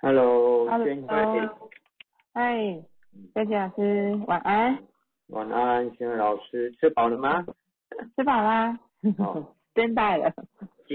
[0.00, 1.48] Hello，Hello，轩慧，
[2.32, 2.82] 嗨，
[3.34, 4.78] 佳琪老师，晚安，
[5.26, 7.44] 晚安，轩慧老师，吃饱了吗？
[8.14, 8.78] 吃饱啦，
[9.18, 10.32] 哦， 真带了，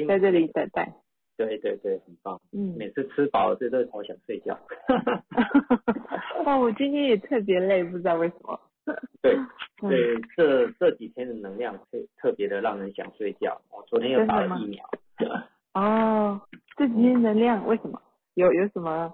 [0.07, 0.93] 在这里等待。
[1.35, 2.39] 对对对，很棒。
[2.53, 4.57] 嗯，每次吃饱了，这都好想睡觉。
[6.45, 8.57] 哦，我今天也特别累，不知道为什么。
[9.21, 9.35] 对
[9.81, 13.59] 嗯对，这这几天的能量特特别的让人想睡觉。
[13.69, 14.85] 我昨天又打了疫苗。
[15.75, 16.39] 哦，
[16.77, 18.01] 这几天能量为什么？
[18.35, 19.13] 有有什么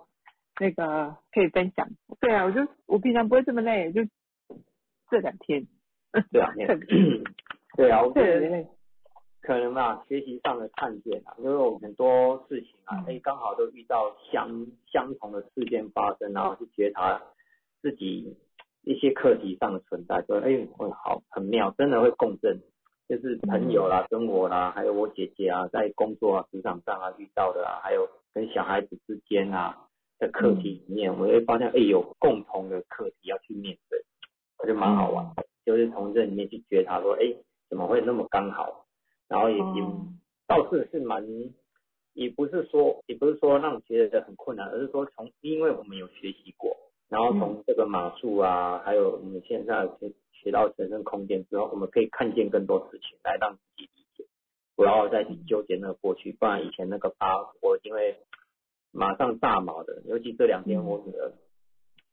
[0.59, 1.87] 那个可以分享？
[2.19, 4.01] 对啊，我就我平常不会这么累，就
[5.10, 5.65] 这两天。
[6.32, 6.68] 这两天
[7.77, 7.89] 对。
[7.91, 8.65] 啊，我特觉得。
[9.41, 13.15] 可能吧，学习上的看见啊，因为我们很多事情啊，嗯。
[13.15, 17.21] 哎、刚好都遇到相相同的事件发生，然后去觉察
[17.82, 18.38] 自己
[18.83, 22.60] 一些课题上的存在，说哎，会好很妙，真的会共振，
[23.07, 34.03] 就是朋友啦、跟我啦，还有我姐姐啊，在工作啊、职场上啊遇到的啊，还有跟小孩子之间啊的课题里面，我会发现哎，有共同的课题要去面对，
[34.58, 37.33] 我觉得蛮好玩的，就是从这里面去觉察说，哎，
[37.69, 38.85] 怎么会那么刚好？
[39.27, 40.07] 然后也也哦
[40.47, 41.23] 倒是是蛮，
[42.13, 46.75] 也不是说也不是说让你觉得很困难，而是说从因为我们有学习过，
[47.07, 53.89] 然后从这个马术啊，还有我们现在学学到神圣空间之后，我们可以看见更多事情来让自己
[54.80, 58.16] 不要再去纠结那个过去，不然以前那个疤我因为
[58.94, 61.33] 马上炸毛的，尤其这两天我女儿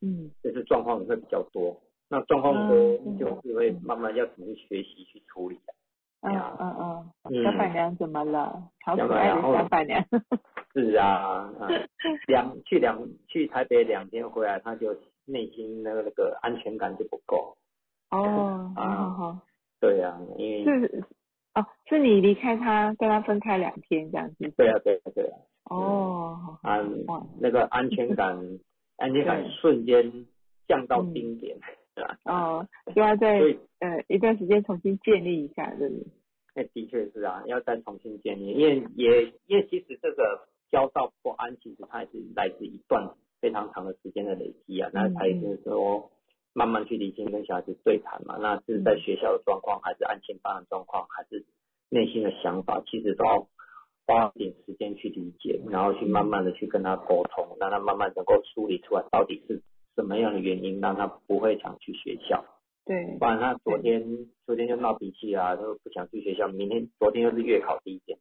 [0.02, 0.32] 嗯。
[0.42, 3.16] 就是状况会比较多，那状况多嗯。
[3.18, 5.60] 就是会慢慢要怎么去学习去处理。
[6.22, 6.56] 嗯呀。
[6.58, 7.44] 嗯嗯，嗯。
[7.44, 8.60] 小板娘怎么了？
[8.84, 10.04] 好可爱的娘小板娘。
[10.74, 11.68] 是啊，啊，
[12.26, 14.92] 两去两去台北两天回来，他就
[15.24, 17.56] 内心那个那个安全感就不够。
[18.10, 19.38] 哦， 好啊好好，
[19.78, 21.04] 对啊，因为是
[21.56, 24.52] 哦，是你离开他，跟他分开两天这样子。
[24.56, 25.38] 对啊对啊对啊，
[25.70, 28.36] 哦，好好啊哇，那个安全感
[28.98, 30.26] 安全感瞬间
[30.68, 31.58] 降到冰点，
[31.94, 32.18] 对吧？
[32.24, 36.06] 哦，就要再所以呃一段时间重新建立一下，对不对？
[36.54, 46.10] 那的确是啊，要再重新建立，因为也因为其实这个焦躁不安，其实它也是来自一段非常长的时间的累积啊，那才是说
[46.56, 51.44] 慢慢去理性跟小孩子对谈嘛，那是在学校的状况，还是安亲班的状况，还是
[51.90, 53.46] 内心的想法，其实都要
[54.06, 59.60] 花一点时间去理解，然后去慢慢的去跟他沟通，让他慢慢能够梳理出来到底是
[59.94, 62.42] 什么样的原因，让他不会想去学校。
[62.86, 64.02] 对不，然他昨天
[64.46, 66.48] 昨天就闹脾气啊，就不想去学校。
[66.48, 68.16] 明天昨天又是月考第一天，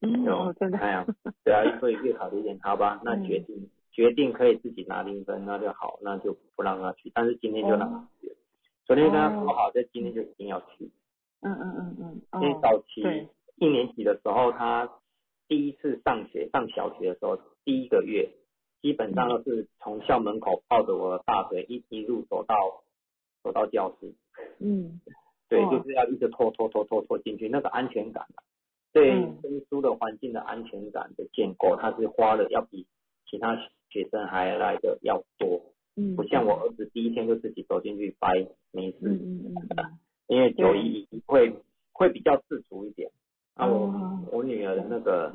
[0.00, 1.04] 嗯，哦，真的，哎呀，
[1.44, 7.10] 对啊，所以月考第一天，好吧，那嗯决定、决定可以自己拿零分，那就好，那就不让他去。
[7.14, 8.34] 但是今天就让他去了。
[8.84, 10.90] 昨天跟他说好，在今天就一定要去，
[11.40, 11.96] 嗯嗯嗯
[12.32, 14.90] 嗯，因为哦，早期一年级的时候，他
[15.46, 18.28] 第一次上学上小学的时候，第一个月
[18.82, 22.82] 基本上都是从校门口抱着我的大腿一一路走到
[23.42, 24.12] 走到教室。
[24.58, 25.00] 嗯。
[25.46, 28.42] 对，就是要一直拖拖拖拖拖进去，那个安全感啊，
[28.92, 29.38] 对嗯。
[29.42, 32.86] 生疏的环境的安全感的建构，它是花了要比
[33.26, 33.54] 其他
[33.94, 35.62] 学生还来的要多，
[35.94, 38.98] 嗯，不像我儿子第一天就自己走进去掰没事，
[40.26, 41.54] 因为九一会
[41.92, 43.08] 会比较自主一点，
[43.54, 45.32] 啊我、哦我女儿的那个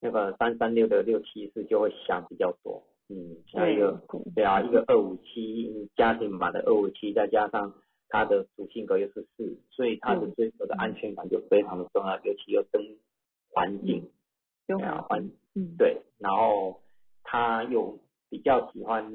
[0.00, 4.44] 那个三三六的六七四就会想比较多，嗯，还有一个对对。
[4.44, 7.74] 啊，一个二五七家庭版的二五七，再加上
[8.08, 12.80] 他的主性格又是四，所以他的嗯追求的安全感就非常的重要，尤其又跟
[13.50, 14.08] 环境，
[14.68, 16.80] 就对啊，环嗯，对，然后
[17.22, 17.98] 他有
[18.28, 19.12] 比较喜欢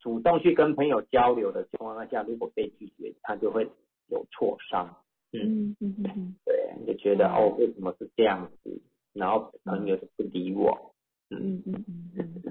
[0.00, 3.70] 主动去跟朋友交流的情况下，如果被拒绝，他就会
[4.08, 4.96] 有挫伤，
[5.32, 7.34] 嗯，嗯嗯对，你就觉得嗯。
[7.34, 8.82] 哦，为什么是这样子？
[9.12, 10.94] 然后朋友就不理我，
[11.30, 11.62] 嗯。
[11.66, 12.42] 嗯嗯嗯，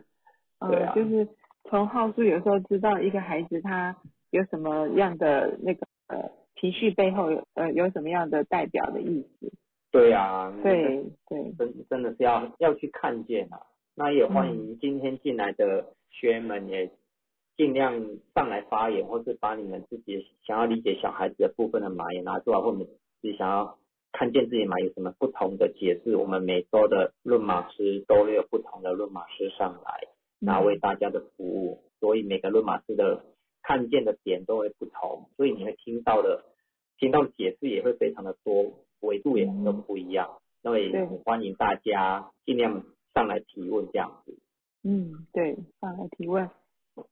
[0.72, 0.94] 对啊。
[0.94, 1.28] 呃，就是
[1.66, 3.96] 从号数有时候知道一个孩子他
[4.32, 9.52] 有什么样的那个呃情绪背后有呃有什么样的代表的意思，
[9.92, 13.62] 对啊，对对，真真的是要要去看见啊。
[13.96, 16.92] 那也欢迎今天进来的学员们也
[17.56, 17.94] 尽量
[18.34, 23.78] 上来发言，或是把你们自己想要理解小孩子的部分的码也拿出来，或者你自己想要
[24.12, 26.16] 看见自己码有什么不同的解释。
[26.16, 30.08] 我们每周的论码师都会有不同的论码师上来，
[30.40, 33.24] 那为大家的服务，所以每个论码师的
[33.62, 36.44] 看见的点都会不同，所以你会听到的
[36.98, 40.40] 听到的解释也会非常的多，维度也都不一样。
[40.64, 44.38] 所以对欢迎大家尽量上来提问这样子。
[44.84, 46.50] 嗯，对，上来提问，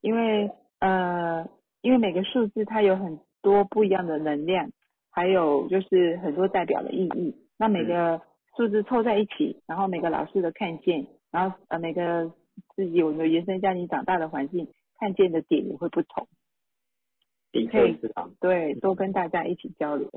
[0.02, 1.48] 因为呃，
[1.82, 4.72] 因为每个数字它有很多不一样的能量，
[5.10, 7.36] 还有就是很多代表的意义。
[7.58, 8.22] 那每个
[8.58, 12.34] 数字凑在一起，然后每个老师的看见，然后呃每个
[12.76, 14.68] 自己有没有原生家庭长大的环境，
[15.00, 16.28] 看见的点也会不同。
[17.54, 20.10] 的可以确是啊，对，多跟大家一起交流。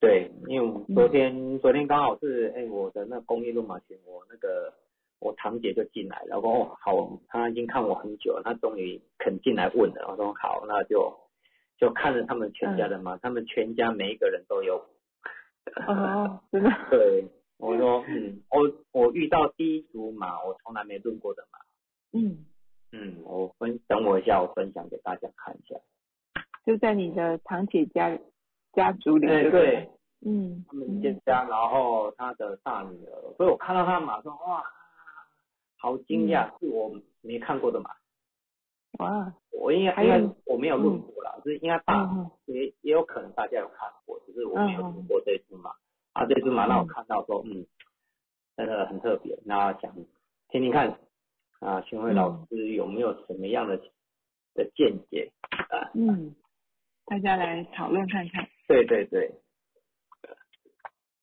[0.00, 4.72] 对，因为我昨天、昨天刚好是哎、我的那公益路马群，我那个
[5.24, 11.12] 我堂姐就进来了，然后哦好，她已经看我很久了，她终于肯进来问了，我说好，那就
[11.78, 14.84] 就看着他们全家的马，他们全家每一个人都有。
[15.86, 16.70] 哦，真的。
[16.90, 17.24] 对，
[17.56, 21.58] 我说嗯，我我遇到第一组马，我从来没论过的马，
[22.12, 22.44] 嗯，
[22.92, 25.80] 嗯，我分等我一下，我分享给大家看一下。
[26.66, 28.18] 就在你的堂姐家
[28.74, 29.26] 家族里。
[29.26, 29.90] 哎，对对对，
[30.26, 34.62] 嗯他们一家，然后他的大女儿，所以我看到他的马说哇，
[35.84, 37.90] 好惊讶，是我没看过的嘛。
[39.00, 45.72] 哇，我应该应该我没有论过啦，就是应该大嗯也也有可能大家有看过，只是我没有论过这只马。
[46.14, 47.66] 啊，这只马让我看到说，嗯，
[48.56, 49.38] 真的很特别。
[49.44, 49.94] 那想
[50.48, 50.98] 听听看
[51.60, 53.76] 啊，巡回老师有没有什么样的
[54.54, 55.90] 的见解啊？
[55.92, 56.34] 嗯，
[57.04, 58.48] 大家来讨论看看。
[58.66, 59.34] 对对对，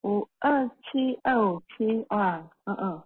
[0.03, 3.03] 五二七二五七，哇，嗯嗯，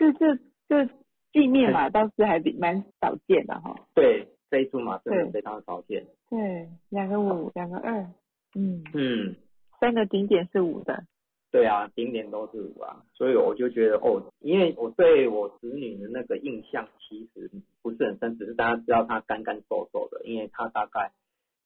[0.00, 0.90] 这这这
[1.30, 3.76] 地面嘛倒是还比蛮少见的哈。
[3.94, 6.06] 对这一组嘛真的非常少见。
[6.30, 8.06] 对，两个五，两个二，
[8.54, 9.36] 嗯，嗯。
[9.78, 11.04] 三个顶点是五的。
[11.50, 17.50] 对啊，顶点都是五啊，所以我就觉得哦，因为我对我子女的那个印象其实
[17.82, 21.12] 不是很深，只是大家知道她干干瘦瘦的，因为她大概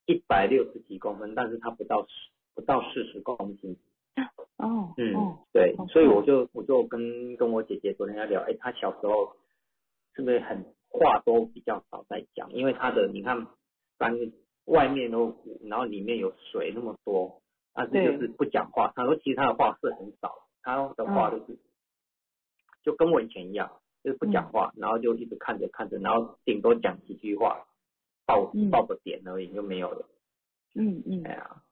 [0.07, 3.77] 一百六十几公分，但是她不到十不到四十公斤。
[4.57, 9.37] 哦，嗯，哦，对好，所以我就我就跟跟我姐姐昨天在聊，哎，她小时候
[10.15, 13.47] 是不是很话都比较少在讲，因为她的你看，
[13.99, 14.15] 三
[14.67, 17.41] 外面都鼓，然后里面有水那么多。
[17.77, 18.93] 但是就是不讲话。
[18.95, 21.59] 她说其实他的话是很少，她的话就是、
[22.85, 23.69] 就跟我以前一样，
[24.05, 27.67] 就是不讲话，然后就一直看着看着，然后顶多讲几句话，
[28.25, 30.09] 报嗯报个点而已就没有了。
[30.77, 31.63] 嗯嗯哎，呀，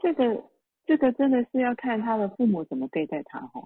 [0.00, 0.42] 这个
[0.90, 3.62] 这个真的是要看他的父母怎么对待他哈，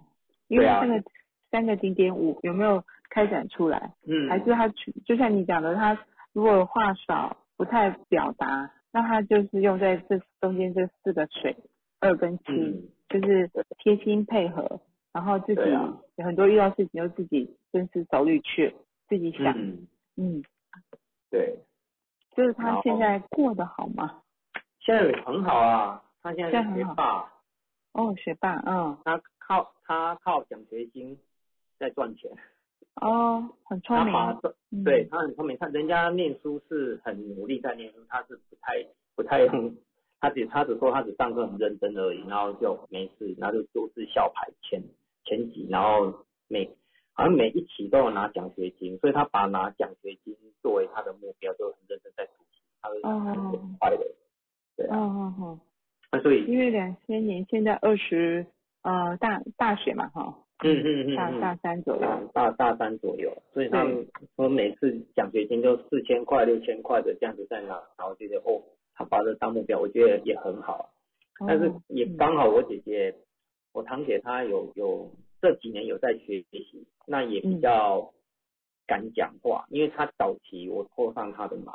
[0.46, 1.02] 因为对啊这个
[1.50, 4.68] 三个顶点五有没有开展出来，嗯，还是他
[5.06, 5.98] 就像你讲的，他
[6.34, 11.56] 如果话少不太表达，那他就是用在这中间这四个水
[11.98, 15.62] 二跟七，嗯就是贴心配合，然后自己
[16.22, 18.76] 很多遇到事情就自己深思熟虑去
[19.08, 19.86] 自己想，嗯，
[20.18, 20.42] 嗯，
[21.30, 21.56] 对，
[22.36, 24.20] 就是他现在过得好吗？
[24.80, 27.30] 现在很好啊，他现在是学霸，
[27.92, 31.18] 哦，学霸，嗯，他靠他靠奖学金
[31.78, 32.30] 在赚钱，
[32.94, 34.40] 哦，很聪明，他
[34.70, 34.82] 嗯。
[34.84, 39.76] 对他很聪明，他人家念书是很努力在念书，他是不太不太用，
[40.18, 44.82] 他只他只说他只上课很认真而已，然后就没事，然后就都是校排前
[45.26, 46.74] 前几，然后每
[47.12, 53.20] 好像每一期都有拿奖学金，所以他把拿奖学金作为他的目标，就很认真在读书，他会哦。
[53.52, 54.06] 很快的，
[54.74, 55.73] 对哦啊，哦哦，那
[56.20, 58.46] 所以因为两千年现在二十
[58.82, 61.16] 呃大大学嘛哈，嗯嗯嗯嗯。
[61.16, 64.06] 大大三左右，大大三左右，所以他们
[64.36, 68.62] 说每次奖学金就四千块、六千块的这样子在拿，然后觉得哦，
[68.94, 70.90] 他把这当目标，我觉得也很好。
[71.46, 73.14] 但是哦也刚好我姐姐，
[73.72, 75.10] 我堂姐她有有
[75.42, 78.12] 这几年有在学习，那也比较
[78.86, 81.72] 敢讲话，因为她早期我拖上她的马，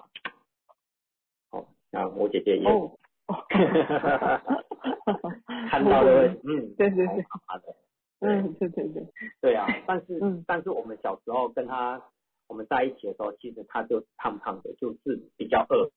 [1.51, 2.91] 哦，那我姐姐也、哦，
[5.69, 7.75] 看到了，嗯，对对对，好的，
[8.21, 9.05] 嗯，对对对，
[9.41, 10.43] 对啊，但是、 嗯。
[10.48, 12.01] 但是我们小时候跟他
[12.48, 15.89] 我们在一起的时候，其实他就胖胖的，就是比较饿，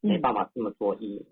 [0.00, 1.26] 没办法这么做一。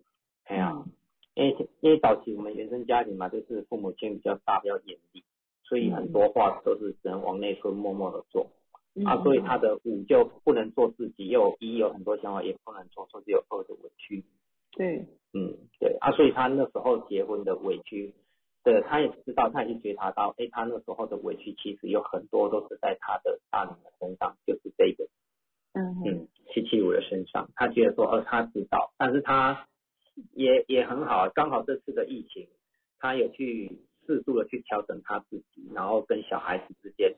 [0.45, 0.87] 哎呀、嗯。
[1.35, 5.23] 因为因为早期我们原生家庭嘛，就是父母亲比较大，比较严厉，
[5.63, 8.51] 所以很多话都是只能往内吞，默默的做。
[8.97, 9.07] 嗯。
[9.07, 14.25] 啊，所以他的五就不能做自己，又有一有很多想法也不能做，所以只有二的委屈。
[14.73, 15.97] 对，嗯，对。
[16.01, 18.15] 啊，所以他那时候结婚的委屈，
[18.63, 25.05] 对，他也知道，他也去觉察到，哎，他那时候的委屈其实有很多都是在他的大女儿身上，就是这个，
[25.73, 26.03] 嗯。
[26.05, 29.69] 嗯嗯，七七五的身上，他觉得说，哦，他知道，但是他
[30.33, 32.49] 也也很好，刚好这次的疫情，
[32.99, 37.15] 他有去适度的去调整他自己，然后跟小孩子之间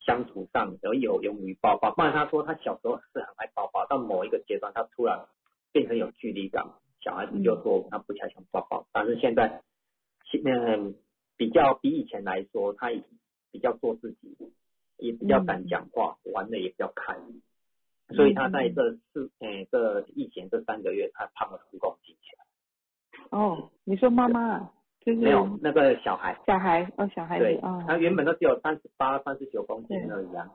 [0.00, 5.26] 相处上有有勇于抱抱，不然他说他小时候是很爱抱抱，到某一个阶段他突然
[5.72, 6.66] 变成有距离感，
[7.00, 9.62] 小孩子就说他不太想抱抱，但是现在
[10.24, 10.94] 现嗯
[11.36, 13.02] 比较比以前来说，他也
[13.52, 14.36] 比较做自己，
[14.96, 17.16] 也比较敢讲话，玩的也比较开。
[18.14, 23.38] 所以他在这四诶、这疫情这三个月，他胖了十公斤起来。
[23.38, 30.50] 哦，你说妈妈啊就是没有那个小孩，小孩哦，小孩子对，哦，他原本都只有三十八、三十九公斤而已啊。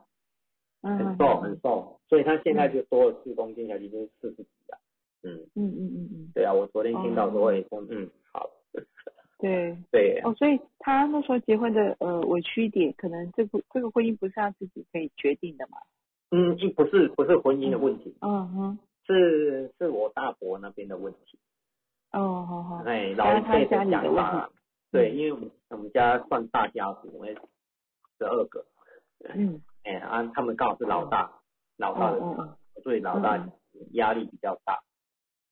[0.82, 4.78] 嗯，很瘦很瘦，所以他现在就多了四公斤，小鸡就是四十几啊。
[5.24, 8.50] 嗯，嗯嗯嗯嗯，对啊，我昨天听到说，我也说，嗯，好，
[9.40, 9.78] 对。
[9.92, 15.78] 对，哦，所以他那时候结婚的呃委屈点，可能这个这个婚姻不是他自己可以决定的嘛。
[16.32, 21.38] 嗯，不是不是婚姻的问题，嗯哼，是是我大伯那边的问题。
[22.14, 22.84] 哦，好好。
[22.86, 24.50] 哎，老一辈的想法，
[24.92, 27.36] 对，因为我们我们家算大家族，我们
[28.18, 28.66] 十二个，
[29.36, 31.30] 嗯， 哎啊，他们刚好是老大，
[31.76, 33.46] 老大的，所以老大
[33.92, 34.82] 压力比较大。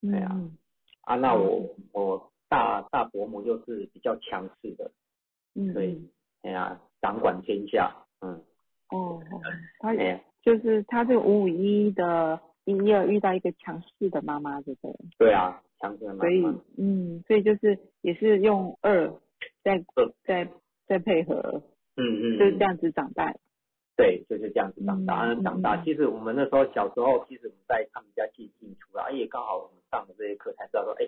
[0.02, 0.30] 嗯，对啊。
[0.34, 0.58] 嗯。
[1.02, 4.92] 啊，那我我大大伯母就是比较强势的，
[5.56, 6.10] 嗯，对嗯。
[6.44, 8.42] 哎呀，掌管天下，嗯，
[8.90, 9.42] 哦，哦
[9.80, 14.96] 他哎，就是他这个五五一的一二遇到一个强势的妈妈，对不对？
[15.18, 16.20] 对啊，强势的妈妈。
[16.22, 16.46] 所以，
[16.78, 19.14] 嗯，所以就是也是用二
[19.64, 20.12] 在二。
[20.26, 20.50] 在
[20.88, 21.64] 在配合，
[21.96, 23.34] 嗯嗯，就是这样子长大。
[23.96, 25.26] 对，就是这样子长大。
[25.26, 31.08] 嗯长大，嗯其实我们那时候小时候，其实我们在他们家进进出啊，也刚好我们上的这些课才知道说，哎，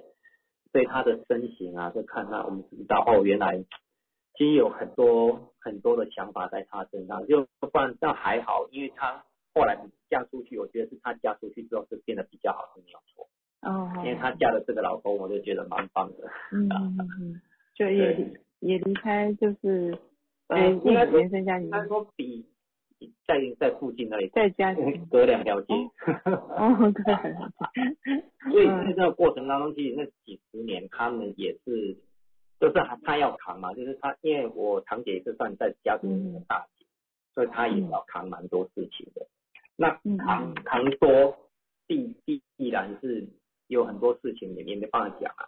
[0.72, 3.58] 对他的身形啊，就看他，我们知道哦，原来
[4.36, 9.24] 其实有很多很多的想法在他身上，就不然但还好，因为他
[9.54, 9.78] 后来
[10.10, 13.28] 嫁出去，我觉得是他嫁出去之后是变得比较好，是没有错。
[13.62, 16.30] 哦，因为她嫁了这个老公，我就觉得蛮棒的。
[16.52, 16.68] 嗯
[17.00, 17.42] 嗯
[17.74, 19.98] 就也也离开就是
[20.48, 22.46] 呃应该原生家庭应，该说比
[23.26, 25.00] 在在附近那里在家里。
[25.10, 25.74] 隔两条街。
[26.26, 31.98] 哦，对，所以在这个过程当中，其实那几十年他们也是，
[32.60, 36.86] 就是他他要扛嘛，就是他因为我堂姐也是算在家族里面的大姐，
[37.34, 39.28] 所以她也要扛蛮多事情的。
[39.76, 41.36] 那嗯扛扛多
[41.88, 43.28] 必必必然是
[43.68, 45.46] 有很多事情也也没办法讲啊，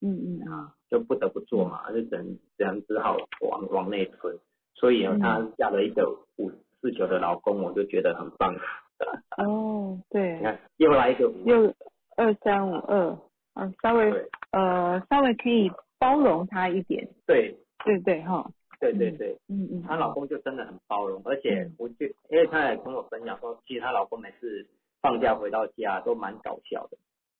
[0.00, 4.38] 嗯嗯啊，就不得不做嘛，就只能只能只好往往内吞。
[4.74, 6.50] 所以呢，她嫁了一个五
[6.84, 8.54] 四九的老公，我就觉得很棒。
[9.38, 10.36] 哦，对。
[10.36, 11.74] 你，看又来一个五，又
[12.14, 13.18] 二三五二，
[13.54, 14.12] 嗯，稍微
[14.52, 17.56] 呃稍微可以包容他一点，对。
[17.86, 18.20] 对对？
[18.22, 18.46] 哈？
[18.80, 19.38] 对对对。
[19.48, 24.66] 嗯嗯，她老公就真的很包容，而且我就因为她也跟我分享说，其实她老公每次
[25.00, 26.98] 放假回到家都蛮搞笑的，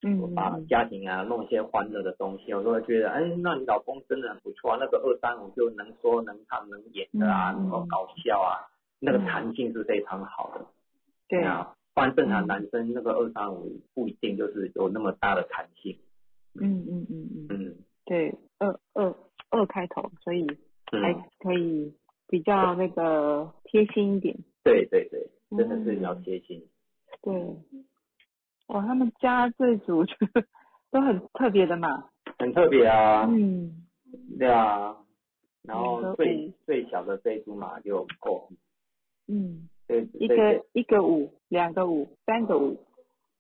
[0.08, 8.68] 嗯我把家庭啊弄一些欢乐的东西，我都会觉得，哎，那你老公真的很不错啊，那个二三五就能说能唱能演的啊，嗯嗯能够搞笑啊，
[9.00, 10.66] 那个弹性是非常好的。
[11.28, 15.98] 对，啊，不然正常男生那个二三五不一定就是有那么大的弹性。
[16.54, 17.76] 嗯嗯嗯嗯，嗯。
[18.04, 19.14] 对，二二
[19.50, 20.46] 二开头，所以
[20.90, 21.94] 还嗯，可以
[22.28, 26.62] 比较那个贴心一点，对对对，真的是比嗯较贴心。
[27.22, 27.56] 对，
[28.66, 30.14] 哇，他们家这组就
[30.90, 33.26] 都很 特别的嘛，很特别啊。
[33.26, 33.86] 嗯，
[34.38, 34.96] 对啊，
[35.62, 38.48] 然后最最小的这一株马就哦，
[39.26, 42.78] 嗯，对一个一个五，两个五，三个五，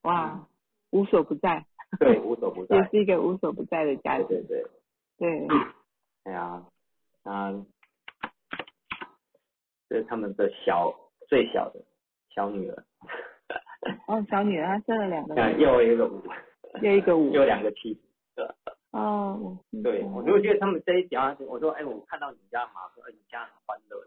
[0.02, 0.46] 哇，
[0.90, 1.66] 无所不在，
[1.98, 2.76] 对无所不在。
[2.76, 4.64] 也，是一个无所不在的家庭，对对
[5.18, 5.56] 对，对，
[6.24, 6.64] 哎呀，
[7.24, 7.66] 啊，
[9.88, 10.94] 这是他们的小
[11.28, 11.80] 最小的
[12.30, 12.84] 小女儿，
[14.08, 16.22] 哦，小女儿她生了两个 又一个五，
[16.82, 18.00] 又一个五，又两个七，
[18.90, 23.98] 哦，对，我就觉得他们这一家，我说哎，我看到你家马，说哎你家很欢乐，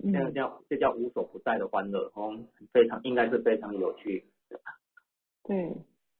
[0.00, 2.36] 这叫这叫无所不在的欢乐，哦，
[2.72, 4.24] 非常应该是非常有趣，
[5.44, 5.76] 对，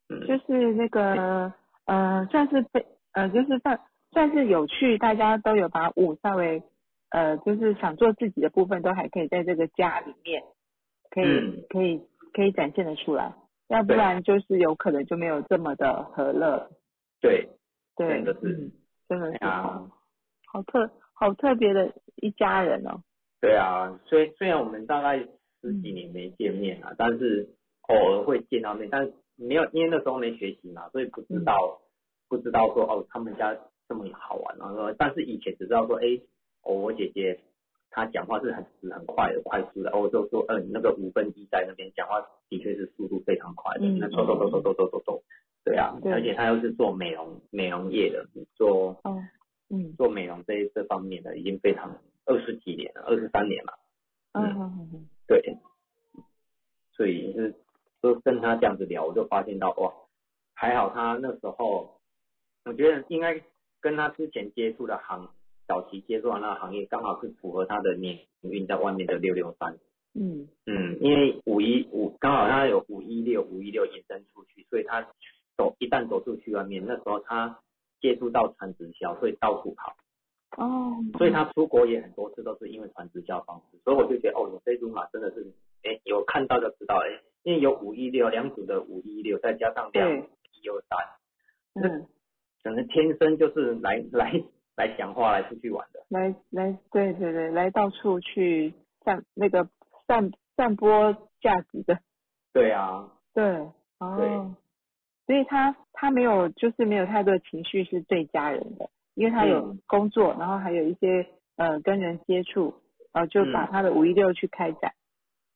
[0.09, 1.53] 嗯，就是那个
[1.87, 6.63] 呃，算是被呃，就是算算是有趣，大家都有把舞稍微
[7.11, 10.43] 呃，就是想做自己的部分，都还可以在这个家里面，
[11.11, 12.01] 可以、嗯可以
[12.33, 13.35] 可以展现的出来，
[13.69, 16.71] 要不然就是有可能就没有这么的和乐，
[17.21, 17.49] 对，
[17.97, 18.73] 对，真的是嗯，
[19.09, 19.91] 真的是啊好
[20.47, 23.01] 好特好特别的一家人哦，
[23.45, 25.19] 对啊，虽虽然我们大概
[25.61, 27.47] 十几年没见面啊，但是
[27.89, 31.83] 偶尔会见到面，但是没有，因为那时候没学习嘛，所以不知道、
[32.29, 33.55] 不知道说哦，他们家
[33.87, 36.19] 这么好玩，然后，但是以前只知道说，哎，
[36.63, 37.39] 哦，我姐姐
[37.91, 43.99] 她讲话是很直很快的，快速的，哦，我就说，嗯、那个五分一在那边讲话的确是速度非常快的，嗯。
[43.99, 45.23] 那走走走走走走走走，
[45.65, 46.11] 对啊，对。
[46.13, 49.23] 而且她又是做美容美容业的，做哦，
[49.69, 49.93] 嗯。
[49.99, 53.79] 做美容这这方面的已经非常二十几年了，二十三年了。
[54.33, 55.57] 嗯对，
[56.93, 57.55] 所以就是
[58.03, 59.93] 就跟他这样子聊，我就发现到哇，
[60.55, 62.01] 还好他那时候，
[62.65, 63.41] 我觉得应该
[63.81, 65.31] 跟他之前接触的行
[65.67, 69.79] 早期接触的那个行业，刚好是符合他的年运在外面的六六三。
[70.15, 75.03] 嗯嗯，因为五一五刚好他有五一六五一六延伸出去，所以他
[75.57, 77.61] 走一旦走出去外面，那时候他
[78.01, 79.97] 接触到传直销，所以到处跑。
[80.57, 90.19] 哦，所以他出国也很多次都是因为传直销方式，所以我就觉得哦，你这组马真的是哎，有看到就知道，哎，因为有五一六两组的五一六，再加上两对，
[90.53, 92.07] 一二三，嗯，
[92.63, 94.43] 可能天生就是来来
[94.77, 96.05] 来讲话来出去玩的。
[96.09, 98.73] 来来，对对对，来到处去
[99.05, 99.69] 散那个
[100.07, 101.99] 散散播价值的，
[102.53, 103.45] 对啊，对，
[103.99, 104.55] 哦，
[105.27, 109.81] 所以他他没有就是没有太多情绪是对家人的，因为他有嗯。
[109.87, 112.75] 工作，然后还有一些呃跟人接触，
[113.13, 113.69] 呃就把嗯。
[113.71, 114.93] 他的五一六去开展，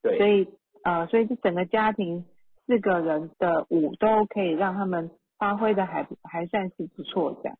[0.03, 0.49] 所对，以
[0.85, 2.25] 呃所以这整个家庭
[2.67, 7.59] 四个人的舞都可以让他们发挥的还还算是不错这样，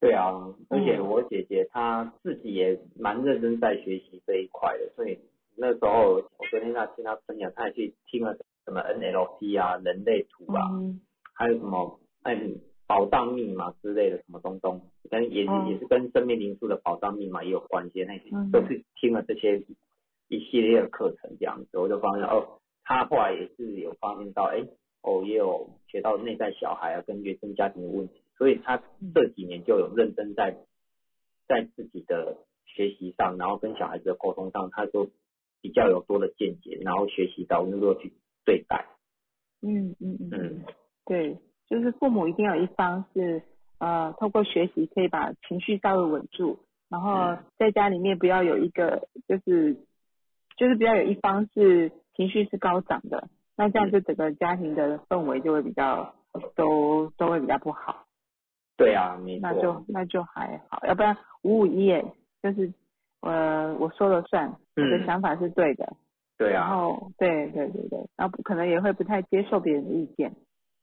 [0.00, 0.32] 对啊，
[0.68, 1.08] 而且嗯。
[1.08, 5.18] 我姐姐她自己也蛮认真在学习这一块的，所以
[5.56, 11.00] 那时候我昨天在听她分享，她也去听了什么 NLP 啊、人类图啊，嗯。
[11.34, 18.50] 还有什么嗯宝藏密码之类的什么东东，跟也是、嗯也是跟生命灵数的宝藏密码也有关系，那些嗯。
[18.50, 19.62] 都是听了这些
[20.28, 24.64] 一系列的课程这样子，我就发现哦，他后来也是有发现到，哎，
[25.02, 28.82] 哦也有学到内在小孩啊跟原生家庭的问题，所以他
[29.14, 30.56] 这几年就有认真在
[31.48, 35.08] 在自己的学习上，然后跟小孩子的沟通上，他就
[35.60, 38.12] 比较有多的见解，然后学习到如何去
[38.44, 38.86] 对待，
[39.62, 40.64] 嗯嗯嗯，
[41.04, 41.36] 对，
[41.68, 43.42] 就是父母一定要有一方是
[43.78, 46.58] 呃透过学习可以把情绪稍微稳住，
[46.88, 47.38] 然后嗯。
[47.58, 49.74] 在家里面不要有一个就是
[50.56, 56.14] 就是不要有一方是情绪是高涨的，那这样就整个家庭的氛围就会比较
[56.54, 58.06] 都都会比较不好，
[58.76, 62.04] 对啊，没那就，那就还好，要不然五五一耶，
[62.42, 62.72] 就是
[63.20, 65.06] 呃我说了算，我的嗯。
[65.06, 65.96] 想法是对的，然
[66.38, 70.34] 对啊，然后对对对对，然后不可能也会不太接受别人的意见。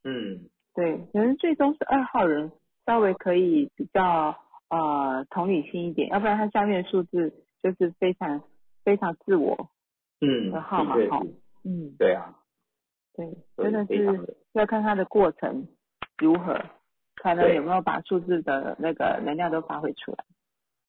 [0.04, 0.50] 嗯。
[0.74, 2.50] 对，可能最终是二号人
[2.84, 4.36] 稍微可以比较
[4.68, 8.42] 呃同理心一点，要不然他下面的数字就是非常
[8.84, 9.70] 非常自我，
[10.20, 11.22] 嗯，的号码哈
[11.64, 12.34] 嗯，对啊，
[13.14, 15.68] 对，真的是要看他的过程
[16.18, 16.60] 如何，
[17.16, 20.24] 看他有没有把数字的那个能量都发挥出来，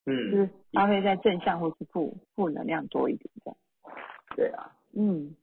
[0.06, 3.58] 就嗯，是发挥在正向或是负负能量多一点这样，
[4.36, 5.36] 对啊，嗯，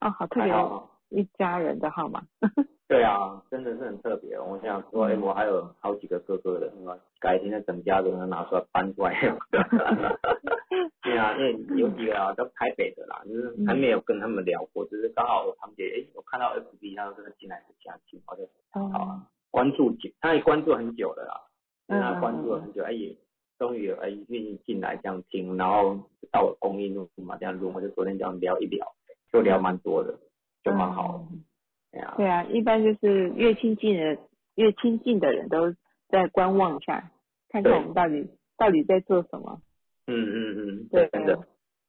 [0.00, 2.22] 哦，好特别还好，一家人的号码，
[2.88, 4.38] 对啊，真的是很特别。
[4.38, 6.98] 我想说，哎、嗯我还有好几个哥哥的，是吧？
[7.20, 9.14] 改天的整家都能拿出来搬出来。
[11.02, 21.40] 对啊，因为有几个啊，都台北的啦，就是还没有跟他们聊过，就是刚好我堂姐，哎、我看到 FB 他真的进来是家庭，我就好哦啊，关注久，他也关注很久了啦，
[21.88, 23.16] 嗯他关注了很久，哎、也
[23.58, 25.96] 终于有哎愿意进来这样听，然后
[26.30, 28.86] 到我公益录嘛这样录，我就昨天这样聊一聊，
[29.32, 30.18] 就聊蛮多的，
[30.64, 31.44] 就蛮好的，嗯
[31.92, 34.18] 对啊，对啊，一般就是越亲近的
[34.54, 35.74] 越亲近的人都
[36.08, 37.10] 在观望一下，
[37.48, 39.60] 看看我们到底到底在做什么。
[40.06, 41.38] 嗯嗯嗯，对真的。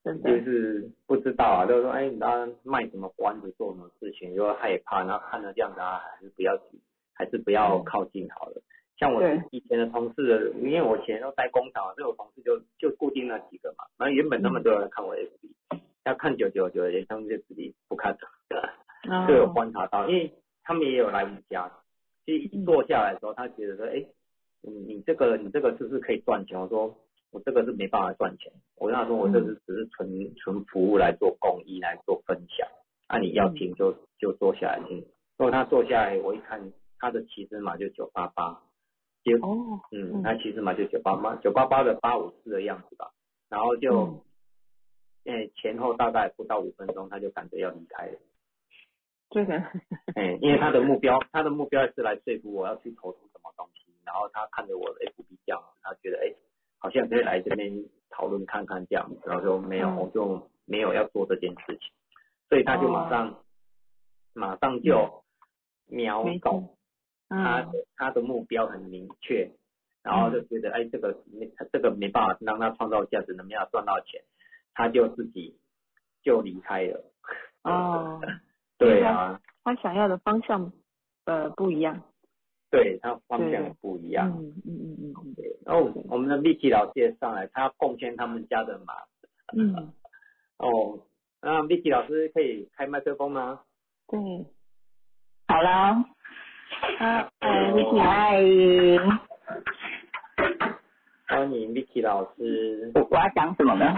[0.02, 6.80] 真的，就是不知道啊，就是说，哎，他卖什么关子，做什么事情，就害怕，然后看到这样子啊，还是不要去，
[7.14, 8.62] 还是不要靠近好了。
[8.98, 13.84] 像我以前的同事，因为我以前都在工厂，所以我同事就就固定那几个嘛。
[13.98, 18.20] 然后原本那么多人看我 FB，要看久久久，他们就自己不看了，
[18.56, 19.28] 哦。
[19.28, 20.34] 就有观察到，因为
[20.64, 21.72] 他们也有来我们家，
[22.26, 24.06] 其实一坐下来的时候，他觉得说，哎，
[24.62, 26.60] 你你这个你这个是不是可以赚钱？
[26.60, 26.96] 我说
[27.32, 32.68] 我这个是没办法赚钱，我跟他说我这是只是纯纯服务来做公益来做分享，
[33.08, 35.00] 啊你要听就就坐下来听。
[35.38, 38.62] 如果他坐下来，我一看他的起始码就九八八，
[39.24, 43.12] 结哦，嗯，他起始码就九八八九八八的八五四的样子吧，
[43.50, 44.22] 然后就
[45.26, 48.20] 嗯，诶前后大概不到五分钟他就感觉要离开了。
[49.30, 49.54] 这个，
[50.16, 56.34] 哎，因为他的目标，他的目标是来说服我要去投资什么东西，然后他看着我的 FB 这样，他觉得哎，
[56.80, 59.96] 好像可以来这边讨论看看这样子，然后就没有，嗯。
[59.98, 61.92] 我就没有要做这件事情，
[62.48, 63.44] 所以他就马上，
[64.34, 65.24] 马上就
[65.88, 69.52] 秒没懂错，他他的目标很明确，
[70.04, 74.22] 然后就觉得哎，这个没这个没办法让他创造价值，能没办法赚到钱，
[74.76, 75.58] 他就自己
[76.22, 77.04] 就离开了。
[77.64, 78.22] 哦，
[78.80, 80.72] 对啊，他想要的方向
[81.26, 82.02] 呃不一样，
[82.72, 84.30] 对他方向也不一样。
[84.30, 88.94] 嗯嗯嗯嗯嗯对，然后我们的 Vicky 老师也上来，他要贡献他们家的马。
[89.58, 89.94] 嗯，
[90.58, 91.00] 哦，
[91.42, 93.60] 那 Vicky 老师可以开麦克风吗？
[94.08, 94.20] 对，
[95.48, 95.70] 好了，
[97.00, 98.40] 啊，哎，你起来，
[101.28, 102.92] 欢迎 Vicky 老师。
[102.96, 103.86] 我我要讲什么呢？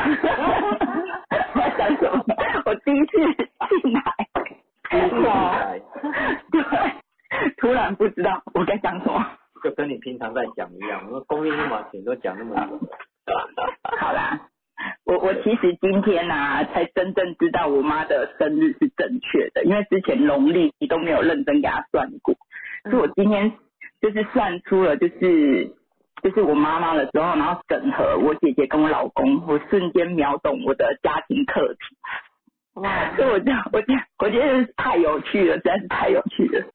[1.53, 2.23] 我要讲什么？
[2.65, 3.11] 我第一次
[3.81, 4.01] 进来，
[6.51, 6.61] 对，
[7.57, 9.25] 突然不知道我该讲什么。
[9.63, 12.79] 就跟你平常在讲一样，我们公益密码钱都讲那么久。
[13.99, 14.49] 好啦，
[15.05, 22.35] 我我其实今今天啊，才真正知道我妈的生日是正确的，因为之前农历都没有认真给她算过，
[22.89, 23.53] 所以我今天
[24.01, 25.75] 就是算出了，就是
[26.23, 31.79] 就是我妈妈的时候，然后整合我姐姐跟我老公，我瞬间秒懂我的家庭课题。
[32.75, 36.65] 哇，所以我这样，我觉得，我觉得太有趣了，实在是太有趣了。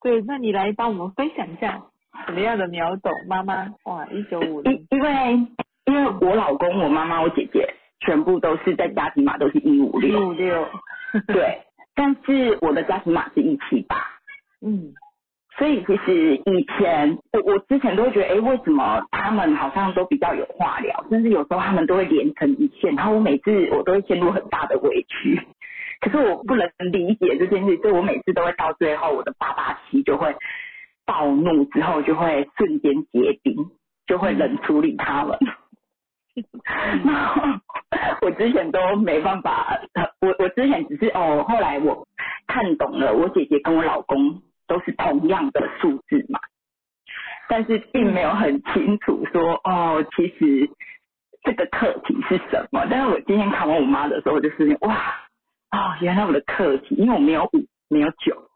[0.00, 1.82] 对，那你来帮我们分享一下
[2.26, 3.74] 什么样的秒懂妈妈？
[3.84, 5.46] 哇，一九五零，因因为
[5.86, 10.68] 因为我老公、我妈妈、我姐姐全部都是在家庭码都是一五一六，五六，
[11.26, 11.62] 对，
[11.94, 13.96] 但是我的家庭码是一七八，
[14.60, 14.94] 嗯
[15.58, 25.40] 所以其实以前我我之前都会觉得，哎，为什么他们好像都比较有话聊，甚至有时候他们都会连成一线，然后我每次我都会陷入很大的委屈，
[26.00, 30.32] 可是我不能理解这件事，所以我每次都会到最后，我的八八七就会
[31.04, 33.56] 暴怒之后就会瞬间结冰，
[34.06, 35.36] 就会冷处理他们。
[37.04, 37.42] 然后
[38.22, 39.80] 我之前都没办法，
[40.20, 42.06] 我我之前只是哦，后来我
[42.46, 46.38] 看懂了，我姐姐跟我老公都是同样的数字嘛，
[47.48, 50.70] 但是并没有很清楚说哦，其实
[51.42, 52.86] 这个课题是什么。
[52.88, 54.94] 但是我今天看完我妈的时候，我就发现哇，
[55.72, 58.48] 哦，原来我的课题，因为我没有五，没有九，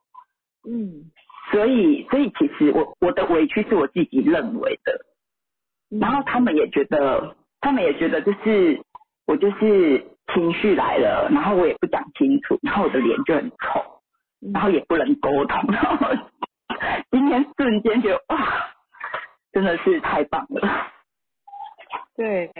[0.68, 1.10] 嗯。
[1.50, 5.04] 所以所以其实我我的委屈是我自己认为的，
[5.90, 8.80] 嗯，然后他们也觉得，他们也觉得就是
[9.26, 13.91] 我就是情绪来了，然后我也不讲清楚，然后我的脸就很丑，嗯
[14.52, 16.06] 然后也不能沟通，然 后
[17.10, 18.70] 今天瞬间觉得哇，
[19.52, 20.68] 真的是太棒了。
[22.16, 22.50] 对，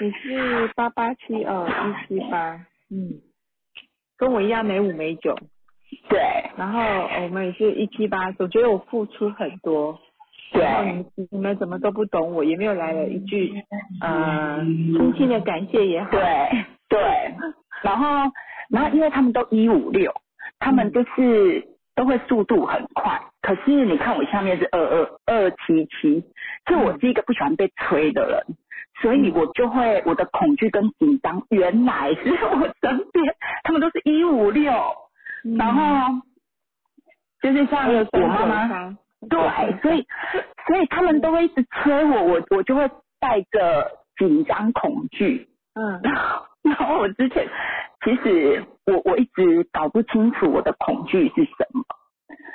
[0.00, 2.54] 你是八八七二一七八，
[2.90, 3.20] 嗯，
[4.16, 5.36] 跟我一样没五没九，
[6.08, 6.20] 对。
[6.56, 6.80] 然后
[7.22, 10.00] 我们也是一七八，总觉得我付出很多，
[10.52, 13.52] 然后你对你们怎么都不懂我，也没有来了一句
[14.00, 16.20] 呃轻轻的感谢也好，对
[16.88, 17.34] 对，
[17.82, 18.32] 然后
[18.70, 20.12] 然后因为他们都一五六，
[20.58, 26.24] 他们就是都会速度很快，可是你看我下面是二二二七七，
[26.66, 28.56] 就我是一个不喜欢被催的人，
[29.00, 34.72] 所以我就会我的恐惧跟紧张原来是我身边，他们都是一五六，
[35.44, 35.56] 嗯。
[35.56, 36.20] 然后
[37.40, 38.66] 就是像我妈妈。
[38.66, 38.96] 妈，
[39.28, 39.40] 对，
[39.82, 40.06] 所以
[40.66, 42.88] 所以他们都会一直催我，我我就会
[43.20, 46.00] 带着紧张恐惧，嗯。
[46.62, 47.46] 然后我之前
[48.04, 51.84] 其实我我一直搞不清楚我的恐惧是什么，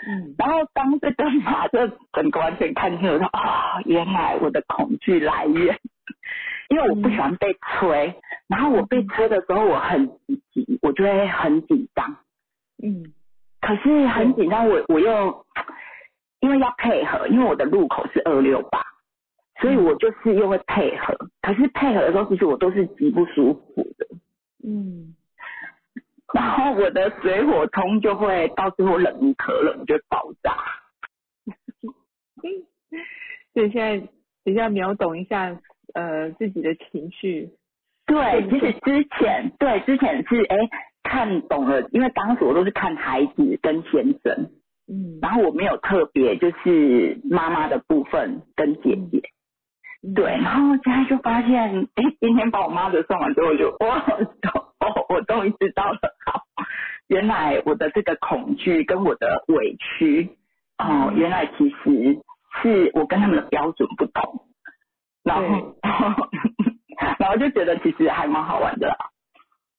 [0.07, 5.77] 嗯然后当这个马这整个完全看清楚说啊、原来我的恐惧来源，
[6.69, 8.15] 因为我不喜欢被催，
[8.47, 10.07] 然后我被催的时候我很
[10.53, 12.17] 急，我就会很紧张。
[12.83, 13.13] 嗯
[13.59, 15.45] 可是很紧张，我我又
[16.39, 18.81] 因为要配合，因为我的路口是二六八，
[19.59, 21.15] 所以我就是又会配合。
[21.43, 24.07] 可是配合的时候，其实我都是极不舒服的。
[24.63, 25.15] 嗯
[26.33, 30.55] 然后我的水火通就会到最后冷无可冷，我就爆炸。
[33.53, 34.07] 所以现在
[34.43, 35.57] 比较秒懂一下
[35.93, 37.51] 呃自己的情绪，
[38.05, 40.57] 对，其实之前对之前是哎
[41.03, 44.51] 看懂了，因为当时我都是看孩子跟先生，
[44.87, 49.21] 嗯然后我没有特别就是妈妈的部分跟姐姐。
[50.03, 54.03] 嗯对，然后现在就发现，哎，今天把我妈的送完之后，我就哇，
[54.81, 56.43] 哦，我终于知道了，好，
[57.07, 60.29] 原来我的这个恐惧跟我的委屈，
[60.77, 62.19] 哦，原来其实
[62.61, 64.45] 是我跟他们的标准不同，
[65.23, 65.73] 然后，
[67.19, 68.95] 然后就觉得其实还蛮好玩的啦。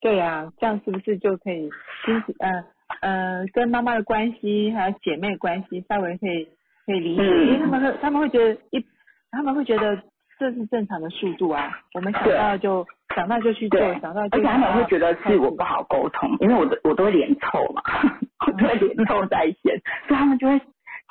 [0.01, 1.71] 对呀、这样是不是就可以
[2.05, 2.65] 亲子呃
[3.01, 6.49] 呃跟妈妈的关系还有姐妹关系稍微可以
[6.87, 7.47] 可以理解，嗯。
[7.47, 8.85] 因为他们会他们会觉得一
[9.31, 10.03] 他们会觉得
[10.42, 14.26] 这是正常的速度啊，我们想到就想到就去做，，想到。
[14.28, 17.81] 就而且他们会觉得是我不好，好沟通，因为我的我都会脸臭嘛，
[18.44, 20.61] 我都会脸臭在先，所以他们就会，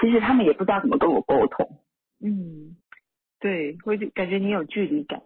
[0.02, 1.66] 其实他们也不知道怎么跟我沟通。
[2.22, 2.76] 嗯，
[3.40, 5.22] 对，会感觉你有距离感，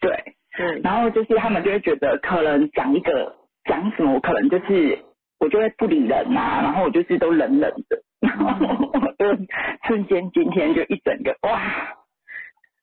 [0.00, 4.98] 对，对，然后就是他们就会觉得可能讲一个讲什么，我可能就是
[5.38, 8.50] 我就会不理人呐、然后我就是都冷冷的，然后
[8.92, 9.44] 我就
[9.86, 11.60] 瞬间今天就一整个哇，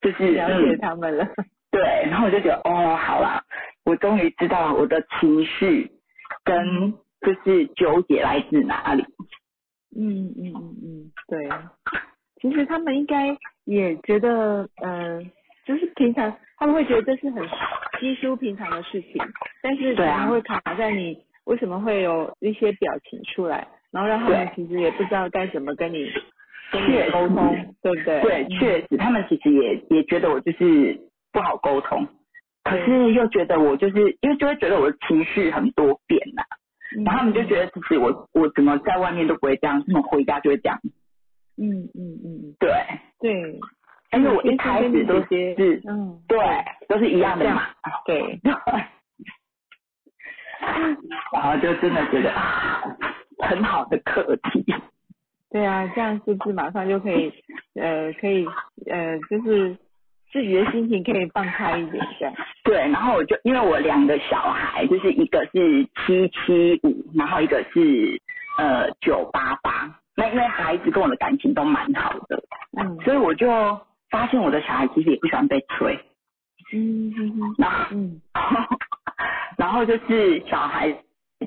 [0.01, 0.77] 就是了解嗯。
[0.79, 1.27] 他们了，
[1.71, 3.43] 对，然后我就觉得哦，好啦，
[3.85, 5.91] 我终于知道我的情绪
[6.43, 9.05] 跟就是纠结来自哪里。
[9.95, 11.49] 嗯嗯嗯嗯，对，
[12.41, 15.21] 其实他们应该也觉得，呃，
[15.65, 17.47] 就是平常他们会觉得这是很
[17.99, 19.21] 稀疏平常的事情，
[19.61, 26.09] 但是可能会卡在你为什么会有一些表情出来，然后让他们其实也不知道该怎么跟你
[26.71, 28.21] 跟确沟通，对不对？
[28.21, 30.99] 对，嗯确实，他们其实也也觉得我就是
[31.31, 32.07] 不好沟通。
[32.63, 36.43] 可是又觉得我就是因为就会觉得我的情绪很多变呐、
[36.95, 40.77] 嗯然后他们就觉得其实我我怎么在外面都不会这样，怎么回家就会这样。
[41.57, 42.69] 嗯嗯嗯，对，
[43.19, 43.59] 对，
[44.09, 46.37] 但是我一开始都是嗯，对，
[46.89, 47.63] 都是一样的嘛。
[48.05, 48.53] 对，对，
[51.33, 52.83] 然后就真的觉得啊，
[53.39, 54.65] 很好的课题。
[55.51, 57.31] 对啊，这样是不是马上就可以
[57.75, 58.45] 呃可以
[58.89, 59.75] 呃就是
[60.31, 62.33] 自己的心情可以放开一点这样？
[62.63, 68.21] 对，然后我就因为我两个小孩，就是一个是七七五，然后一个是
[68.57, 69.97] 呃九八八。
[70.15, 72.43] 那因为孩子跟我的感情都蛮好的，
[72.79, 73.47] 嗯所以我就
[74.09, 75.97] 发现我的小孩其实也不喜欢被催。
[76.73, 78.21] 嗯嗯嗯然后，嗯
[79.57, 80.89] 然后就是小孩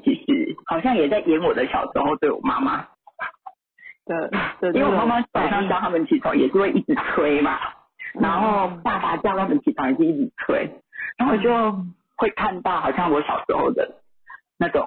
[0.02, 2.86] 其实好像也在演我的小时候对我妈妈，
[4.06, 7.58] 的 的因为我妈妈早上叫他们起床也是会一直催嘛，
[8.14, 8.22] 嗯。
[8.22, 10.70] 然后爸爸叫他们起床也是一直催，
[11.16, 11.76] 然后我就
[12.16, 13.96] 会看到好像我小时候的
[14.58, 14.86] 那种，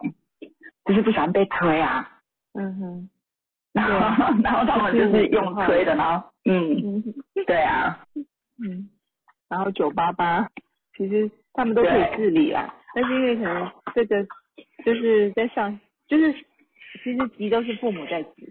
[0.86, 2.20] 就是不喜欢被催啊，
[2.54, 3.10] 嗯哼。
[3.74, 3.94] 然后
[4.44, 7.04] 然后他们就是用催的，然后嗯，嗯。
[7.46, 8.00] 对啊，
[8.64, 8.90] 嗯，
[9.50, 10.48] 然后九八八
[10.96, 14.26] 其实他们都可以自理啦，但是因为可能这个
[14.84, 16.34] 就是在上就是
[17.04, 18.48] 其实急都是父母在急。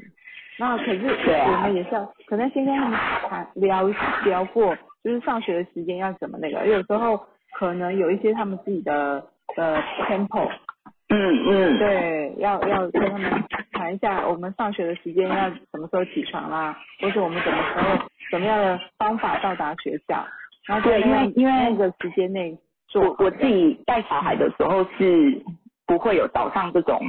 [0.59, 1.07] 那可是
[1.47, 3.87] 我们也是要，可能先跟他们谈聊
[4.25, 7.27] 聊过，就是上学的时间要怎么那个，有时候
[7.59, 9.23] 可能有一些他们自己的
[9.57, 10.49] 呃 tempo，
[11.09, 20.27] 嗯嗯，对，要要跟他们谈一下，我们上学的时间要什么时候起床啦，或者我们什么时候什么样的方法到达学校，
[20.67, 25.43] 然后对因为因为那个时间内做我我自己带小孩的时候是
[25.87, 27.01] 不会有早上这种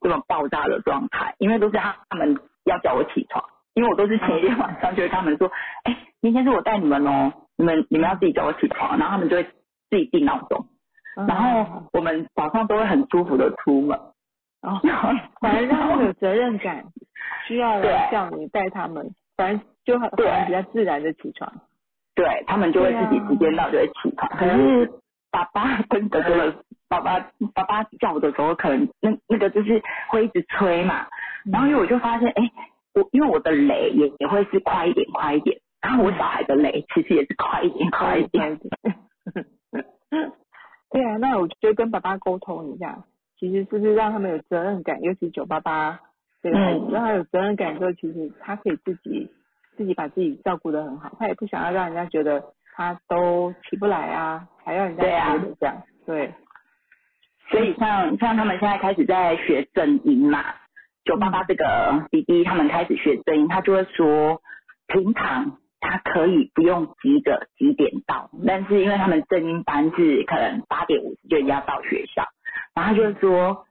[0.00, 3.44] 这种爆炸的状态，因为都是他们要叫我起床，
[3.74, 5.50] 因为我都是前一天晚上就会跟他们说，
[5.84, 9.44] 哎、明天是我带你们哦，你们你们要自己叫我起床，然后他们就会
[9.88, 10.66] 自己定闹钟，
[11.16, 13.98] 嗯然后我们早上都会很舒服的出门，
[14.62, 16.84] 哦， 然后反而让他们有责任感，
[17.46, 21.52] 需要叫你带他们，反正就很对反而比较自然的起床。
[22.14, 24.28] 对他们就会自己时间到就会起床。
[24.36, 24.90] 可是
[25.30, 26.54] 爸爸跟哥哥的
[26.88, 27.18] 爸爸
[27.54, 31.06] 爸爸叫的时候，可能那那个就是会一直催嘛。
[31.50, 32.50] 然后因为我就发现，哎、
[32.94, 38.58] 我因为我的雷也也会是快一点快一点，然后我小孩的雷其实也是快一点快一点。
[40.90, 43.04] 对啊，那我就跟爸爸沟通一下，
[43.38, 46.00] 其实是不是让他们有责任感，尤其九八八
[46.42, 46.90] 这个孩子，嗯。
[46.90, 49.30] 让他有责任感之后，其实他可以自己
[49.76, 52.42] 自己把自己照顾得很好，他也不想要让人家觉得
[52.74, 56.34] 他都起不来啊，还要人家觉得这样，对，
[57.50, 60.44] 所以像像他们现在开始在学正音嘛，
[61.10, 64.40] 九八八这个弟弟他们开始学正音，他就会说，
[64.86, 72.22] 平常他可以不用急着几点到，但是因为他们正音班是可能八点五十就要到学校，
[72.76, 73.66] 然后他就会说，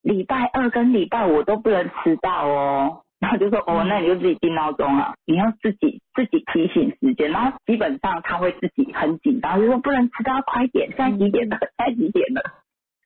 [0.00, 3.02] 礼拜二跟礼拜五都不能迟到哦。
[3.20, 11.58] 然后就说哦，那你就自己定闹钟了，你要自己自己提醒时间，然后基本上他会自己很紧张，就说不能迟到，快点，现在几点了？
[11.76, 12.42] 现在几点了？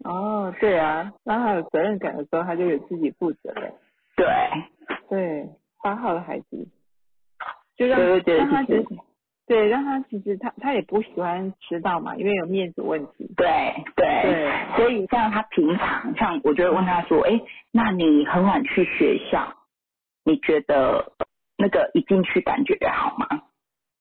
[0.05, 3.73] 哦，对啊，让他有责任感的时候，他就有自己负责任。
[4.17, 4.27] 对，
[5.09, 5.49] 对，
[5.83, 6.69] 八号的孩子，
[7.77, 9.01] 就让对对让他就是其实
[9.47, 13.33] 对让他其实他他也不喜欢迟到嘛，因为有面子问题。
[13.37, 13.47] 对
[13.97, 17.41] 对，对，所以像他平常，像我就会问他说，哎，
[17.73, 19.55] 那你很晚去学校，
[20.25, 21.13] 你觉得
[21.57, 23.27] 那个一进去感觉好吗？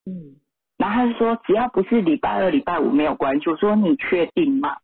[0.06, 0.36] 嗯，
[0.78, 3.50] 然后他就说，只要不是礼拜二、礼拜五没有关系。
[3.50, 4.78] 我说你确定吗？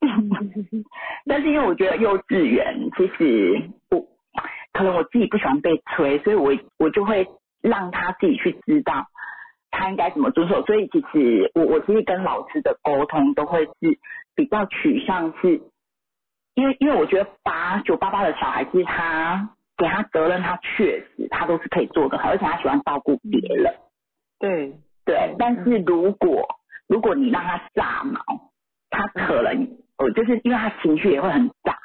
[1.26, 4.06] 但是因为我觉得幼稚园其实我
[4.72, 7.26] 可能我自己不喜欢被催，所以我我就会
[7.60, 9.06] 让他自己去知道
[9.70, 10.64] 他应该怎么遵守。
[10.64, 13.98] 所以其实我我其实跟老师的沟通都会是
[14.36, 15.60] 比较取向是，
[16.54, 23.74] 因为因为我觉得八九八八的小孩其实他给他责任，他确实他都是可以做的好，而且他喜欢照顾别人。
[24.38, 24.72] 对，
[25.04, 26.46] 对，但是如果
[26.86, 28.20] 如果你让他炸毛，
[28.90, 31.76] 他可能我就是因为他情绪也会很大，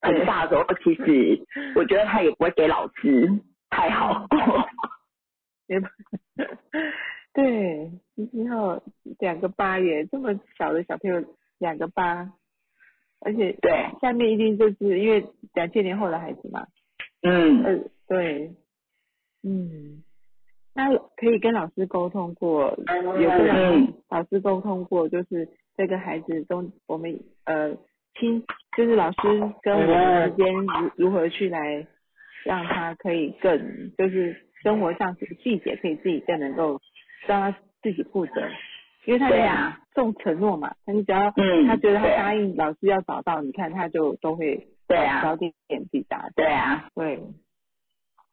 [0.00, 1.44] 很对大的时候，其实
[1.76, 3.30] 我觉得他也不会给老师
[3.68, 4.68] 太好过。
[7.32, 8.82] 对，其实有
[9.20, 11.24] 两个八耶，这么小的小朋友
[11.58, 12.32] 两个八，
[13.20, 16.66] 而且对，下面一定就是因为两千年后的孩子嘛，
[17.22, 18.52] 嗯，呃，对，
[19.44, 20.02] 嗯，
[20.74, 22.76] 那可以跟老师沟通过，
[23.20, 27.76] 有跟老师沟通过，就是这个孩子中我们呃
[28.18, 28.44] 亲，
[28.76, 29.18] 就是老师
[29.62, 31.86] 跟我们之间如如何去来
[32.44, 36.80] 让他可以更就是生活上细节可以自己更能够
[37.26, 38.32] 让他自己负责，
[39.06, 46.28] 因为他对啊重承诺嘛，他你只要嗯他觉得他答应老师要找到，你看他就都会对啊早点点抵达。
[46.34, 47.22] 对啊，对，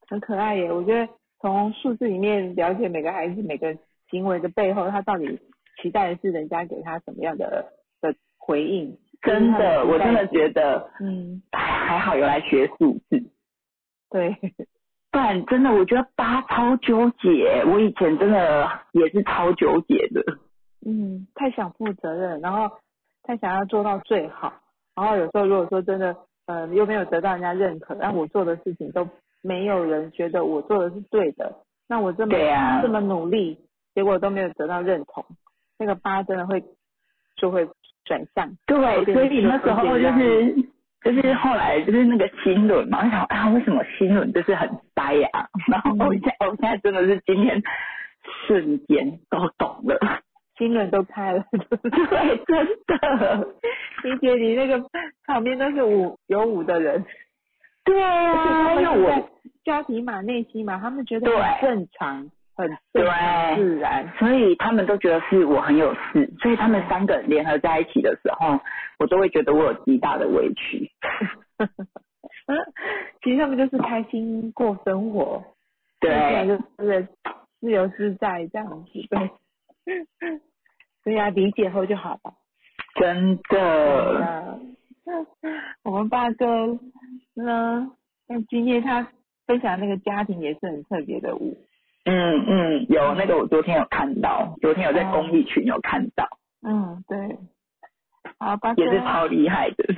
[0.08, 0.72] 很可爱耶。
[0.72, 3.78] 我觉得从数字里面了解每个孩子每个
[4.10, 5.40] 行为的背后，他到底
[5.82, 8.98] 期待的是人家给他什么样的的回应。
[9.22, 13.24] 真的，我真的，觉得嗯，还还好有来学数字，
[14.12, 14.38] 对，
[15.12, 20.22] 不然真的我觉得八超纠结，我以前真的也是超纠结的。
[20.86, 22.78] 嗯，太想负责任，然后
[23.24, 24.54] 太想要做到最好，
[24.96, 29.08] 然后有时候如果说真的，呃，又没有得到人家认可，但我做的事情都
[29.42, 31.56] 没有人觉得我做的是对的，
[31.88, 32.82] 那我这么、啊。
[32.84, 33.58] 这么努力，
[33.96, 35.26] 结果都没有得到认同，
[35.80, 36.64] 那个疤真的会
[37.36, 37.68] 就会
[38.06, 38.50] 转向。
[38.66, 40.56] 对，所以那时候就是
[41.04, 45.30] 就是后来就是那个新轮嘛，我想啊，为什么新轮就是很呆呀、
[45.70, 47.62] 然后我现在我现在真的是今天
[48.48, 50.22] 瞬间都懂了，
[50.58, 53.48] 新轮都开了，对， 真的，
[54.04, 54.84] 理解你那个
[55.26, 57.06] 旁边都是五有五的人，
[57.86, 59.30] 对他啊，们我
[59.64, 61.42] 交题马内心嘛，他们觉得对。
[61.42, 64.12] 很正常，很自然。
[64.18, 68.60] 所以他们都觉得是我很有事，所以他们三个人联合在一起的时候，
[69.00, 70.92] 我都会觉得我有极大的委屈。
[73.24, 75.44] 其实他们就是开心过生活，
[76.00, 77.08] 对，就是
[77.60, 79.32] 自由自在这样子，对。
[81.04, 82.34] 对啊，理解后就好了。
[82.96, 84.60] 真的，呃，
[85.84, 86.78] 我们八哥
[87.34, 87.92] 呢，
[88.28, 89.08] 那今天他
[89.46, 91.58] 分享那个家庭也是很特别的舞，
[92.08, 96.26] 嗯嗯，有那个我昨天有看到，昨天有在公益群有看到，
[96.62, 97.38] 嗯，对。
[98.40, 99.94] 好，八哥也是超厉害的。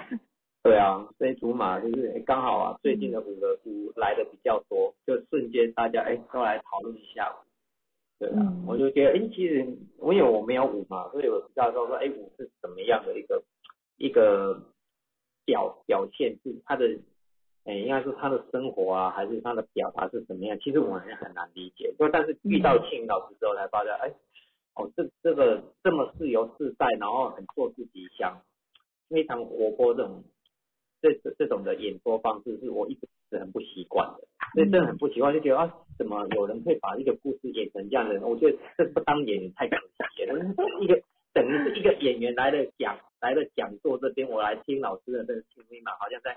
[0.64, 7.32] 对啊，所以竹马就是诶刚好啊，最近的五个五来的比较多，就瞬间大家哎都来讨论一下。
[8.18, 9.66] 对啊，嗯我就觉得哎，其实
[9.98, 13.44] 我有我没有舞嘛，所以我不知道说说哎舞是怎么样的一个
[13.98, 14.62] 一个
[15.46, 16.88] 表表现是他的，
[17.66, 20.58] 哎应该是他的生活啊，还是他的表达是怎么样？
[20.60, 21.94] 其实我们很难理解。
[22.00, 24.12] 就但是遇到庆老师之后才发现，哎，
[24.76, 28.42] 哦这这个这么自由自在，然后很做自己想，
[29.10, 30.24] 非常活泼这种
[31.02, 34.28] 这这这种的演说方式，是我一直是很不习惯的。
[34.54, 38.20] 所以真的很不习惯，就觉得啊，怎么有人会把一个故事演成这样的？
[38.26, 40.34] 我觉得这不当演员太可惜了。
[40.82, 41.00] 一个
[41.34, 46.36] 等于是一个演员来了讲来了讲座这边，我来听老师的这个听力嘛，好像在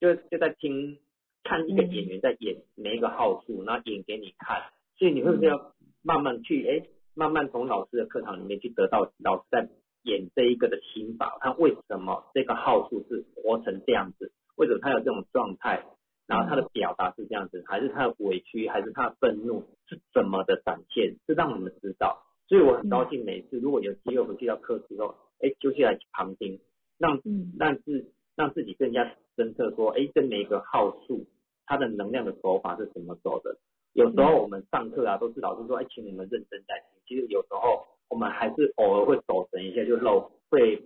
[0.00, 0.98] 就就在听
[1.42, 4.62] 看一个演员在演每一个号数，然后演给你看，
[4.96, 9.68] 所以你会不会要慢慢去哎，慢慢从老师的课堂里面去得到老师在
[10.02, 15.84] 演这一个的心法，看为什么这个号数是活成这样子，为什么他有这种状态？
[16.26, 22.22] 然后他的表达是这样子，还是他的委屈，还是他的愤怒是怎么的展现，是让我们知道。
[22.48, 26.60] 所以我很高兴每次如果有机会回去到课之后，哎，就去来旁听，
[26.96, 27.52] 让嗯。
[27.58, 31.26] 让自让自己更加深刻说，哎，这每一个号数
[31.66, 33.56] 它的能量的手法是怎么走的。
[33.92, 37.00] 有时候我们上课啊，都是老师说，哎，请你们认真在听。
[37.06, 40.82] 其实有时候我们还是偶尔会走神一下，就漏会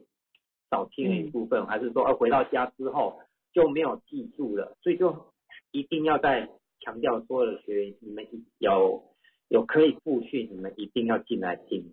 [0.70, 3.20] 少听了一部分，还是说，呃，回到家之后
[3.52, 5.32] 就没有记住了，所以就
[5.70, 8.26] 一定要在强调所有的学员，你们
[8.58, 9.02] 有
[9.48, 11.92] 有可以复训，你们一定要进来听。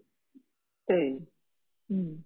[0.85, 1.21] 对，
[1.87, 2.23] 嗯，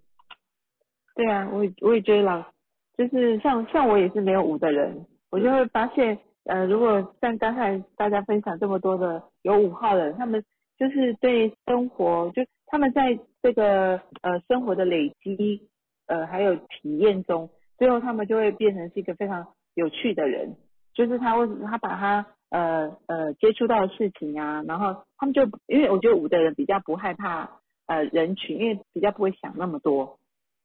[1.16, 2.52] 对啊，我也我也觉得老，
[3.00, 10.44] 就是像像我也是没有舞的人，我就会发现，呃，如果像刚才大家分享这么多的有五号人，他们
[10.78, 15.70] 就是对生活，就他们在这个呃生活的累积，
[16.08, 20.58] 呃还有体验中，最后他们就会变成是一个非常有趣的人，
[20.94, 27.50] 就是他为什么他把他呃呃接触到的事情啊，然后他们就因为我觉得舞的人比较不害怕
[27.88, 30.20] 呃人群，因为比较不会想那么多，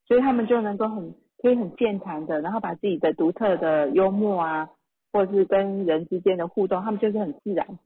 [0.09, 1.15] 所以他们就能够很
[1.45, 4.71] 可以很健谈的，然后把自己的独特的幽默啊，
[5.13, 7.79] 或者是跟人之间的互动，他们就是很自然，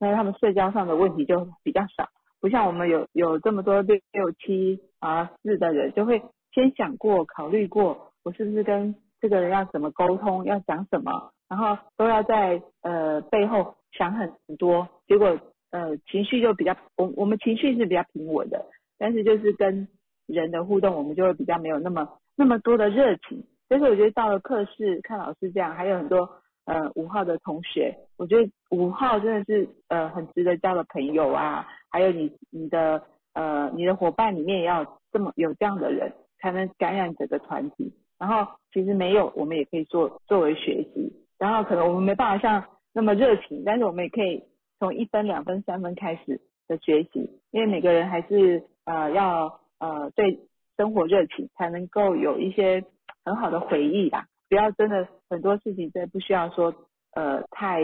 [0.00, 2.08] 所以他们社交上的问题就比较少，
[2.40, 6.22] 不像我们有有这么多六六七啊四的人，就会
[6.52, 15.38] 先想过考虑过，我是不是跟这个人要怎么沟通，要讲什么，然后都要在呃背后想很多，结果
[15.70, 18.66] 呃情绪就比较我我们情绪是比较平稳的，
[18.98, 19.86] 但是就是跟
[20.26, 23.44] 人的互动，我们就会比较没有那么那么多的热情。
[23.68, 26.28] 所以我觉得到了课室看老师这样，还有很多
[26.66, 37.92] 呃五号的同学，我觉得五号真的是呃很值得交的朋友啊，还有你你的呃你的伙伴里面也要这么有这样的人，才能感染整个团体。
[38.18, 41.12] 然后其实没有，我们也可以做作为学习。
[41.38, 44.44] 然后可能我们没办法像那么热情，但是我们也可以
[44.78, 50.38] 从一分、两分、三分开始的学习，因为每个人还是呃要呃对
[50.76, 52.84] 生活热情，才能够有一些
[53.24, 54.26] 很好的回忆吧。
[54.48, 56.74] 不要真的很多事情真的不需要说
[57.12, 57.80] 呃太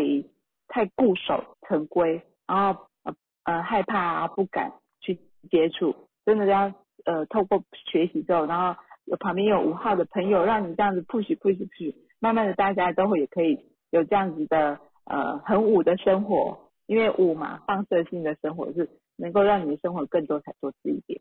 [0.68, 3.14] 太固守成规，然后呃
[3.44, 5.18] 呃害怕啊不敢去
[5.50, 6.72] 接触，真的要
[7.04, 21.20] 呃透过学习之后，然后有旁边有五号的朋友让你这样子 push push push，慢慢的大家都会也可以有这样子的呃很舞的生活，因为舞嘛放射性的生活是能够让你的生活更多彩多姿一点。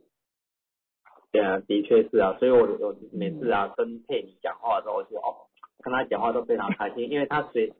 [1.32, 5.46] 对啊，的确是啊，所以我我每次啊跟佩妮讲话的时候，我就哦
[5.84, 7.72] 跟他讲话都非常开心， 因为他随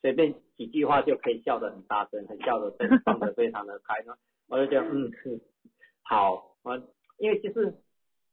[0.00, 2.72] 随便几句话就可以笑得很大声，很笑得
[3.04, 4.14] 放得非常的开呢，
[4.48, 5.10] 我就觉得嗯
[6.02, 6.80] 好，我
[7.18, 7.74] 因为其实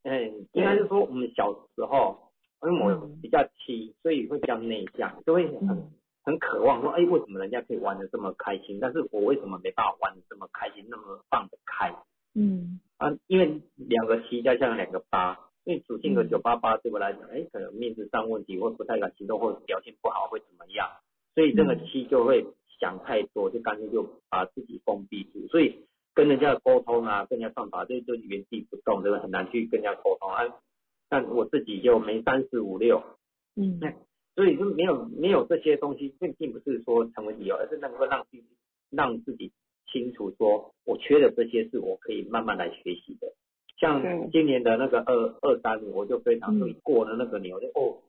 [0.04, 5.90] 嗯应该是说我们小时候因为我比较轻，所以会比较内向，就会很
[6.24, 11.92] 很渴望说哎为什么人家可以玩得这么开心，但是我为什么没办法玩得这么开心，那么放得开？
[12.36, 12.80] 嗯。
[13.00, 20.90] 啊，因为两个七加上两个八，因为属性格九八八对我来讲，哎，可能面子上问题或不太敢行动或者表现不好会怎么样，
[21.34, 22.46] 所以这个七就会
[22.78, 30.30] 想太多，就干脆就把自己封闭住，所以跟人家沟通啊，跟人家上法就就原地不动，这个很难去跟人家沟通。
[30.30, 30.44] 啊。
[31.08, 33.02] 但我自己就没三四五六，
[33.56, 33.80] 嗯，
[34.36, 38.44] 所以就没有没有这些东西，并并不是说成为理由，而是能够让自己
[38.92, 39.54] 让自己。
[39.92, 43.34] 清楚说，我缺的这些是我可以慢慢来学习的。
[43.78, 48.04] 像今年的那个二二三五，我就非常会过了那个年，我就哦，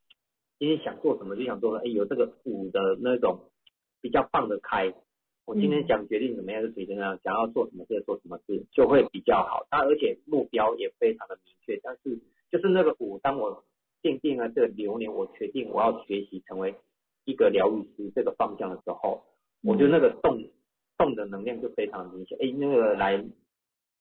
[0.59, 3.39] 今天想做什么就想做，哎，有这个五的那种
[4.01, 4.93] 比较放得开。
[5.47, 9.67] 我今天想决定怎么样就决定那样，想要做什么事做什么事就会比较好。
[9.71, 11.79] 它而且目标也非常的明确。
[11.83, 12.19] 但是
[12.51, 13.65] 就是那个五，当我
[14.03, 16.75] 奠定了这个流年，我决定我要学习成为
[17.25, 19.23] 一个疗愈师这个方向的时候，
[19.63, 20.43] 我觉得那个动。
[21.01, 23.25] 动的能量就非常明显，哎，那个来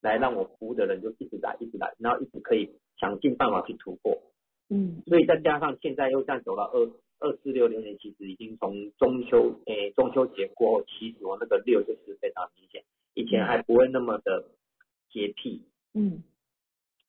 [0.01, 4.21] 来让我服务的人就一直来，一直来，然后一直可以想尽办法去突破，
[4.69, 12.83] 嗯，所以再加上现在又这样走到二二四六六年，其实已经从中秋，哎，中秋节过后，其实我那个六就是非常明显，
[13.13, 14.43] 以前还不会那么的
[15.09, 16.21] 洁癖，嗯，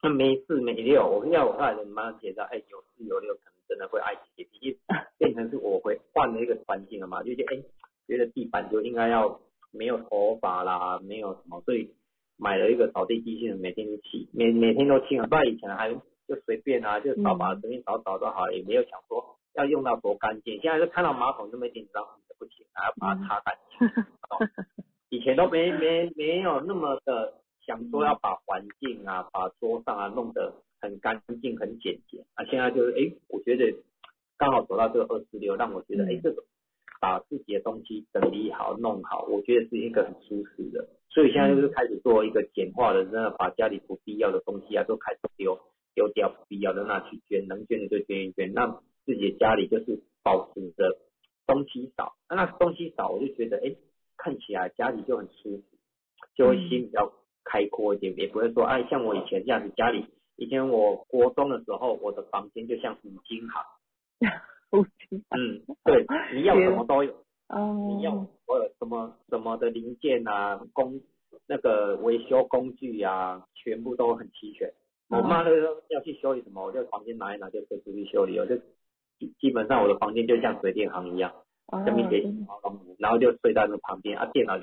[0.00, 4.78] 那没四没六，我要我后来慢慢觉得，哎，有四有六可能真的会爱洁癖，
[5.18, 7.62] 变成是我会换了一个环境了嘛，就觉得哎，
[8.06, 9.40] 觉得地板就应该要。
[9.72, 11.94] 没有头发啦，没有什么，所以
[12.36, 15.26] 买了一个扫地机器人，每天都清，每每天都清啊。
[15.26, 15.92] 不然以前还
[16.26, 20.60] 就随便啊，就扫把随便扫扫都好，也没有想说要用到多干净。
[20.60, 22.04] 现在就看到马桶这么一点脏，
[22.38, 24.04] 不行，还要把它擦干净。
[25.10, 27.34] 以前都没没没有那么的
[27.66, 32.44] 想说要把环境啊，把桌上啊弄得很干净很简洁啊。
[32.44, 33.74] 现在就是哎，我觉得
[34.38, 36.42] 刚好走到这个二四六，让我觉得哎这个。
[37.00, 40.86] 把自己的东西整理好、弄好，我觉得是一个很舒适的。
[41.08, 45.58] 所以现在就是开始做一个简化的，真的把家里不必要的东西啊都开始丢
[45.94, 50.98] 丢掉，不必要的那去捐，能捐的就捐一捐，让自己的家里就是保持着
[51.46, 52.14] 东西少。
[52.28, 53.74] 那那东西少，我就觉得哎，
[54.16, 55.62] 看起来家里就很舒服，
[56.36, 57.12] 就会心比较
[57.44, 63.64] 开阔一点，也不会说哎像我以前这样子，家里以前我国中的时候，我的房间就像五金行。
[64.72, 67.12] 嗯，对，你要什么都有，
[67.88, 68.14] 你要
[68.46, 71.00] 我有什么什么的零件啊，工
[71.46, 74.72] 那个维修工具啊，全部都很齐全。
[75.08, 78.56] 我妈那个时候要去修理什么，我就房间拿一拿就可以出去修理，我就
[79.18, 81.34] 基基本上我的房间就像水电行一样，
[81.84, 82.22] 下面给
[82.98, 84.56] 然后就睡在那旁边啊，电脑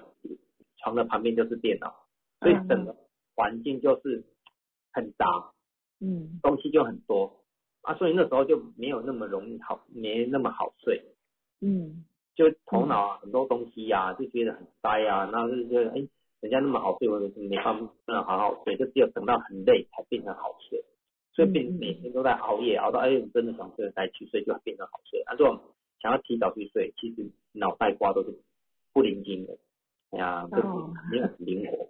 [0.78, 1.94] 床的旁边就是电脑，
[2.40, 2.96] 所以整个
[3.36, 4.24] 环境就是
[4.94, 5.26] 很杂，
[6.00, 7.37] 嗯，东西就很多。
[7.88, 11.02] 啊，所以那时候就没有那么容易好，没那么好睡，
[11.62, 12.04] 嗯，
[12.36, 16.06] 就头脑啊很多东西呀，就觉得很呆啊，然后就觉得哎，
[16.42, 20.84] 人家那么好睡，我没办法好好睡，就只有等到很累才变成好睡，
[21.32, 25.22] 所以变每天都在熬夜，熬到哎真的想睡再去睡，就变成好睡。
[25.22, 25.58] 啊，这种
[26.02, 28.38] 想要提早去睡，其实脑袋瓜都是
[28.92, 29.58] 不灵精的，
[30.12, 30.68] 哎呀，就是
[31.10, 31.88] 没有很灵活，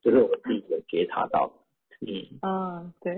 [0.00, 1.52] 就是我自己有觉察到，
[2.00, 3.12] 嗯，啊，对。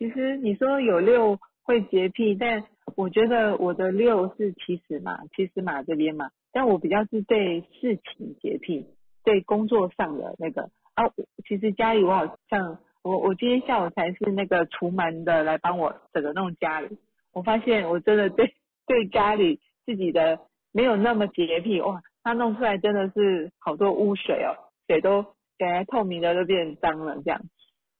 [0.00, 2.64] 其实你说有六会洁癖，但
[2.96, 8.86] 我觉得我的六是七十码，七十码这边嘛，但我比较是对事情洁癖，
[9.24, 11.04] 对工作上的那个啊，
[11.46, 16.96] 其实家里我好像我我今天下午才是那个除螨的来帮我整个弄家里，
[17.34, 18.54] 我发现我真的对
[18.86, 20.38] 对家里自己的
[20.72, 25.22] 没有那么洁癖哇，他弄出来真的是好多污水哦，水都
[25.58, 27.42] 感觉透明的都变脏了这样，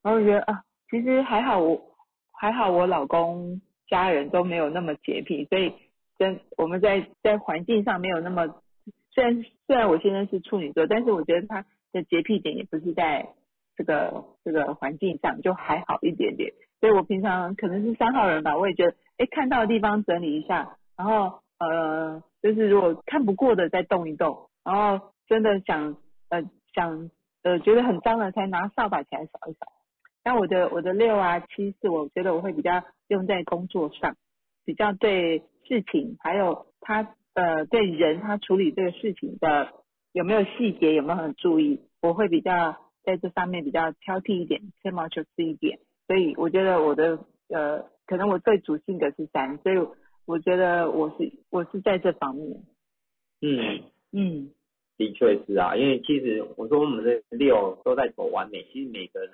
[0.03, 1.90] 然后我觉得啊，其实还好我。
[2.41, 5.75] 还好我老公家人都没有那么洁癖，所以
[6.17, 8.63] 跟我们在在环境上没有那么，
[9.11, 13.29] 虽然虽然我现在是处女座，但是我觉得他的洁癖点也不是在
[13.77, 16.51] 这个这个环境上就还好一点点。
[16.81, 25.99] 所以我平常可能是三号人吧，我也觉得，哎，看到的地方整理一下，然后呃，就是如果看不过的再动一动，然后真的想
[26.31, 27.11] 呃想
[27.43, 29.67] 呃觉得很脏了，才拿扫把起来扫一扫。
[30.23, 34.17] 但我的我的六啊七是，我觉得我会比较用在工作上，
[34.65, 39.73] 比较对事情还有他呃对人他处理这个事情的
[40.13, 45.79] 有没有细节有没有很注意，我会比较在这上面比较挑剔一点，吹毛求疵一点。
[46.07, 47.19] 所以我觉得我的
[47.49, 49.79] 呃，可能我最主性格是三，所以
[50.27, 52.63] 我觉得我是我是在这方面。
[53.41, 54.51] 嗯嗯，
[54.99, 59.31] 的确是啊，因为其实我说我们的六都在走完美，其实每个人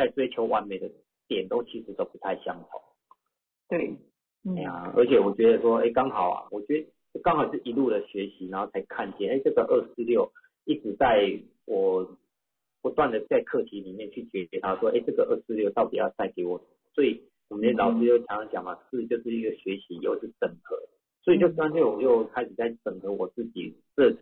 [0.00, 0.90] 在追求完美的
[1.28, 2.80] 点都其实都不太相同。
[3.68, 3.94] 对，
[4.56, 10.32] 哎呀，而且我觉得说，哎，刚好啊，我觉得刚好是一路的学习，然后才看见，哎，这个二四六
[10.64, 12.16] 一直在我。
[12.82, 16.58] 不断的在课题里面去解决它，说，哎，这个二四六到底要带给我？
[16.94, 17.20] 所以
[17.50, 20.78] 我们的老师就常常讲嘛，四就是一个学习，又是整合，
[21.22, 24.16] 所以就干脆我又开始在整合我自己这，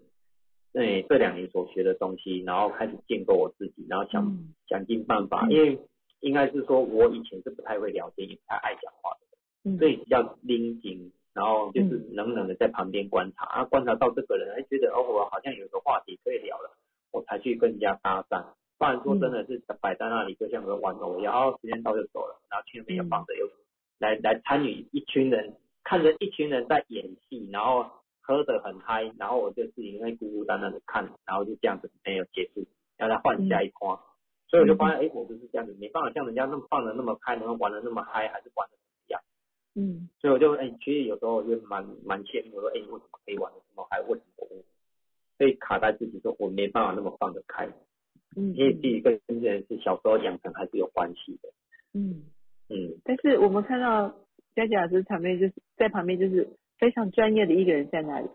[0.78, 5.78] 哎，这两年所学的东西，然后开始建构我自己，然后想想尽办法，因为
[6.20, 16.76] 应该是说我以前是不太会聊天，也不太爱讲话的，所以比较拎紧，然后就是冷冷的在旁边观察，啊，观察到这个人，哎，觉得哦，我好像有个话题可以聊了。
[17.10, 18.44] 我才去跟人家搭讪，
[18.76, 23.48] 不然说真的是摆在那里，就像个玩偶一样，然后时间到就走了，然后去那边又放着又
[23.98, 27.86] 来来参与一群人看着一群人在演戏，然后
[28.28, 32.66] 喝得很嗨，然后我就自己因为孤孤单单的看，然后就这样子没有结束，
[32.98, 33.98] 要再换下一框，
[34.48, 39.20] 所以我就发现，哎，我就是这样子，没办法像人家那么放的那么开，然后玩的那么嗨，还是玩的怎么样？
[39.74, 43.98] 嗯，所以我就哎，其实有时候我就蛮蛮羡慕，我说，哎，为什么可以玩的这么嗨？
[44.02, 44.62] 为什么我？
[45.38, 47.64] 可以卡在自己说，我没办法那么放得开，
[48.36, 51.48] 嗯，因为自己跟这人是小时候养成还是有关系的，
[51.94, 52.24] 嗯
[52.68, 52.98] 嗯。
[53.04, 54.12] 但是我们看到
[54.56, 56.48] 佳佳老师旁边就是在旁边就是
[56.78, 58.28] 非常专业的一个人在那里，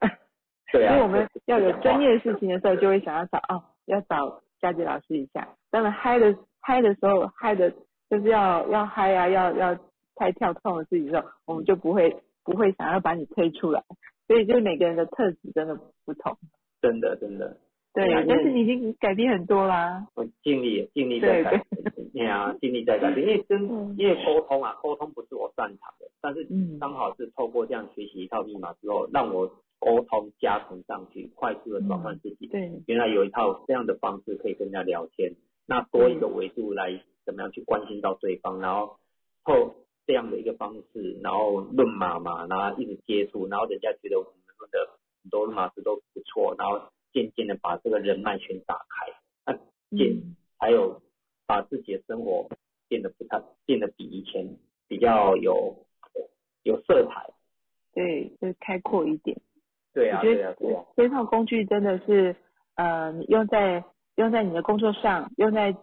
[0.72, 0.94] 对啊。
[0.94, 5.48] 所以我们要有专业的事情的时候，就会想要找哦，要找佳杰老师一下。
[5.70, 7.70] 当然嗨的嗨的时候，嗨的
[8.10, 9.78] 就是要要嗨啊，要要
[10.14, 13.82] 太跳痛的事情的时候，我们就不会不会想要把你推出来。
[14.26, 16.36] 所以就是每个人的特质真的不同，
[16.82, 17.56] 真的真的，
[17.94, 20.06] 对，但是你已经改变很多啦。
[20.14, 21.64] 我尽力尽力在改，
[22.12, 23.62] 对啊， 尽力在改变，因为跟
[23.98, 26.46] 因为沟通啊，沟通不是我擅长的，但是
[26.78, 29.46] 刚好是透过这样学习一套密码之后，让我
[29.78, 32.46] 沟通加成上去，快速的转换自己。
[32.46, 35.32] 对，原来有一套这样的方式可以跟人家聊天，
[35.66, 38.96] 那多一个维度来怎么样去关心到对方，然后
[39.44, 39.74] 透。
[40.08, 44.32] 这样的一个方式，然后论马嘛，然后一直接触，然后人家觉得我们
[44.70, 44.78] 的
[45.22, 46.80] 很多马师都不错，然后
[47.12, 49.12] 渐渐的把这个人脉圈打开，
[49.46, 51.02] 那渐还有
[51.46, 52.48] 把自己的生活
[52.88, 54.56] 变得不太变得比以前
[54.86, 55.86] 比较有
[56.62, 57.30] 有色彩，
[57.94, 59.40] 对，就是开阔一点。
[59.92, 60.84] 对啊，对啊，对啊。
[60.96, 62.36] 这套工具真的是，
[62.76, 63.84] 呃，用在
[64.16, 65.76] 用在你的工作上，用在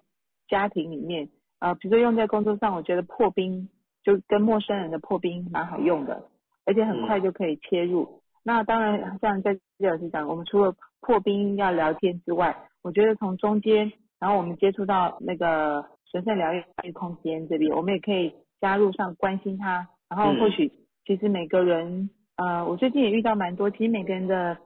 [0.47, 3.69] 家庭里面啊，比如说用在工作上，我觉得破冰。
[4.05, 6.29] 就跟陌生人的破冰蛮好用的，
[6.63, 8.21] 而且很快就可以切入。
[8.47, 19.87] 那当然，像在李老师讲，我们除了破冰要聊天之外，我觉得从中间，然后我们接触到那个神圣疗愈空间这边，我们也可以加入上关心他。
[20.07, 20.71] 然后或许
[21.07, 24.57] 其实每个人，呃，我最近也遇到蛮多，其实每个人的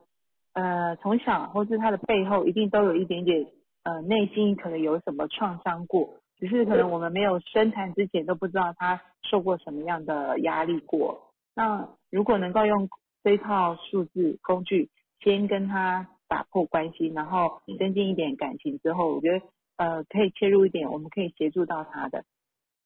[0.52, 3.48] 呃从小或是他的背后，一定都有一点点
[3.84, 6.10] 呃内心可能有什么创伤过。
[6.38, 11.32] 只是可能我们没有生产之前都不知道他受过什么样的压力过。
[11.56, 12.88] 那如果能够用
[13.24, 14.90] 这套数字工具
[15.22, 19.46] 先跟他打破关系，然后增进一点感情之后，我觉得
[19.78, 22.24] 呃可以切入一点，我们可以协助到他的，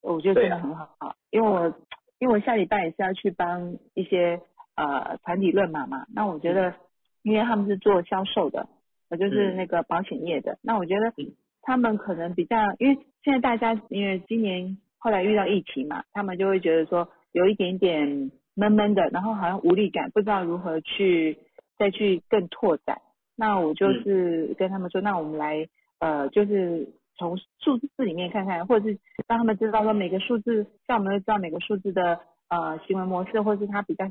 [0.02, 1.16] 我觉得真的很好。
[1.30, 1.74] 因为我
[2.20, 4.42] 因为我下礼拜也是要去帮一些
[4.76, 6.74] 呃团体论嘛嘛，那我觉得
[7.22, 8.68] 因为他们是做销售的，
[9.10, 11.14] 我就是那个保险业的，那我觉得
[11.62, 12.98] 他们可能比较因为。
[13.24, 21.38] 现在大家因为今年后来遇到疫情嘛，他们就会觉得说有一点点闷闷的，然后好像无力感，不知道如何去
[21.78, 23.02] 再去更拓展。
[23.36, 25.68] 那我就是跟他们说，那我们来
[26.00, 34.10] 呃，就是从数字里面看看，或者是让他们知道说每个数字，像我们会知道每个数字的呃行为模式，或是它比较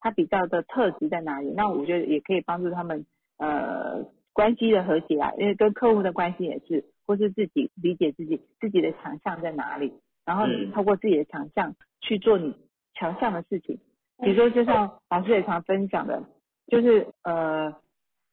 [0.00, 1.52] 它比较的特质在哪里。
[1.56, 3.06] 那我觉得也可以帮助他们
[3.38, 6.84] 呃关系的和谐啊，因为跟客户的关系也是。
[7.08, 9.94] 或是自己理解自己自己的强项在哪里，
[10.26, 12.54] 然后你透过自己的强项去做你
[12.98, 13.78] 强项的事情。
[14.20, 16.22] 比如说，就像老师也常分享的，
[16.66, 17.72] 就是呃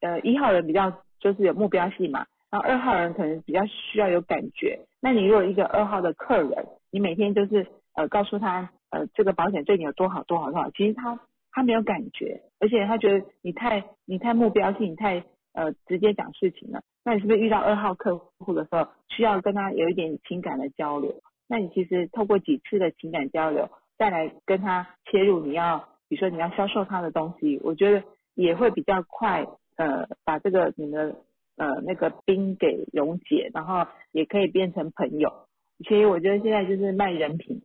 [0.00, 4.80] 呃一号人比较就是有目标性嘛，然然后二号人可能比较需要有感觉。
[5.00, 11.20] 那你如果一个二号的客人，你每天就是呃告诉他呃这个保险对你有多好多好多好，其实他
[11.52, 16.80] 他没有感觉，而且他觉得你太你太目标性，你太呃直接讲事情了。
[17.04, 21.14] 那你是不是遇到二号客户的时候，需要跟他有一点情感的交流？
[21.48, 23.68] 那你其实透过几次的情感交流，
[23.98, 25.78] 再来跟他切入，你要
[26.08, 28.02] 比如说你要销售他的东西，我觉得
[28.34, 31.16] 也会比较快，呃，把这个你的
[31.56, 35.48] 呃那个冰给溶解，然后也可以变成朋友。
[35.78, 37.62] 其实我觉得现在就是卖人品，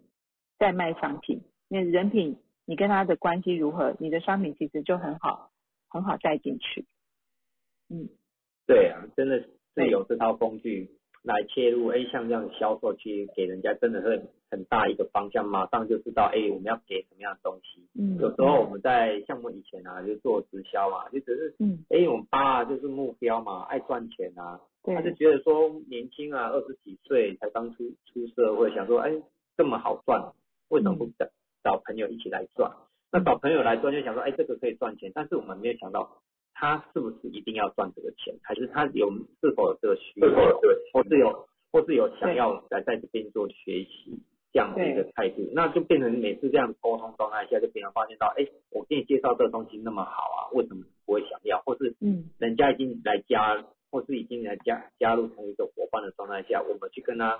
[0.59, 2.37] 再卖商品，那人品。
[2.63, 3.97] 你跟他的关系如何？
[3.99, 5.49] 你的商品其实就很好，
[5.89, 6.85] 很好带进去。
[7.89, 8.07] 嗯，
[8.65, 9.43] 对啊，真的
[9.75, 10.89] 是有这套工具
[11.23, 11.87] 来切入。
[11.87, 17.87] 哎，像这样销售去给人家，真的是很大一个方向，马上就知道哎我们要给什么样的东西。
[17.93, 29.11] 嗯，有时候我们在像我以前啊，就做直销嘛，就只是嗯，哎我们爸就是目标嘛，爱赚钱啊，他就觉得说年轻啊，二十几岁才刚出出社会，想说哎
[29.57, 30.33] 这么好赚，
[30.69, 31.27] 为什么不找？
[31.63, 32.71] 找朋友一起来赚，
[33.11, 36.17] 那找朋友来赚就想说，哎，这个可以赚钱，但是我们没有想到
[36.61, 40.27] 他是不是一定要赚这个钱，还是他有是否有这个需求，
[40.93, 44.19] 或是有或是有想要来在这边做学习
[44.53, 51.59] 这样的一个态度，那就变成每次这样沟通状态下，就别人发现到，哎，我给你介绍这个东西那么好啊，为什么不会想要？
[51.65, 57.39] 或是嗯，人家已经来加，或是已经来加加入同一个伙伴的状态下，我们去跟他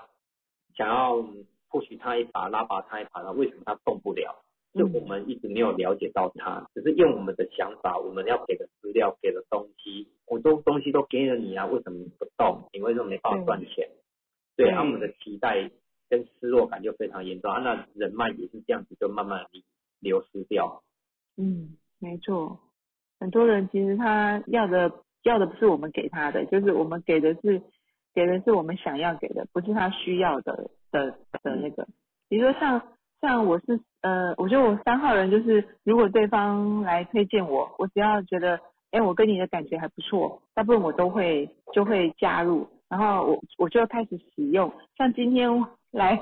[0.74, 1.24] 想要。
[1.72, 4.44] 或许他一把拉拔他一把，那为什么他动不了？
[4.74, 12.68] 就我们一直没有了解到他，只是用我们的想法，我们要给的资料、给的东西，我都东西都给了你啊，为什么你不动？
[12.72, 13.88] 你为什么没办法赚钱？
[14.56, 15.70] 对，他们的期待
[16.08, 17.60] 跟失落感就非常严重啊。
[17.60, 19.62] 那人脉也是这样子，就慢慢流
[20.00, 20.82] 流失掉。
[21.36, 22.58] 嗯，没错，
[23.20, 24.92] 很多人其实他要的
[25.22, 27.62] 要的不是我们给他的，就是我们给的是
[28.14, 30.70] 给的是我们想要给的，不是他需要的。
[30.92, 31.10] 的
[31.42, 31.88] 的那个，
[32.28, 32.82] 比如说像
[33.22, 38.58] 像我是呃，我觉得我三号人就是，如果对方来推荐我，我只要觉得，
[38.90, 44.72] 哎，我跟你的感觉还不错，大部分我都会就会加入，然后我我就开始使用。
[44.98, 45.48] 像今天
[45.92, 46.20] 来，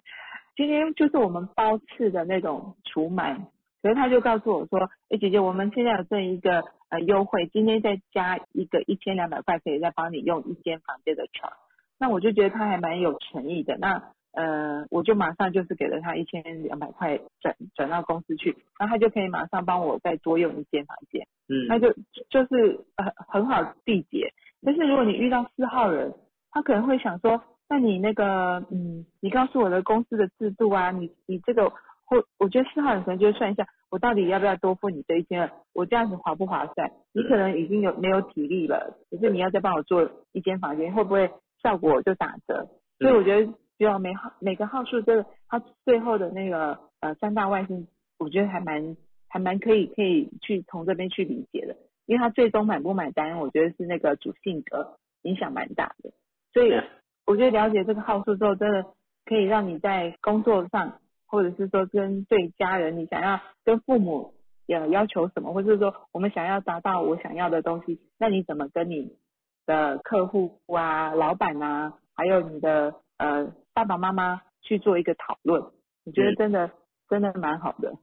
[0.54, 3.46] 今天就是我们包次的那种除螨，
[3.82, 4.78] 可是他就告诉我说，
[5.08, 11.50] 哎，姐姐，我们现在有这一个呃优惠，今天再加一个一千两百块，可以再帮你用一间房间的床。
[11.98, 13.78] 那我就觉得他还蛮有诚意的。
[13.78, 21.92] 那呃，我就马上就是给了他一千两百块转转到公司去，然后他就可以马上帮我再多用一间房间，嗯，那就
[22.28, 24.32] 就是很很好缔结。
[24.62, 26.14] 但是如果你遇到四号人，
[26.52, 31.68] 他可能会想说，那你那个，嗯，你告诉我的公司的制度啊，你你这个
[32.04, 35.50] 或我觉得四号人可能就算一下，我到底要不要多付你这一千二？
[35.72, 36.92] 我这样子划不划算？
[37.12, 41.30] 你可能已经有没有体力了，可是你要再帮我做一间房间，会不会
[41.62, 42.68] 效果就打折？
[43.00, 43.52] 所以我觉得。
[43.80, 48.94] 就每号每个号数的它最后的那个呃三大外星，我觉得还蛮
[49.26, 51.74] 还蛮可以可以去从这边去理解的，
[52.04, 56.10] 因为他最终买不买单，我觉得是那个主性格影响蛮大的，
[56.52, 56.78] 所以
[57.24, 58.84] 我觉得了解这个号数之后，真的
[59.24, 64.34] 可以让你在工作上，或者是说跟对家人，你想要跟父母
[64.66, 69.16] 要要求什么，或者是说我们想要达到我想要的东西，那你怎么跟你
[69.64, 73.50] 的客户啊、老板啊，还有你的呃。
[73.72, 75.62] 爸爸妈妈去做一个讨论，
[76.04, 76.70] 我觉得真的
[77.08, 77.94] 真的蛮好的，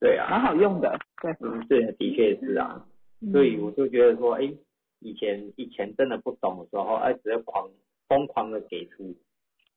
[0.00, 2.86] 对啊，蛮好用的，对，嗯，对，的确是啊，
[3.32, 4.52] 所以我就觉得说，哎，
[5.00, 7.70] 以前以前真的不懂的时候，哎，只要狂
[8.08, 9.14] 疯狂的给出，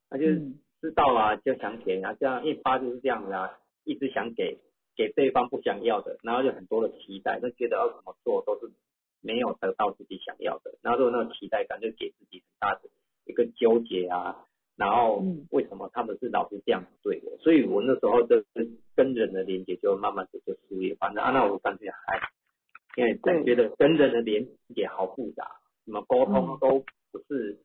[0.10, 0.26] 那就
[0.82, 4.60] 知道啊就想给啊，这样一发就是这样的啊，一直想给
[4.96, 8.72] 给对方不想要的，然后就很多的期待，就觉得要怎么做都是
[9.22, 12.82] 没有得到自己想要的，然后就那种期待感就给自己很大的
[13.26, 14.46] 一个纠结啊。
[14.78, 17.38] 然后为什么他们是老是这样子对我？
[17.38, 18.44] 所以我那时候就
[18.96, 20.96] 跟人的连接就慢慢的就疏远。
[21.00, 22.20] 反正啊，那我干脆还，
[22.98, 24.46] 因为总觉得跟人的连
[24.76, 25.50] 接好复杂，
[25.86, 27.58] 怎么沟通都不是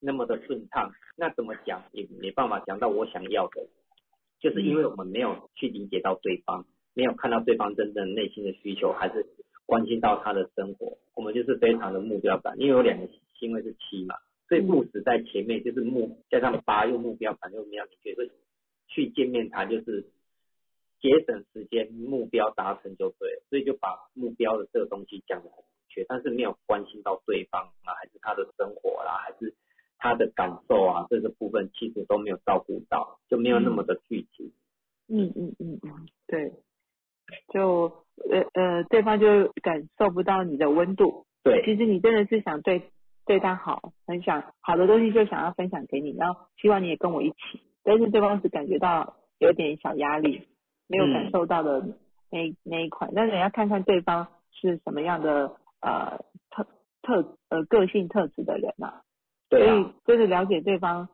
[0.00, 0.90] 那么的顺畅。
[1.16, 3.68] 那怎么讲也没办法讲到我想要的，
[4.40, 9.26] 就是因为我们没有去理解到对方，没有看到对方真正内心的需求，还是
[9.64, 10.98] 关心到他的生活。
[11.14, 13.08] 我们就是非常的目标感，因为有两个
[13.38, 14.16] 星位是七嘛。
[14.50, 18.32] 所以木子在前面，就是目加上八又目标感又比较明确，所以
[18.88, 20.10] 去见面谈就是
[21.00, 23.42] 节省时间，目标达成就对了。
[23.48, 29.54] 所以就把目标的这个东西讲得很明确，但是没有关心到对方啊，还是他的生活啦，还是
[29.98, 34.52] 他的感受啊，这个部分其实都没有照顾到，就没有那么的具体。
[35.06, 36.52] 嗯嗯嗯嗯，对，
[37.54, 41.24] 就呃呃，对方就感受不到你的温度。
[41.44, 42.90] 对，其实你真的是想对。
[43.30, 50.48] 对他好，很想好的东西就想要分享给你，然后希望你也跟我一起，但是对方只感觉到有点小压力，
[50.88, 51.80] 没有感受到的
[52.28, 56.18] 那那一块，但是你要看看对方是什么样的呃
[56.50, 56.66] 特
[57.02, 59.00] 特呃个性特质的人呐、
[59.48, 61.08] 所对啊以，就是了解对方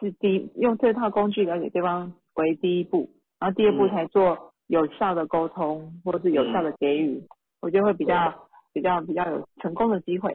[0.00, 3.90] 是第一，用这套工具了解对方为第一步，然后第二步嗯。
[3.90, 7.22] 才做有效的沟通，或是有效的给予，
[7.60, 10.34] 我觉得会比较比较比较有成功的机会。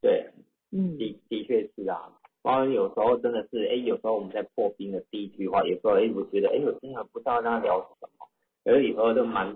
[0.00, 0.30] 对，
[0.70, 2.12] 嗯的的确是啊。
[2.42, 8.26] 然后有时候真的是，哎，有时候我们在破冰的第一句话，有时候哎，我觉得哎，我真的不知道跟他聊什么，
[8.64, 9.54] 而有时候就蛮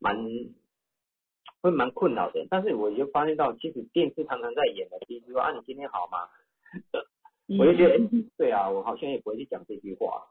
[0.00, 0.16] 蛮
[1.60, 2.44] 会蛮困扰的。
[2.50, 6.26] 但是我就发现到，其实电视常常在演的第一句话啊，你今天好吗？
[7.58, 10.26] 我就觉得，哎， 对啊，我好像也不会去讲这句话。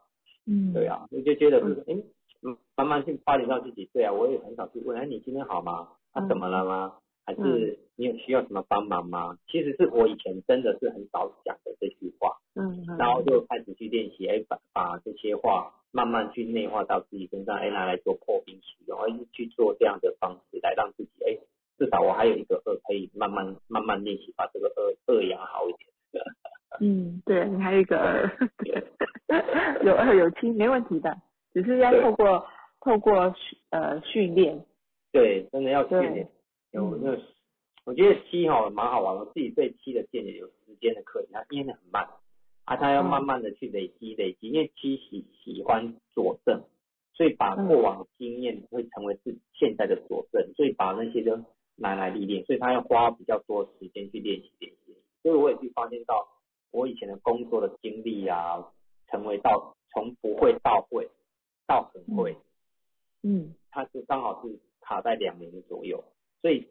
[0.45, 1.95] 嗯，对，啊，我就觉得是，哎，
[2.41, 5.87] 嗯，慢慢去发展到自己，对啊，我也很少去问，哎，你今天好吗？
[6.11, 6.97] 他、嗯怎么了吗？
[7.25, 9.37] 还是你有需要什么帮忙吗？
[9.47, 21.37] 其实是我以前真的是很少讲的这句话，嗯，嗯然后就开始去练习，哎，把把这些话慢慢去内化到自己身上，哎，拿来做破冰使用，哎，去做这样的方式来让自己，哎，
[21.77, 25.89] 至少我还有一个二可以慢慢慢慢练习，把这个二二养好一点。
[26.79, 28.29] 嗯，对你还有一个二，
[29.83, 31.15] 有二有七没问题的，
[31.53, 32.47] 只是要透过
[32.81, 34.65] 透过训呃训练，
[35.11, 36.27] 对，真的要训对练。
[36.73, 36.99] 有嗯。
[37.01, 37.21] 那个，
[37.85, 42.07] 我觉得七哈蛮好玩，我自己对七的见解有时间的课题，它因为很慢，
[42.65, 43.09] 啊，它要嗯。
[43.09, 46.61] 慢慢的去累积累积，因为七喜喜欢佐证，
[47.13, 47.67] 所以把嗯。
[47.67, 51.39] 过往的经验会成为自己现在的佐证，所以把那些都
[51.75, 56.27] 拿来历练，所以他要花比较多时间去练习练习，所以我也去发现到
[56.71, 58.71] 我以前的工作的经历啊，
[59.07, 61.09] 成为到从不会到会
[61.67, 62.35] 到很会。
[63.21, 63.53] 嗯。
[63.69, 66.03] 他是刚好是卡在两年左右，
[66.43, 66.67] 所以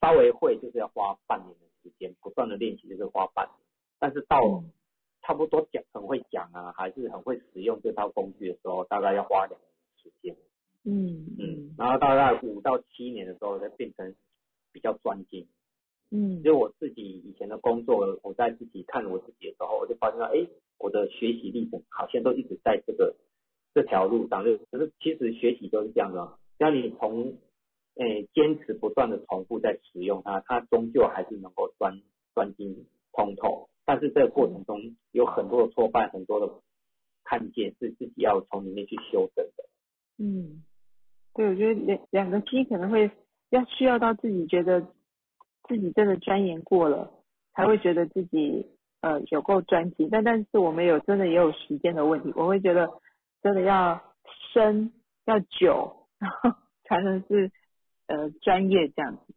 [0.00, 3.54] 稍微会就是要花半年的时间，不断的练习就是花半年，
[4.00, 4.72] 但是到嗯
[5.22, 10.36] 差不多讲很会讲啊，还是很会使用这套工具的时候，大概要花两年的时间，
[10.82, 14.14] 嗯嗯嗯，然后大概五到七年的时候，再变成
[14.72, 15.46] 比较专精。
[16.10, 20.46] 嗯就我自己以前的工作，我在自己看我自己的时候，我就发现到，哎，
[20.78, 23.16] 我的学习历程好像都一直在这个
[23.72, 24.44] 这条路上。
[24.44, 27.38] 就可是其实学习都是这样的哦，只要你从
[27.96, 32.00] 诶坚持不断的重复在使用它，它终究还是能够钻
[32.34, 33.68] 钻进通透。
[33.84, 36.52] 但是这个过程中有很多的挫败，很多的
[37.22, 39.64] 看见是自己要从里面去修正的。
[40.18, 40.64] 嗯，
[41.34, 43.10] 对，我觉得两两个七可能会
[43.50, 44.80] 要需要到自己觉得
[45.68, 47.10] 自己真的钻研过了，
[47.52, 48.66] 才会觉得自己
[49.02, 50.08] 呃有够专精。
[50.10, 52.88] 但但是我们有真的也有时间的问题，我会觉得
[53.42, 54.02] 真的要
[54.52, 54.92] 深
[55.26, 56.50] 要久，然后
[56.84, 57.50] 才能是
[58.06, 59.34] 呃专业这样子。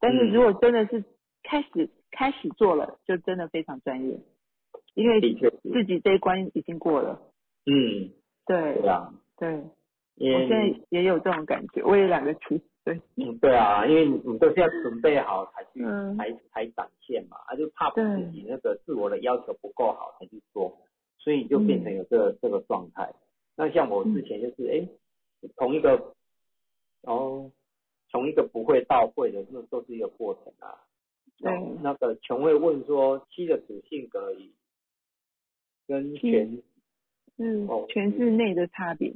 [0.00, 1.04] 但是嗯如果真的是
[1.42, 4.18] 开始开始做了，就真的非常专业，
[4.94, 7.20] 因为自己这一关已经过了。
[7.66, 8.10] 嗯，
[8.46, 16.16] 对对啊，对，我现在也有这种感觉，我也两个七，对，嗯，对啊，因为你你都是要准备好才去、嗯。
[16.16, 20.78] 才才展现嘛，啊就怕对自己那个自我的要求不够好才去做，
[21.18, 23.12] 所以就变成有这个、这个状态。
[23.56, 24.72] 那像我之前就是哎、
[25.42, 26.14] 诶同一个
[27.02, 27.50] 哦
[28.10, 30.78] 从一个不会到会的，那都是一个过程啊。
[31.38, 31.52] 对。
[31.82, 34.52] 那个全会问说七的主性格与
[35.86, 36.62] 跟七全
[37.36, 39.12] 是哦全是内的差别。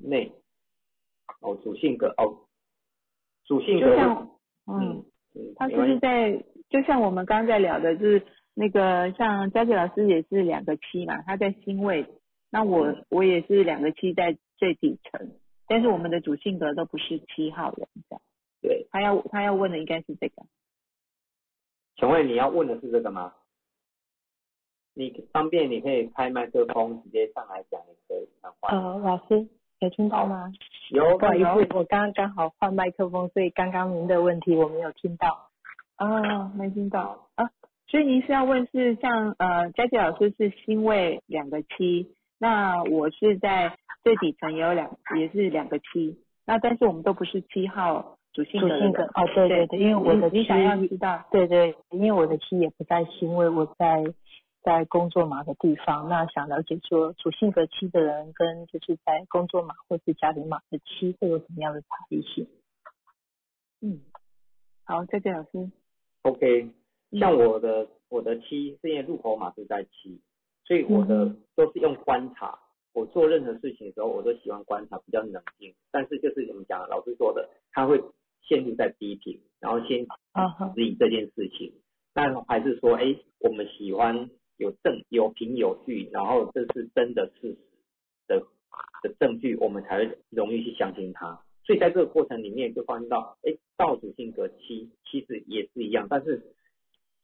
[0.00, 0.32] 内
[1.40, 2.46] 哦主性格哦
[3.44, 4.30] 主性格就像，
[4.66, 5.04] 嗯嗯，
[5.34, 6.32] 嗯他是不是在，
[6.68, 8.22] 就像我们刚刚在聊的，就是
[8.54, 12.06] 那个像佳琪老师也是两个七嘛，他在星位，
[12.50, 13.04] 那我嗯。
[13.10, 15.32] 我也是两个七在最底层，
[15.66, 18.22] 但是我们的主性格都不是七号人，这样。
[18.60, 18.86] 对。
[18.90, 20.42] 他要他要问的应该是这个。
[21.96, 23.32] 请问你要问的是这个吗？
[24.94, 28.28] 你方便你可以开麦克风直接上来讲，也可以。
[28.60, 29.48] 呃，老师
[29.80, 30.52] 有听到吗？
[30.90, 35.50] 有不好意思，我刚刚刚好换麦克风，所以刚刚您的问题我没有听到。
[35.96, 37.50] 啊，没听到啊，
[37.88, 54.04] 所以您是要问是像呃，佳琪老师是星位两个七，那我是在最底层也有两也是两个七，那但是我们都不是七号主性主格的性格哦，对对对，因为我的七你你想要知道，对对，因为我的七也不在星位，我在
[54.62, 62.46] 在工作码的地方，那想了解说主性格七的人跟就是在工作码或是家庭码的七会有什么样的差异性？
[63.80, 64.00] 嗯，
[64.84, 65.70] 好，佳琪老师
[66.22, 66.70] ，OK，
[67.10, 70.20] 嗯像我的我的七是因为入口码是在七，
[70.66, 72.58] 所以我的嗯都是用观察。
[72.94, 75.74] 我做任何事情的时候，我都喜欢观察，比较冷静。
[75.90, 78.00] 但是就是怎么讲老师说的，他会
[78.42, 80.06] 陷入在低频，然后先
[80.74, 81.72] 质疑这件事情，
[82.14, 87.58] 但还是说，哎，我们喜欢有证有凭有据，然后这是真的事实
[88.28, 88.46] 的
[89.02, 91.42] 的证据，我们才会容易去相信他。
[91.66, 96.42] 所以在这个过程里面，就发现到，哎，道主性格七其实也是一样，但是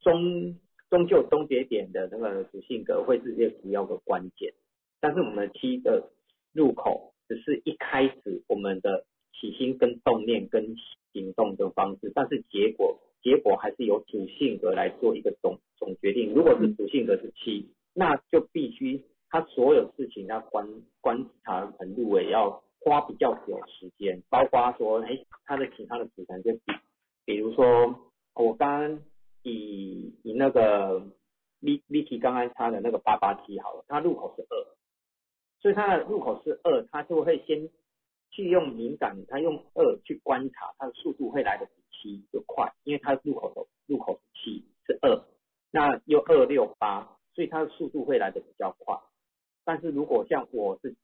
[0.01, 0.59] 终
[0.89, 4.53] 终究终结点的那个主性格会是这主要的关键。
[5.01, 6.11] 但是我们的七的
[6.53, 10.76] 入口只是一开始我们的起心跟动念跟
[11.12, 16.34] 行动的方式，但是结果结果还是由主性格来做一个总总决定。
[16.34, 20.68] 如果是主性格是七，那就必须他所有事情要观
[21.01, 22.62] 观察程度也要。
[22.82, 26.72] 花比较久时间，包括说，哎，它的其他的组成就比，
[27.26, 27.94] 比如说，
[28.34, 29.03] 我刚刚
[29.42, 30.98] 以以那个
[31.61, 34.57] V V T 刚刚插的那个八八七好了，它入口是二，
[35.61, 37.69] 所以它的入口是二，它就会先
[38.31, 45.23] 去用敏感，它用二去观察，它的速度会来的比七就快，因为它入口的入口是七是二，
[45.71, 48.99] 那又二六八，所以它的速度会来的比较快，
[49.65, 50.97] 但是如果像我是。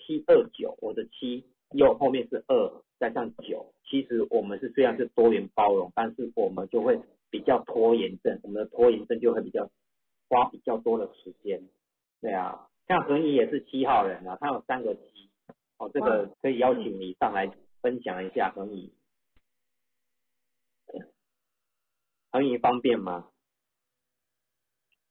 [0.00, 6.98] 七二九，我的七又后面是二加上九，其实我们是虽然是多元包容，但是我们就会
[7.28, 9.68] 比较拖延症，我们的拖延症就会比较
[10.30, 11.62] 花比较多的时间。
[12.22, 15.30] 对啊，像何怡也是七号人啊，他有三个七，
[15.76, 17.48] 哦，这个可以邀请你上来
[17.80, 18.92] 分享一下何怡。
[22.32, 23.30] 何怡方便吗？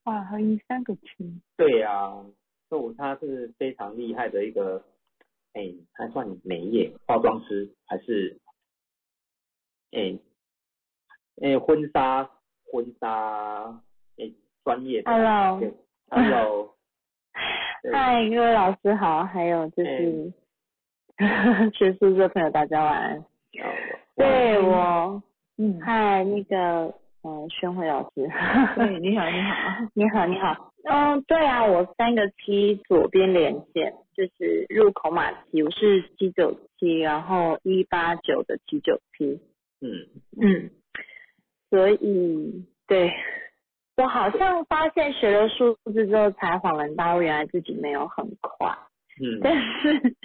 [0.03, 1.41] 哇，何怡三个七。
[1.55, 2.25] 对呀。
[2.69, 4.84] 就他是非常厉害的一个，
[5.53, 8.41] 哎，还算美业化妆师，还是，
[9.91, 10.19] 哎，
[11.41, 12.30] 哎，婚纱
[12.69, 13.82] 婚纱，
[14.17, 14.34] 哎，
[14.65, 15.09] 专业的。
[15.09, 16.76] Hello，Hello，
[17.91, 20.33] 嗨，各位老师好，还有就是
[21.73, 23.25] 学宿舍朋友大家晚安。
[24.15, 25.21] 对我，
[25.57, 26.93] 嗯，嗨，那个。
[27.23, 28.29] 呃，宣慧老师，
[28.75, 30.71] 对，你好，你好，你好，你好。
[30.83, 39.41] 嗯，对啊，我三个七左边连线，就是入口码七，我是七九七，然后一八九的七九七。
[39.81, 40.07] 嗯
[40.39, 40.69] 嗯，
[41.69, 43.11] 所以对
[43.98, 48.70] 我好像发现学了数字之后，才恍然大悟，原来自己没有很快。
[49.20, 50.16] 嗯， 但是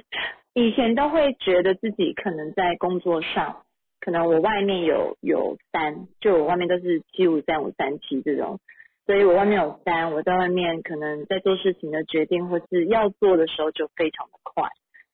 [0.55, 3.63] 以前都会觉得自己可能在工作上。
[4.05, 8.59] 可能我外面有有三，就我外面都是七五三五三七这种，
[9.07, 14.69] 所以我外面有三，我在外面可能在做事情的决定或是要做的时候就非常的快，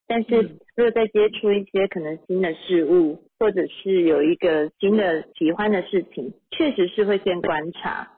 [0.07, 0.37] 但是
[0.75, 8.09] 如果在接触一些可能新的事物，或者是有一个新的喜欢的事情，确实是会先观察，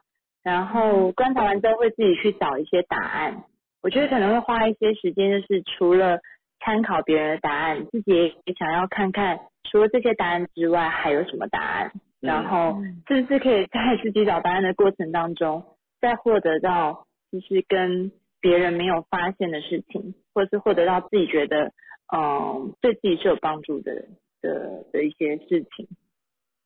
[0.42, 3.44] 然后观察完之后会自己去找一些答案，
[3.82, 6.18] 我觉得可能会花一些时间，就是除了
[6.60, 8.12] 参考别人的答案，自己
[8.44, 9.40] 也想要看看。
[9.70, 11.92] 除了这些答案之外，还有什么答案？
[12.20, 15.64] 然后是不是可以在自己找答案的过程当中，
[16.00, 18.10] 再获得到就是跟
[18.40, 21.72] 别人没有发现的事情，或是获得到自己觉得
[22.12, 24.06] 嗯对自己是有帮助的
[24.42, 25.86] 的的一些事情？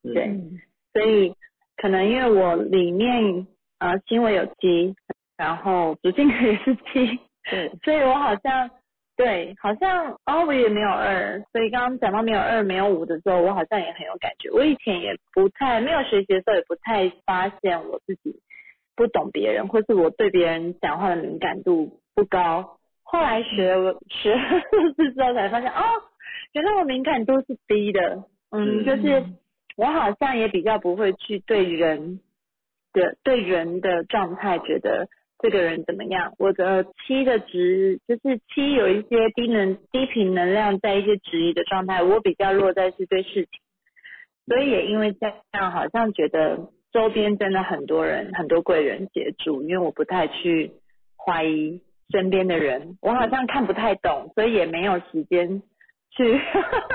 [0.03, 0.41] 对，
[0.93, 1.35] 所以
[1.77, 3.47] 可能因为我里面
[3.85, 4.95] 呃行为有七，
[5.37, 7.21] 然后主性格也是七，
[7.51, 8.71] 对，所以我好像。
[9.17, 14.51] 对，好像哦，我也没有二，所以刚刚讲到没有二、没有五的时候，我好像也很有感觉。
[14.51, 18.41] 我以前也不太没有学习的时候，也不太发现我自己
[18.97, 22.77] 不懂别人，或是我对别人讲话的敏感度不高。
[23.05, 24.41] 后来学了学了
[25.15, 25.85] 之后才发现，哦，
[26.55, 28.25] 原来我敏感度是低的。
[28.51, 29.25] 嗯，就是
[29.77, 32.19] 我好像也比较不会去对人
[32.95, 35.07] 的对人的状态觉得。
[35.41, 36.33] 这个人怎么样？
[36.39, 42.03] 我的七的值就是七有一些低能低频能量，在一些质疑的状态。
[42.03, 43.51] 我比较落在是对事情，
[44.47, 50.73] 所以也因为这样，好像觉得周边真的很多人很多贵人协助，因为我不太去
[51.19, 55.61] 怀疑身边的人，我好像看不太懂，所以也没有时间
[56.17, 56.41] 去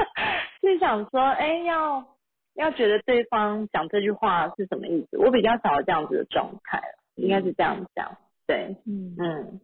[0.62, 2.04] 去想说，哎，要
[2.60, 5.18] 要觉得对方讲这句话是什么意思？
[5.18, 6.82] 我比较少这样子的状态
[7.16, 8.18] 应该是这样讲。
[8.46, 9.62] 对，嗯嗯，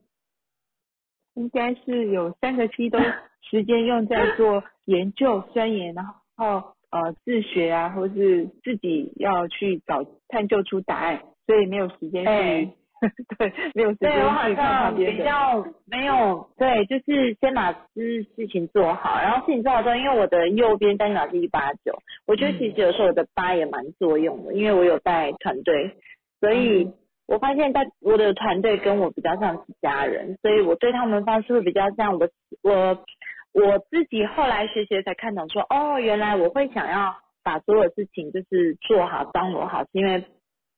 [1.33, 2.97] 应该是有三个期都
[3.41, 12.71] 时间用在做研究、钻研，然后呃自学啊，或是自己要去找探究出答案，所以没有时间去，
[13.37, 25.95] 对，没有时间去看比较没有，对，就是先把事事情做好，然后事情做好之后，因为我的右边单脑是一八九，我觉得其实有时候我的八也蛮作用的，因为我有带团队，
[26.39, 26.91] 所以。
[27.27, 32.29] 我发现，在我的团队跟我比较像是家人，所以我对他们方式会比较像我
[32.61, 33.03] 我
[33.51, 40.23] 我自己后来学学才看懂，说哦，原来我会想要把所有事情就是做好、张罗好，是因为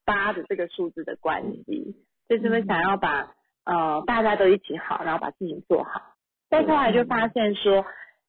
[0.06, 1.98] 八的这个数字的关系，
[2.30, 3.32] 就是会想要把
[3.66, 6.02] 呃大家都一起好，然后把事情做好。
[6.50, 7.86] 但后来就发现说。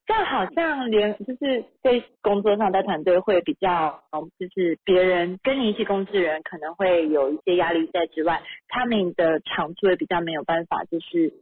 [0.08, 11.34] 这样好像连就是在工作上在团队会比较，嗯就是别人跟你一起工作的人可能会有一些压力在之外，他们的长处也比较没有办法就是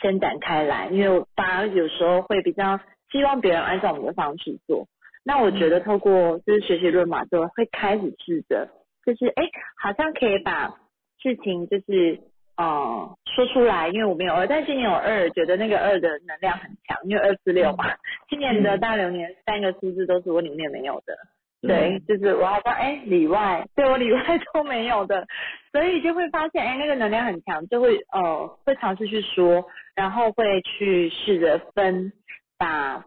[0.00, 2.80] 伸展开来，因为反而有时候会比较
[3.12, 4.86] 希望别人按照我们的方式做。
[5.22, 8.70] 那我觉得透过就是学习论马之后，会开始试着
[9.04, 9.44] 就是哎，
[9.76, 10.74] 好像可以把
[11.22, 12.20] 事情就是。
[12.58, 17.84] 呃，说出来，因为我没有二，但今年有二，觉得那个二的能量很强，因为二四六嘛。
[18.30, 21.14] 今年的大流年三个数字都是我里面没有的，
[21.60, 24.22] 对，就是我好像哎里外，对我里外
[24.54, 25.26] 都没有的，
[25.70, 32.10] 所以就会发现哎那个能量很强，就会呃会尝试去说，然后会去试着分，
[32.56, 33.04] 把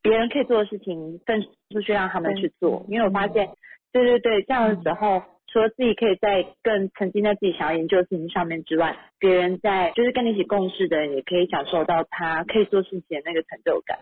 [0.00, 3.48] 别人可以做的事情分出去让他们去做，因为我发现，
[3.92, 5.24] 对对对，这样的时候。
[5.52, 13.98] 除了自己可以在更沉浸在自己想要研究的事情上面之外，别人在就是跟你一起共事的人也可以享受到他可以做事情的那个成就感。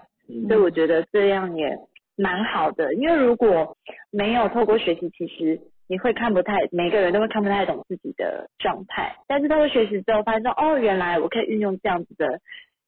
[0.46, 1.76] 所以我觉得这样也
[2.16, 3.76] 蛮好的，因为如果
[4.12, 9.16] 没有透过学习，其实你会看不太每个人都会看不太懂自己的状态。
[9.26, 12.38] 但是透过学习之后，发现说哦，原来我可以运用这样子的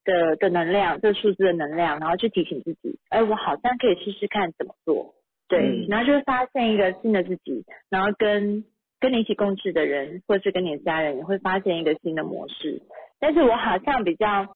[0.05, 5.15] 的的能量，这数字的能量，然后去提醒自己，哎，我好像可以试试看怎么做。
[5.57, 8.65] 对，然后就会发现一个新的自己，然后跟
[8.99, 12.83] 跟你一起共事的人，或是跟你的家人，也会发现一个新的模式。
[13.21, 14.55] 但是我好像比较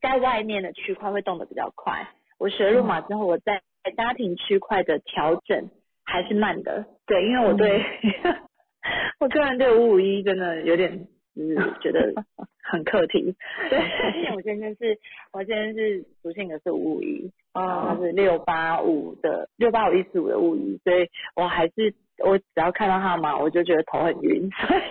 [0.00, 2.08] 在外面的区块会动得比较快。
[2.38, 3.62] 我学入马之后，我在
[3.96, 5.70] 家庭区块的调整
[6.04, 6.86] 还是慢的。
[7.06, 7.84] 对，因为我对
[9.20, 11.06] 我个人对五五一真的有点。
[11.36, 12.14] 就是觉得
[12.62, 13.34] 很课题，
[13.68, 13.80] 对，
[14.22, 14.96] 因为我现在是，
[15.32, 24.82] 我现在是属性的是五五一，啊，他是六八五的六八五一四五的物语，所以我还是我只要看到他嘛，我就觉得头很晕，所以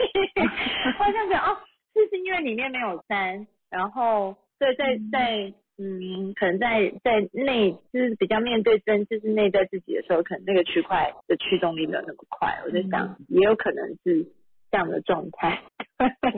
[0.98, 1.58] 好像讲哦，
[1.94, 14.26] 就是因为里面没有三，然后对在在嗯，可能在在内就是比较面对真就是内在自己的时候，可能那个区块的驱动力没有那么快，我在想也有可能是。
[14.72, 15.62] 这样的状态，
[16.00, 16.32] 对，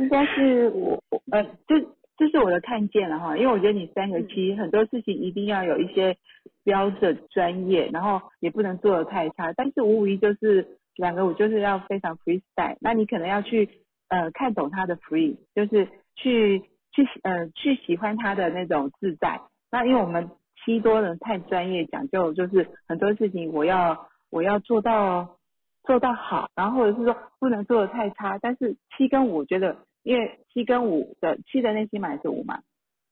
[0.00, 1.80] 应该是我我呃，这
[2.18, 6.16] 这是我的看见了哈，因为我觉得你三个七很多事情一定要有一些
[6.64, 13.68] 标准专业，然后也不能做的太差，但是无疑就是两个五就是要非常 freestyle，那你可能要去
[14.08, 16.60] 呃看懂他的 free，就是去
[16.90, 19.40] 去呃去喜欢他的那种自在，
[19.70, 20.28] 那因为我们
[20.64, 25.36] 七多人太专业讲究，就是很多事情我要我要做到。
[25.84, 29.74] 做到好，然后或者是说不能做的太差，但是七跟五觉得，
[30.08, 32.62] 因为七跟五的七的内心码是五嘛，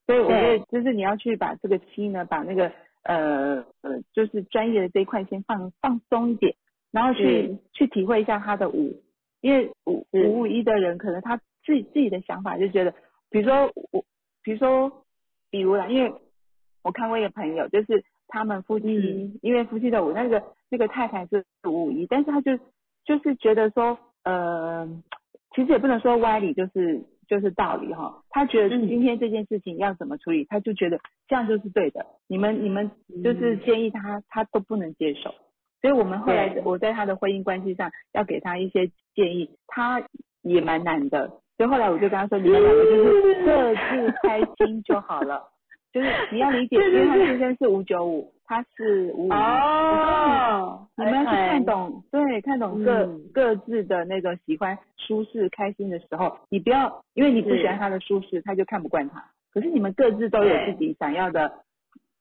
[0.07, 2.72] 所以我觉得就是你要去把这个七呢，把那个
[3.03, 6.55] 呃呃就是专业的这一块先放放松一点，
[6.90, 9.03] 然后去去体会一下他的五，
[9.40, 12.94] 因为五五五一的人可能他自己自己的想法就觉得，
[13.30, 14.05] 比如说我
[14.42, 15.05] 比如说
[15.51, 16.12] 比如啦，因为
[16.82, 18.05] 我看过一个朋友就是。
[18.28, 22.59] 他们夫妻，因为夫妻的五那个那个太太是五五一，但是他就
[23.05, 24.84] 就是觉得说，呃，
[25.57, 28.22] 其实也不能说歪理，就是就是道理哈。
[28.28, 32.04] 他觉得今天这件事情要怎么处理，他就觉得这样就是对的。
[32.28, 32.90] 你们你们
[33.24, 35.34] 就是建议他，他都不能接受。
[35.80, 40.02] 所以我们后来我在他的婚姻关系上要给他一些建议，他
[40.42, 41.26] 也蛮难的。
[41.57, 45.42] 所以后来我就跟他说，你们两个就是 各自开心就好了。
[45.97, 49.32] 就是 你要理解，因为他先生是五九五，他是五五。
[49.32, 59.24] 哦，你们要去看懂，对，看懂各各自的那个喜欢、舒适、开心的时候，你不要，因为你不喜欢他的舒适，他就看不惯他。
[59.55, 61.51] 可是你们各自都有自己想要的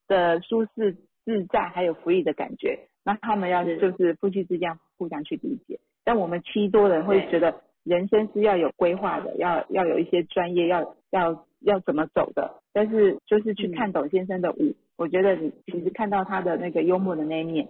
[0.07, 0.95] 的舒适、
[1.25, 5.81] 自在，还有福利的感觉，那他们要就是夫妻之间互相去理解。
[6.05, 7.53] 但我们七多人会觉得
[7.83, 11.45] 人生是要有规划的，要要有一些专业，要要。
[11.61, 12.61] 要怎么走的？
[12.73, 17.67] 但是就是去看董先生的舞，我觉得你其实看到他的那个幽默的那一面，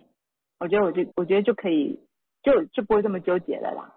[0.59, 1.97] 我觉得我就我觉得就可以，
[2.43, 3.95] 就就不会这么纠结了啦。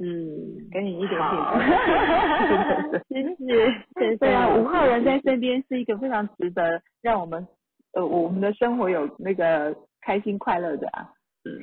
[0.00, 3.02] 嗯，给你一点点。
[3.08, 4.16] 谢谢。
[4.18, 7.46] 对啊，五号人在身边是一个非常值得让我们
[7.92, 11.08] 呃我们的生活有那个开心快乐的啊。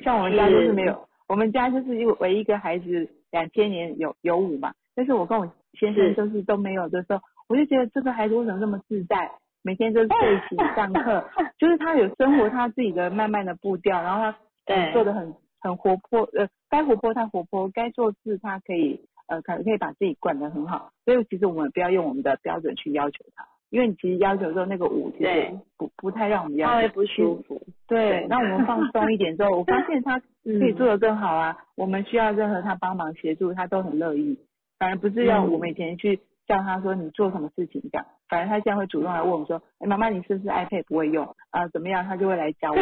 [0.02, 7.20] 像我们家就是没有，我们家就是因为唯一一个孩子两千年有有五嘛，但是我跟我先生就是都没有的时候。
[7.48, 9.30] 我就觉得这个孩子为什么这么自在？
[9.62, 11.24] 每天都睡醒上课，
[11.58, 20.90] 就是他有生活他自己的慢慢的步调，然后他做的很很活泼，呃，该活泼他活泼，该做事他可以呃可可以把自己管得很好。
[21.06, 27.62] 所以其实我们不要用我们的标准去要求他，因为你其实要求说那个舞其实不不太让我们要会不舒服。
[27.88, 31.56] 对，那我们放松一点之后，我发现他 可以做得更好啊。
[31.74, 34.38] 我们需要任何他帮忙协助，他都很乐意。
[34.78, 41.66] 反而不是要我们以前去叫他说你做什么事情这样，反而他现在会主动来问我说，哎，妈妈你是不是 iPad 不会用啊？
[41.68, 42.04] 怎么样？
[42.04, 42.76] 他就会来教我。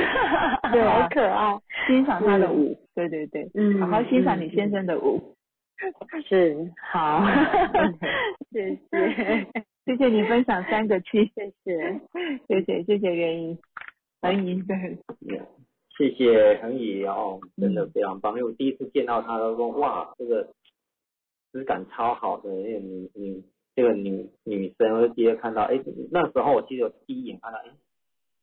[0.73, 1.59] 对，好可爱。
[1.87, 5.35] 欣赏他的舞，对对对，嗯，好好欣赏你先生的舞。
[6.29, 7.25] 是，好，
[8.53, 9.47] 谢谢，
[9.85, 12.01] 谢谢你分享三个七，谢谢，
[12.47, 13.59] 谢谢，谢谢袁莹，
[14.21, 14.99] 恒怡，对，
[15.99, 20.47] 谢谢恒怡哦，真的非常棒，因为我第一次见到他都说，哇，这个
[21.53, 23.45] 质感超好的，那个女女
[23.77, 25.81] 那个女女生，我就直接看到，哎，
[26.11, 27.71] 那时候我记得第一眼看到，哎，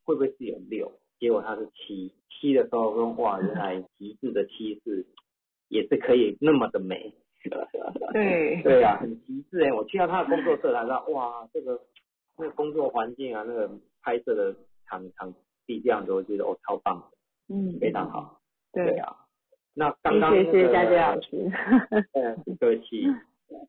[0.06, 0.92] 会不会是有六？
[1.20, 5.06] 结果他是七，七的时候说，哇，原来极致的七是
[5.68, 7.14] 也是可以那么的美。
[8.12, 9.72] 对对啊，很极致哎！
[9.72, 11.80] 我去到他的工作室，才知道哇，这个
[12.38, 14.54] 那个工作环境啊，那个拍摄的
[14.86, 15.34] 场场
[15.66, 18.42] 地这样子，我觉得哦超棒的，嗯，非常好。
[18.74, 19.16] 对啊，
[19.80, 21.50] 那刚刚谢谢佳佳老师，
[22.12, 23.08] 嗯，不客气。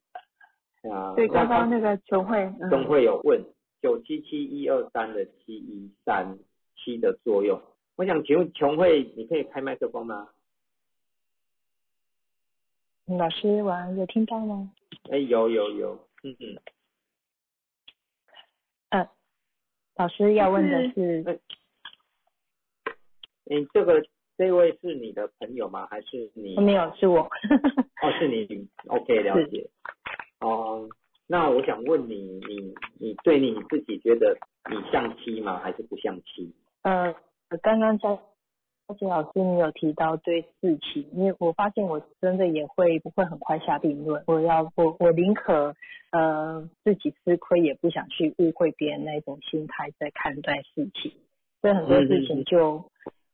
[0.91, 3.41] 啊，对，刚刚那个琼慧，琼慧有问
[3.81, 6.37] 九七七一二三的七一三
[6.75, 7.63] 七的作用，
[7.95, 10.29] 我想请问琼慧，你可以开麦克风吗？
[13.07, 14.73] 老师，晚有听到吗？
[15.13, 16.59] 哎，有有有，嗯嗯。
[18.89, 19.09] 呃，
[19.95, 21.41] 老师要问的是，
[23.45, 24.03] 你这个
[24.41, 25.87] 这位是你的朋友吗？
[25.91, 26.57] 还是你？
[26.57, 27.19] 没有，是我。
[27.21, 29.69] 哦，是你，OK， 了解。
[30.41, 30.89] 哦，
[31.27, 34.35] 那我想问你，你你对你自己觉得
[34.71, 35.59] 你像妻吗？
[35.59, 36.51] 还是不像妻？
[36.81, 37.15] 呃，
[37.61, 38.19] 刚刚在。
[38.89, 44.25] 而且老师，你有提到对事情，因为我发现我真的也会不会很快下定论。
[44.27, 45.77] 我要我我宁可
[46.13, 51.13] 呃自己吃亏，也不想去误会别人那种心态在看待事情。
[51.61, 52.83] 所以很多事情就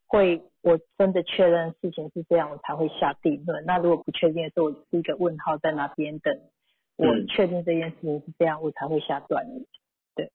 [0.06, 3.64] 会我真的确认事情是这样，我才会下定论。
[3.64, 6.40] 那如果不确定的时候，我是一个问号在那边等。
[6.96, 9.66] 我确定这件事情是这样，我才会下断论。
[10.14, 10.30] 对，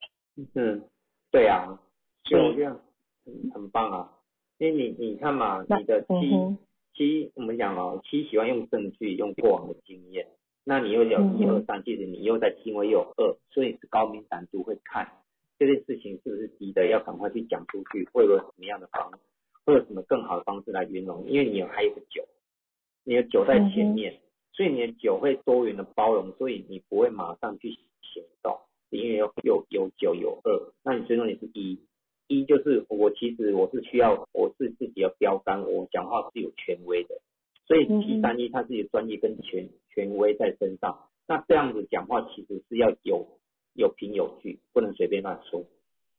[0.54, 0.84] 嗯，
[1.32, 1.80] 对啊，
[2.24, 2.80] 就这样，
[3.26, 4.14] 很很棒啊。
[4.60, 6.58] 因为你你看嘛，你的七
[6.94, 10.28] 七，我们讲哦，七喜欢用证据，用过往的经验。
[10.64, 15.12] 那你又有一二三，其实你又在行为又有二，所以是高敏感度会看
[15.58, 19.12] 这件事情是不是急的，要赶快去讲出去，会有什么样的方，
[19.72, 21.26] 会有什么更好的方式来圆融。
[21.28, 22.24] 因为你有还有个酒，
[23.04, 24.20] 你的酒在前面，
[24.54, 27.70] 所以你的酒会多元的包容，所以你不会马上去
[28.02, 28.60] 行动，
[28.90, 31.80] 因为有有有酒有二，那你最终你是一。
[32.28, 37.20] 一就是我其实我是需要我是自己的标杆，我讲话是有权威的，
[37.68, 43.28] 所以七三一它是有专业跟权权威在身上，那这样子讲话其实是要有
[43.74, 45.66] 有凭有据，不能随便乱说，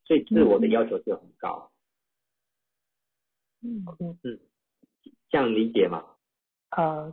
[0.04, 1.70] 所以自我的要求就很高。
[1.70, 1.71] 嗯
[3.62, 4.38] 嗯嗯，
[5.30, 6.04] 这样理解吗？
[6.76, 7.12] 呃，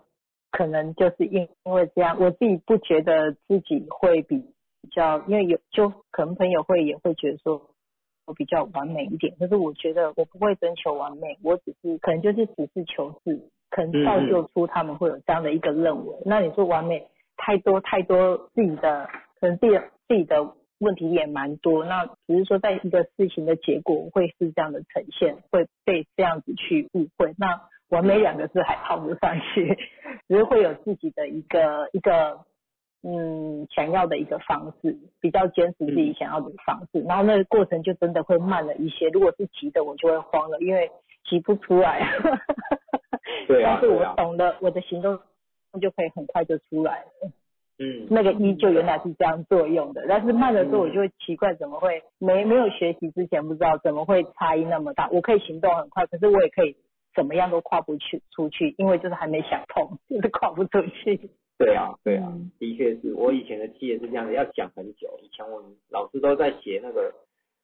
[0.51, 4.43] 可能就是因因为这样，我自己不觉得自己会比
[4.91, 7.69] 较，因为有就可能朋友会也会觉得说。
[8.25, 16.15] 我比较完美一点，可是我觉得我不会追求完美，我只是可能就是实事求是，可能造就出他们会有这样的一个认为。
[16.25, 19.75] 那你说完美太多太多自己的，可能自己
[20.07, 20.43] 自己的
[20.79, 27.33] 问题也蛮多，那只是说在一个事情的结果会是这样的呈现，会被这样子去误会。
[27.37, 29.77] 那完美两个字还套不上去，
[30.27, 32.45] 只是会有自己的一个一个。
[33.01, 39.07] 嗯，想要的一个方式，比较坚持自己想要的方式，然后那个过程就真的会慢了一些。
[39.07, 40.91] 如果是急的，我就会慌了，因为
[41.23, 42.05] 急不出来。
[43.47, 43.79] 对啊。
[43.79, 45.17] 但是我懂得我的行动
[45.79, 47.31] 就可以很快就出来了。
[47.79, 48.07] 嗯。
[48.09, 55.09] 那个依旧原来是这样作用的，但是慢的时候我就会奇怪，怎么会没没有学习之前不知道怎么会差异那么大？
[55.11, 56.75] 我可以行动很快，可是我也可以
[57.15, 61.29] 怎么样都跨不去出去，因为就是还没想通， 就是跨不出去。
[61.57, 65.19] 对啊，对啊，的确是我以前的期也是这样的，要讲很久。
[65.21, 67.13] 以前我们老师都在写那个，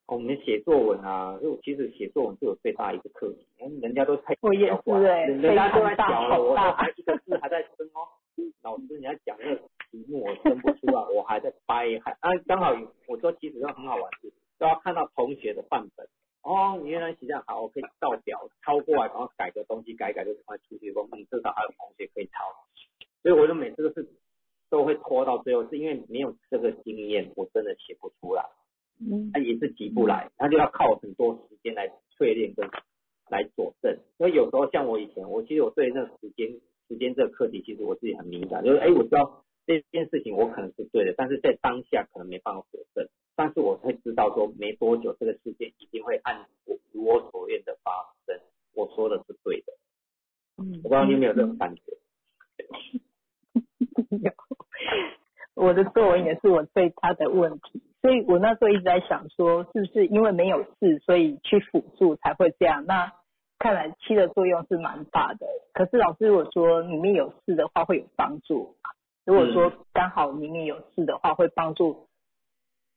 [0.05, 8.03] 我们写作文啊，就其实写作文是有最大一个课题，因为人家都太 我也是哎，人家都在讲了，我还一个字还在生哦。
[8.63, 9.61] 老师你要讲那个
[10.03, 12.75] 题目我生不出来， 我还在掰，还啊刚好
[13.07, 16.07] 我说其实都很好玩是，都要看到同学的范本。
[16.43, 22.43] 哦，你原来写这样好，我可以照表抄过来，然后改个东西，改改就赶快出去说，嗯，至少还有同学可以抄。
[23.23, 24.07] 所以我就每次都是
[24.69, 28.45] 都会拖到最后，是因为没有这个经验，我真的写不出来。
[28.99, 32.69] 嗯，他也是急不来，他就要靠很多时间来淬炼跟
[33.29, 33.97] 来佐证。
[34.19, 36.47] 所以有时候像我以前，我其实我对那个时间
[36.87, 43.07] 时间这个课题，其实我自己很敏感，就是哎，我知道这件事情我可能是对的，但是在当下可能没办法佐证。
[43.35, 47.91] 但是我会知道说没多久这个事件一定会按我如我所愿的发
[48.25, 48.39] 生，
[48.73, 49.73] 我说的是对的。
[50.57, 51.81] 嗯，我不知道你有没有这种感觉。
[54.23, 54.31] 有，
[55.53, 62.85] 我的作文也是我最大的问题，所以我那时候一直在想说，是不是因为没有事，所以去辅助才会这样？
[62.85, 63.11] 那
[63.59, 65.45] 看来七的作用是蛮大的。
[65.73, 68.77] 可是老师如果说里面有事的话，会有帮助。
[69.25, 72.07] 如果说刚好里面有事的话，会帮助，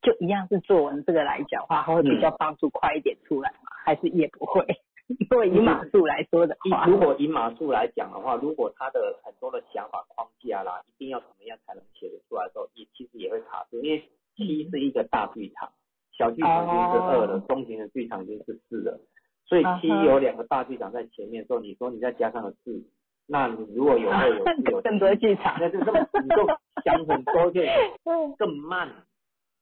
[0.03, 3.71] 就一样是作文这个来讲话，会比较帮助快一点出来吗？
[3.85, 4.65] 还是也不会？
[5.09, 13.81] 因为以码数来说的话，如果以码数来讲的话，如果他的很多的想法框架啦，一定要怎么样才能写得出来的时候，也其实也会卡住。
[13.81, 14.07] 因为
[14.37, 15.73] 七是一个大剧场，
[16.13, 19.01] 小剧场已经是二了，中型的剧场已经是四了，
[19.47, 22.85] 所以七有两个大剧场在前面，时候你说你再加上个四，
[23.31, 24.45] 那你如果有二有有
[24.81, 26.47] 更多剧场，那就这么你就
[26.83, 27.61] 想很多就
[28.39, 28.89] 更慢，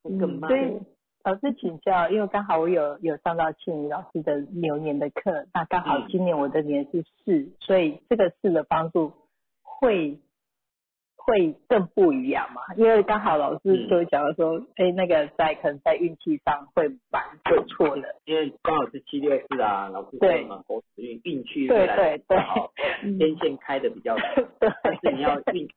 [0.03, 0.51] 更慢。
[1.25, 9.13] 老师请教，因为刚好我有有上到庆余老师的牛年的课，那刚好今年我的年是四，所以这个四的帮助
[9.63, 10.21] 会
[11.27, 12.63] 会更不一样嘛？
[12.77, 18.15] 因为刚好老师就讲了说，哎，那个在可能在运气上会蛮不错的。
[18.25, 24.15] 因为刚好是七六四啊，老师对嘛，猴子运运气对对对，天线开的比较
[24.61, 25.69] 对，但是你要运，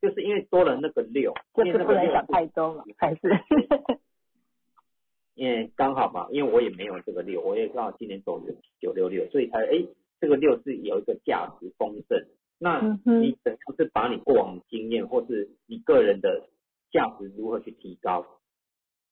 [0.00, 3.20] 就是因为多了那个六，就是不能想太多了，还是。
[5.34, 8.40] 因为刚好嘛，因为我也没有这个六，我也刚好今年走
[8.80, 9.84] 九六六，所以才哎，
[10.20, 12.24] 这个六是有一个价值丰盛。
[12.60, 16.48] 那你怎样是把你过往经验，或是你个人的
[16.92, 18.26] 价值如何去提高？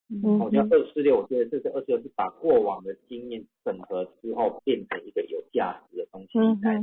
[0.09, 6.83] 嗯，我叫二四六，我觉得这是二四六是把过往的经验整合之后，变成一个有价值的东西来，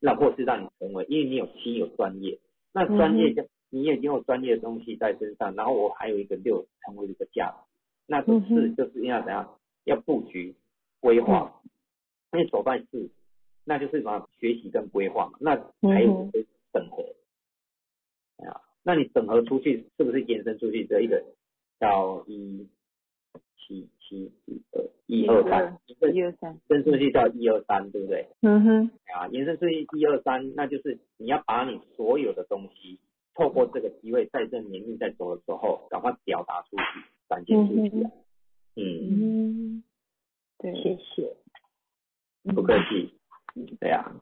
[0.00, 2.38] 那或是让你成为，因为你有七有专业，
[2.72, 7.56] 那专业就你已经有专业的东西在身上，然后我还有一个六成为一个价值。
[8.06, 9.56] 那个四就是要怎样？
[9.84, 10.54] 要布局
[11.00, 11.60] 规划，
[12.32, 13.10] 因为手办四，
[13.64, 15.38] 那就是什么学习跟规划嘛。
[15.40, 15.56] 那
[15.88, 16.30] 还有
[16.72, 17.06] 整合，啊，
[18.82, 21.24] 那你整合出去是不是延伸出去这一个
[21.80, 22.68] 叫一
[23.56, 25.78] 七七一二一二三
[26.14, 28.28] 一二三，延伸出去叫一二三，对不对？
[28.42, 28.90] 嗯哼。
[29.14, 32.98] 啊，延伸出去一二三，那就是你要把你所有的东西，
[33.34, 36.82] 透过这个机会，在这年龄在走的时候，赶快表达出去。
[37.28, 38.06] 展现出去，
[38.76, 39.82] 嗯，
[40.58, 41.34] 对，谢谢，
[42.54, 43.14] 不客气，
[43.80, 44.12] 对呀，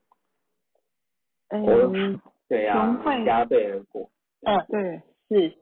[1.48, 4.08] 嗯，对呀，加倍而过，
[4.42, 5.54] 嗯，对，是，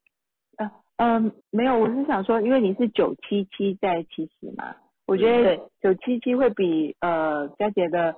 [0.57, 4.77] 呃，嗯，没有，我是想说，因为你是九七七在其实嘛，
[5.07, 8.15] 我觉得九七七会比呃佳杰的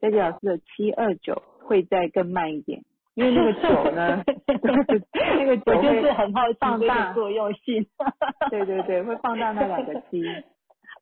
[0.00, 2.82] 佳杰老师的七二九会再更慢一点。
[3.14, 4.22] 因为那个 酒呢，
[4.62, 7.84] 那个酒就是很好放大作用性，
[8.48, 10.22] 对对对，会放大那两个七。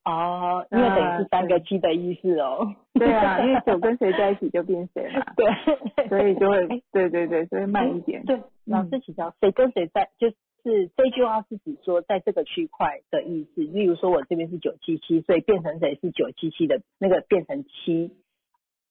[0.07, 2.75] 哦，因为等于是三个七的意思哦。
[2.95, 5.27] 对啊，因为九跟谁在一起就变谁嘛。
[5.37, 8.25] 对，所以就会，对对对，所以慢一点。
[8.25, 10.29] 对，老师请教，谁跟谁在，就
[10.63, 13.63] 是这句话是指说在这个区块的意思。
[13.63, 18.13] 例如说，我这边是九七七，所以变成谁是九七七的那个变成七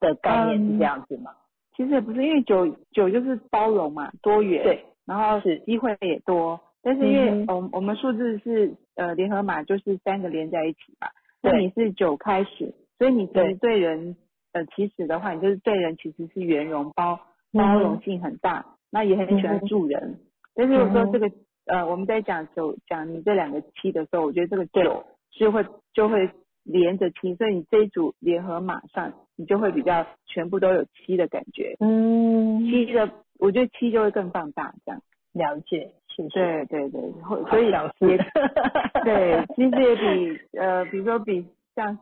[0.02, 1.32] 的概念是这样子吗？
[1.78, 11.08] 其实也不是，因为九九就是包容嘛，多元，对，然后是机会也多，但是因为我我们数字是呃联合码，就是三个连在一起嘛，
[11.42, 14.16] 那你是九开始，所以你其实对人
[14.54, 17.20] 呃起始的话，你就是对人其实是圆融包
[17.54, 20.20] 包容性很大，那也很喜欢助人，
[20.56, 21.32] 但是有时候这个
[21.66, 26.30] 呃我们在讲九讲你这两个七的时候，我觉得这个九是会就会。
[26.68, 31.76] 连着七，所以你这一组联合码上，你就会比较全部都有七的感觉。
[31.80, 33.08] 嗯，七的，
[33.38, 35.00] 我觉得七就会更放大，这样
[35.34, 35.92] 了解，
[36.24, 37.02] 是对对对，
[37.50, 37.70] 所以
[38.00, 38.18] 也
[39.04, 41.98] 对，其实也比呃，比如说比像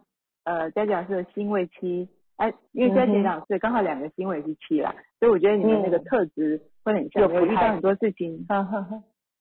[0.46, 2.08] 呃佳佳老师的星位七，
[2.38, 8.46] 哎，因为佳杰老师刚好两个星位是七啦，所以我觉得你们那个特质会很像，有遇到很多事情，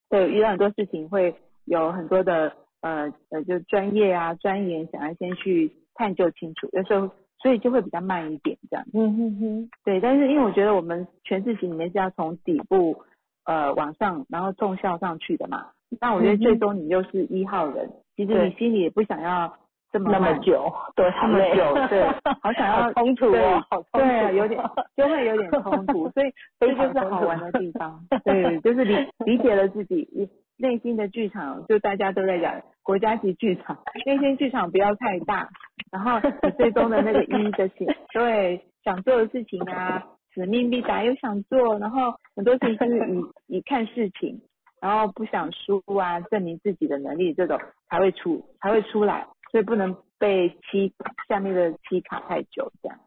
[0.08, 1.34] 对，遇到很多事情会
[1.64, 2.52] 有很多的。
[2.82, 7.08] 呃呃，就专业啊，钻研，想要先去探究清楚，有时候
[7.38, 8.84] 所以就会比较慢一点这样。
[8.92, 9.70] 嗯哼哼。
[9.84, 13.04] 对，但是因为我觉得我们全字型里面是要从底部
[13.44, 15.66] 呃往上，然后重校上去的嘛。
[16.00, 19.52] 那我觉得最终你又是一号人，其实你心里也不想要
[19.92, 22.02] 这么那么久，对，那么久，对，
[22.40, 23.62] 好 想要冲突哦，
[23.92, 24.58] 对，有点
[24.96, 28.00] 就会有点冲突，所以 这就是好玩的地方。
[28.24, 28.96] 对，就是理
[29.26, 32.60] 理解了自己内心的剧场，就大家都在讲。
[32.84, 35.48] 国家级剧场，内心剧场不要太大，
[35.92, 40.02] 然后你最终的那个一的心，对想做的事情啊，
[40.34, 43.10] 使命必达又想做，然后很多事情就是
[43.48, 44.40] 以以看事情，
[44.80, 50.92] 然后不想输啊，证明自己的能力这种才会出才会出来，所以不能被七
[51.28, 52.98] 下面的七卡太久这样。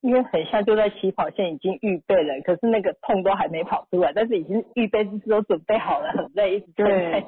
[0.00, 7.24] 因为很像就在起跑线已经预备了，可是那个痛都还没跑出来，但是已经预备姿势都准备好了，很累，一直对，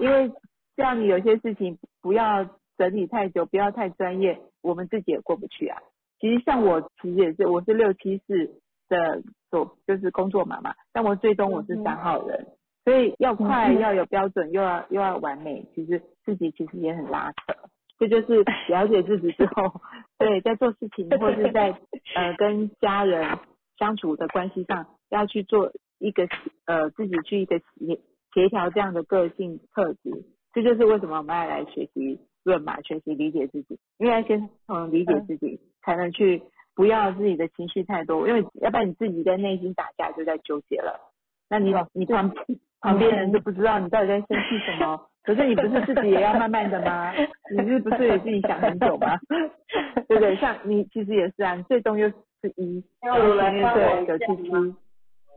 [0.00, 0.28] 因为
[0.76, 2.44] 这样你有些事情不要
[2.76, 5.80] 整理太久，不要太专业，我们自己也过不去啊。
[6.20, 12.46] 其实像我其实也是，我是六七四的所就是工作码嘛，但我最终我是三号人，
[12.84, 17.54] 所以要快要有标准，又要又要完美，其实自己其实也很拉扯。
[17.96, 19.80] 这就是了解自己之后，
[20.18, 21.70] 对，在做事情或是在
[22.16, 23.38] 呃跟家人
[23.78, 26.26] 相处的关系上，要去做一个
[26.66, 28.00] 呃自己去一个协
[28.34, 30.24] 协调这样的个性特质。
[30.52, 36.42] 这就是为什么我们要来学习论嘛，学习理解自己，因为要先从理解自己，才能去
[36.74, 40.98] 不要自己的情绪太多，因为要不然你自己在内心打架就在纠结了。
[41.48, 42.32] 那你你旁
[42.80, 45.00] 旁边人都不知道你到底在生气什么。
[45.24, 47.10] 可是你不是自己也要慢慢的吗？
[47.50, 49.18] 你是不是也自己想很久吗？
[50.06, 50.36] 对不对？
[50.36, 54.50] 像你其实也是啊，你最终又是一，对九七七，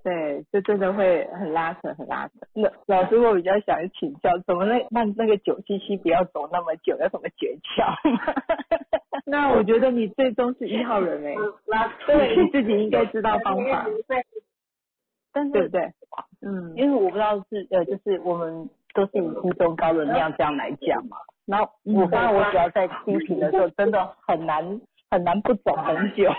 [0.08, 2.34] 对，就真的会很拉扯，很拉扯。
[2.54, 7.94] 那老师，我比较想请教，怎么那那那个九七七不要走那么久，有什么诀窍？
[9.26, 11.36] 那我觉得你最终是一号人 哎，
[12.06, 13.86] 对，你自己应该知道方法。
[15.34, 15.92] 但是对不对？
[16.42, 18.70] 嗯，因为我不知道是呃，就是我们。
[18.94, 26.32] 都是以初中高能量这样来讲嘛，然后我刚刚我只要在听评的时候，真的很难很难不走很久。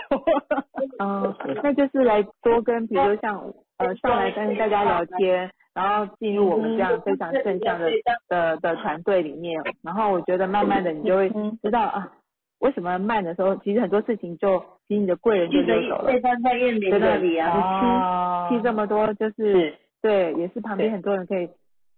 [0.99, 7.89] 嗯，那就是来多跟，比如像呃上来跟大家聊天，然后进入我们这样非常正向的
[8.27, 11.29] 的的团队里面，然后我觉得慢慢的你就会
[11.61, 12.13] 知道啊，
[12.59, 16.11] 为什么慢的时候，其实很多事情就其实你的贵人就溜走了。
[16.19, 21.49] 在在燕林那里啊，七七这么多就是对，也是旁边很多人可以。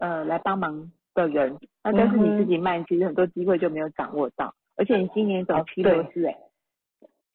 [0.03, 4.55] 呃，来帮忙的人，那但是你自己慢，其实很多机会就没有掌握到。
[4.75, 6.35] 而且你今年走七六四，哎，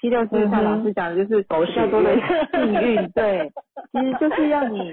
[0.00, 2.14] 七六四像老师讲的就是比较多的。
[2.52, 3.52] 幸运， 对，
[3.92, 4.92] 其实就是要你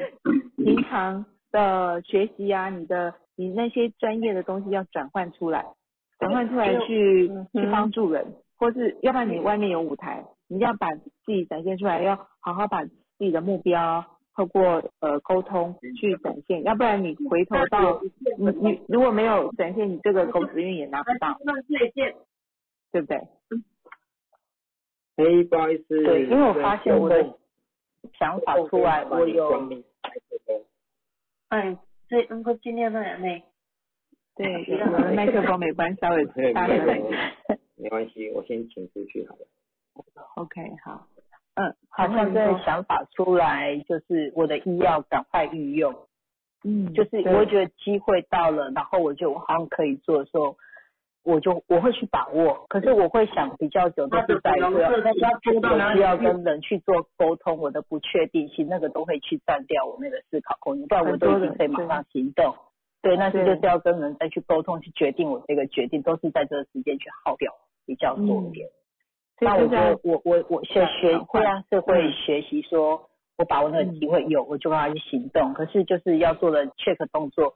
[0.57, 5.65] 平常的学习啊，你的你那些专业的东西要转换出来，
[6.19, 8.25] 转换出来去去帮助人，
[8.57, 14.05] 或是要不然你外面有舞台，你要把自己展现出来，要好好把自己的目标。
[14.35, 18.01] 透过呃沟通去展现，要不然你回头到
[18.39, 21.37] 你你如果没有展现，你这个狗子运也拿不到，
[22.91, 23.21] 对不对？
[25.15, 27.37] 哎，不好意思，对，因为我发现我的
[28.17, 29.69] 想法出来，我有，
[31.49, 31.77] 哎，
[32.09, 33.43] 对，能够今天的人呢？
[34.35, 37.59] 对，我的麦克风没关， 稍微大声一点。
[37.75, 39.45] 没关系，我先请出去好了。
[40.35, 41.07] OK，好。
[41.55, 45.93] 嗯，好像在想法出来，就是我的医药赶快运用，
[46.63, 50.57] 嗯，就是我会觉得机会到了，然后我就好像可以做的时候，
[51.23, 52.65] 我就我会去把握。
[52.69, 54.69] 可是我会想比较久，都是在说
[55.93, 62.55] 需要跟人去做沟通，我的不确定性那个都会去占掉我那个思考空间，不然我都已经可以马上行动。
[63.01, 67.51] 对，那是就是要跟人再去沟通，去决定我这个决定，都是在这个时间去耗掉
[67.85, 68.69] 比较多一点。
[69.41, 77.55] 那我觉得我我我学学会啊是会学习说，我把握那个机会有我就让他去行动，可是就是要做的 check 动作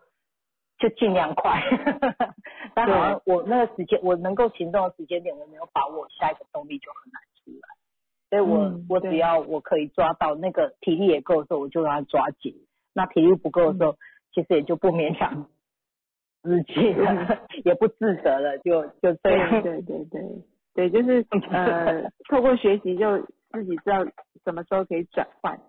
[0.78, 1.62] 就尽量快，
[2.74, 7.68] 但好像我那个时间我能够行动的时间点我没有把握，下一个动力就很难出来。
[8.30, 12.54] 所以我我只要我可以抓到那个体力也够的时候，我就让他抓紧；
[12.94, 13.96] 那体力不够的时候，
[14.34, 15.48] 其实也就不勉强
[16.44, 19.62] 自己了， 也不自责了，就就这样。
[19.64, 20.22] 对对对。
[20.76, 23.18] 对，就是呃， 透过学习就
[23.50, 24.06] 自己知道
[24.44, 25.60] 什么时候可以转换，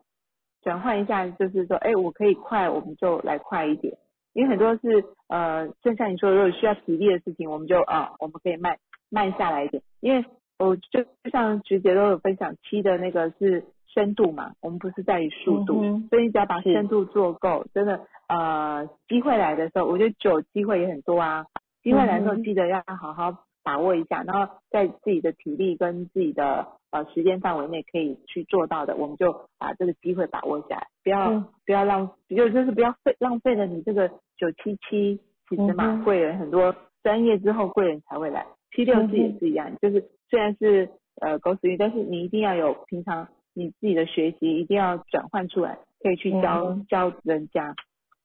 [0.61, 3.97] 转换一下，就是说，哎，我可以快，我们就来快一点。
[4.39, 8.77] 因为很多是呃，就像你说，如果需要体力的事情，我们就啊，我们可以慢
[9.11, 9.83] 慢下来一点。
[9.99, 10.25] 因为
[10.61, 21.45] 我就就像菊姐都有分享，七的那个是深度嘛，我们不是在于速度，所以你只要把深度做够，真的呃，机会来的时候，我觉得九机会也很多啊，
[21.83, 23.48] 机会来的时候记得要好好。
[23.63, 40.89] 把握一下，然后在自己的体力跟自己的呃时间范围内可以去做到的，我们就把这个机会把握下来，不要不要浪，就就是不要费浪费了你这个九七七，其实嘛贵人很多，专业之后贵人才会来，七六四也是一样，就是虽然是
[41.21, 47.75] 呃狗屎运，但是你一定要有平常你自己的学习，一定要转换出来，可以去教教人家，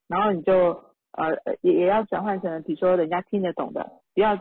[0.08, 4.38] 然后你就呃也也要转换成比如说人家听得懂的，不要。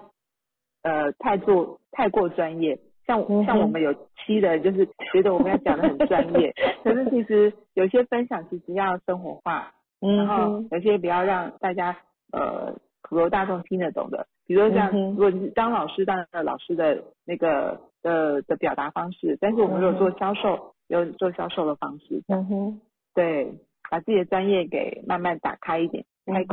[0.83, 3.93] 呃，太过太过专业，像像我们有
[4.25, 6.53] 七的，就是觉得我们要讲的很专业，
[6.83, 11.97] 可是其实有些分享其实要生活化，然后有些比较让大家
[12.31, 22.81] 呃普罗大众听得懂的，比如说像如果是当老师，当然老师的那个的的表达方式，但是我们如果做销售，有做销售的方式，嗯哼，
[23.13, 23.53] 对，
[23.89, 26.45] 把自己的专业给慢慢打开一点，开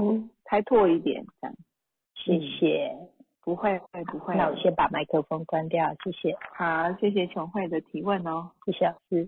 [0.44, 1.56] 开拓一点，这样。
[2.14, 2.96] 谢谢，
[3.50, 3.80] 不会
[4.12, 4.36] 不会。
[4.36, 6.36] 那我先把麦克风关掉，谢谢。
[6.54, 9.26] 好，谢谢琼慧的提问哦，谢谢老师。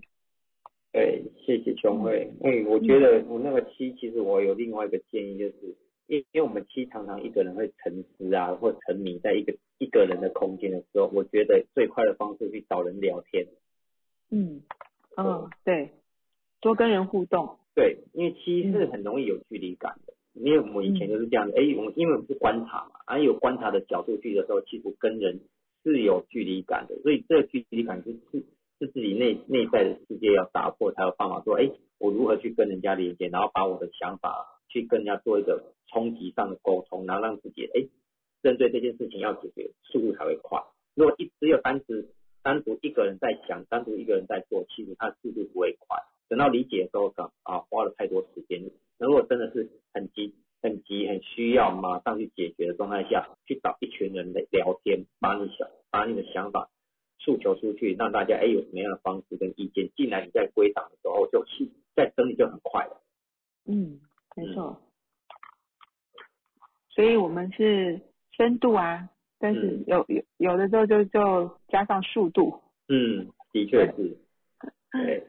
[0.93, 2.31] 对，谢谢琼慧。
[2.41, 5.75] 哎，我觉得我那个七，其实我有另外一个建议，就是
[6.07, 13.45] 因因为我们七常常一个人会沉思啊，或沉迷在一个一个人的空间的时候，我觉得最快的方式去找人聊天。
[14.31, 14.61] 嗯，
[15.17, 15.89] 哦，对，
[16.61, 17.57] 多跟人互动。
[17.75, 21.57] 对，因为七是很容易有距离感的，因为我们以前就是这样的。
[21.57, 25.39] 哎，我们因为我们是观察嘛，啊，有观察的角度去的时候，其实跟人
[25.83, 28.43] 是有距离感的，所以这个距离感是是。
[28.79, 31.69] 是自己内内在的世界要打破，才有办法说，哎，
[31.99, 37.87] 我如何去跟人家连接，然后把我的想法去跟人家做一个冲击上的沟通，然后让自己，哎，
[38.41, 40.59] 针对这件事情要解决，速度才会快。
[40.95, 42.09] 如果一只有单只
[42.41, 45.99] 单独一个人在想，单独一个人在做，其实他速度不会快。
[46.33, 48.59] 等到理解的时候，讲啊，花了太多时间。
[48.97, 50.33] 如果真的是很急、
[50.63, 56.71] 很急、很需要马上去解决的状态下，去找一群人的聊天，把你想把你的想法。
[57.19, 63.01] 诉求出去，让大家哎有什么样的方式跟意见进来，你在归档的时候就去再整理就很快了。
[63.65, 64.01] 嗯，
[64.35, 64.81] 没错。
[66.89, 68.01] 所以我们是
[68.31, 69.07] 深度啊，
[69.37, 72.59] 但是有有有的时候就就加上速度。
[72.89, 74.17] 嗯，的确是。
[74.91, 75.27] 对。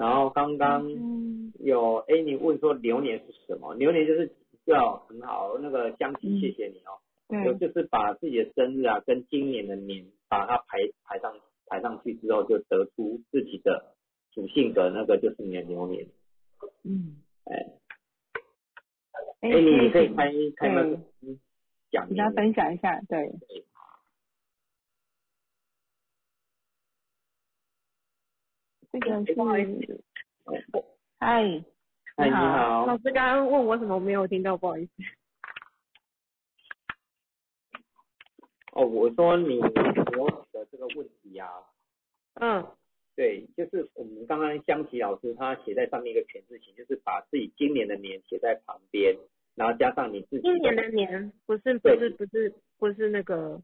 [0.00, 0.88] 然后刚刚
[1.60, 3.74] 有哎你问说流年是什么？
[3.74, 4.32] 流年就是
[4.64, 6.96] 要很好那个香琪，谢谢你哦。
[7.28, 7.54] 对。
[7.58, 10.06] 就是把自己的生日啊跟今年的年。
[10.30, 11.34] 把它排排上
[11.66, 13.96] 排上去之后，就得出自己的
[14.30, 16.06] 主性格，那个就是你的流年。
[16.84, 17.16] 嗯，
[17.46, 17.66] 哎，
[19.40, 20.84] 哎，你可以开开麦
[21.90, 23.32] 讲，跟大家分享一下，对。
[28.92, 29.34] 这个是，
[31.18, 31.44] 嗨，
[32.16, 32.86] 嗨，你好。
[32.86, 34.92] 老师刚刚问我什么，我没有听到，不好意思。
[38.72, 39.70] 哦，我说你我
[40.52, 41.48] 的这个问题呀，
[42.34, 42.66] 嗯，
[43.14, 49.16] 对，就是我们刚刚香琪老师他写在上面一个全字形，就是把自己今年的年写在旁边，
[49.54, 53.60] 然后加上你自己今年的年，不是不是不是不是那个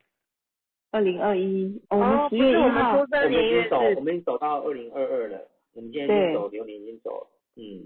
[0.90, 7.26] 二零二一，我们十月一号，我们已经走，我们已经走到二零二二了，我们现在已经走流年已经走了，
[7.56, 7.84] 嗯，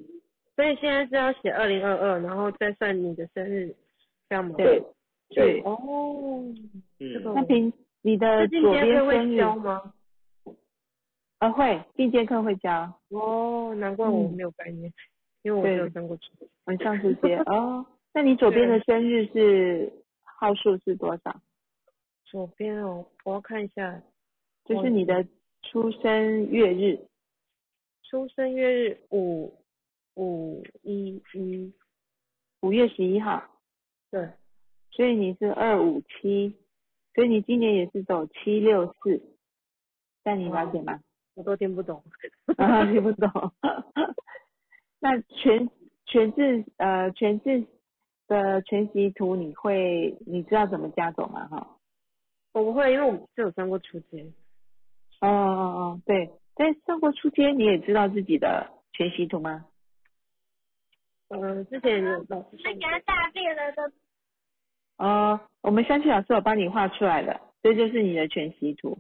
[0.57, 3.75] 所以现在是要写二零二二，然后再算你的生日，
[4.29, 4.55] 这样吗？
[4.57, 4.83] 对。
[5.33, 6.43] 对哦，
[6.99, 7.73] 嗯，那平
[8.03, 9.93] 你的左边生日吗？
[11.39, 12.93] 呃，会进阶课会教。
[13.11, 14.93] 哦，难怪我没有概念，
[15.45, 16.33] 因为我没有上过初
[16.67, 17.87] 我上初阶哦。
[18.13, 19.93] 那你左边的生日是
[20.41, 21.41] 号数是多少？
[22.31, 24.01] 左边哦，我要看一下，
[24.65, 25.27] 就是你的
[25.63, 27.07] 出生月日。
[28.09, 29.53] 出生月日五
[30.15, 31.73] 五一一，
[32.61, 33.43] 五月十一号。
[34.13, 34.31] 对。
[34.93, 36.57] 所以你是二五七，
[37.15, 39.21] 所以你今年也是走七六四，
[40.23, 41.01] 但你了解吗？
[41.35, 42.03] 我都听不懂，
[42.93, 43.31] 听不懂。
[45.01, 45.69] 那全
[46.07, 47.67] 全字呃全字
[48.27, 51.49] 的全息图你会你知道怎么加走吗？
[51.49, 51.80] 哈，
[52.53, 54.33] 我不会，因为我们是有上过初阶。
[55.21, 59.67] 哦哦哦，对，但上过初阶你也知道自己的全息图吗？
[61.29, 63.83] 嗯，之前有老师给他大便了都。
[64.97, 68.99] 哦，我们相信老师有帮你画出来的，这就是你的全息图，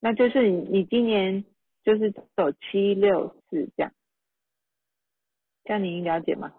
[0.00, 1.44] 那就是你你今年
[1.84, 3.92] 就是走七六四这样，
[5.64, 6.52] 这样您了解吗？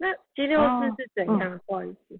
[0.00, 1.60] 那七六四是怎样？
[1.66, 2.18] 不好意思，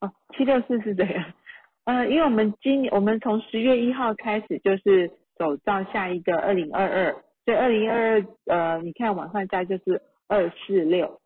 [0.00, 1.32] 哦，七六四是怎样？
[1.84, 7.12] 呃，因为我们今我们从十月一号开始就是走到下一个二零二二，
[7.44, 10.00] 所以二零二二呃，你看往上加就是。
[10.32, 11.20] 二四六，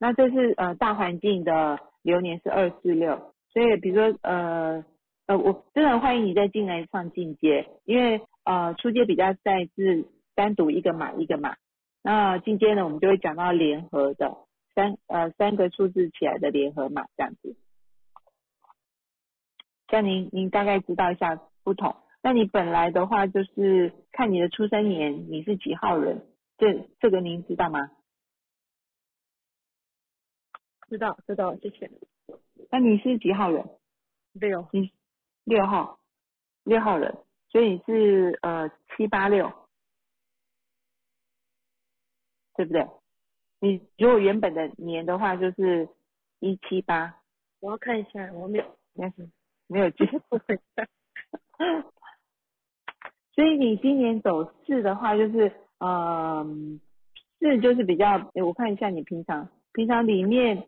[0.00, 4.84] 那这是呃大环境的流年是二四六，所以比如说呃
[5.28, 10.04] 呃我真的欢迎你再进来上进阶，因为呃初阶比较在是
[10.34, 11.54] 单独一个码一个码，
[12.02, 14.36] 那进阶呢我们就会讲到联合的
[14.74, 17.56] 三呃三个数字起来的联合码这样子，
[19.88, 26.26] 像您您大概知道一下不同，那你本来的话就是看你的出生年你是几号人，
[26.58, 27.90] 这这个您知道吗？
[30.88, 31.90] 知道知道，谢谢。
[32.70, 33.64] 那你是几号人？
[34.32, 34.68] 六。
[34.72, 34.92] 你
[35.44, 35.98] 六号，
[36.64, 37.16] 六号人，
[37.50, 39.52] 所以你是呃七八六。
[42.56, 42.86] 对不对？
[43.64, 45.88] 你如果原本的年的话，就是
[46.38, 47.14] 一七八。
[47.60, 49.26] 我要看一下，我没有，没事，
[49.68, 50.38] 没有记 错。
[53.34, 56.78] 所以你今年走四的话，就是嗯，
[57.38, 60.66] 四就是比较，我看一下你平常平常里面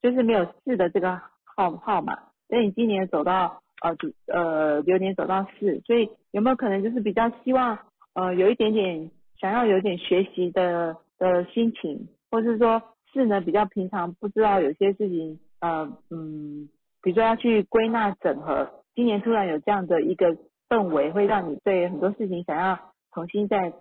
[0.00, 2.16] 就是没有四的这个号号码，
[2.48, 7.78] 所以你今年走到呃主呃流年走到四，所以有没有可能就是比较希望
[8.14, 12.82] 呃有一点点想要有点学习的的心情，或是说
[13.12, 16.68] 是呢比较平常不知道有些事情呃嗯，
[17.02, 20.36] 比如说要去归纳整合，今年突然有这样的一个。
[20.68, 23.72] 氛围会让你对很多事情想要重新再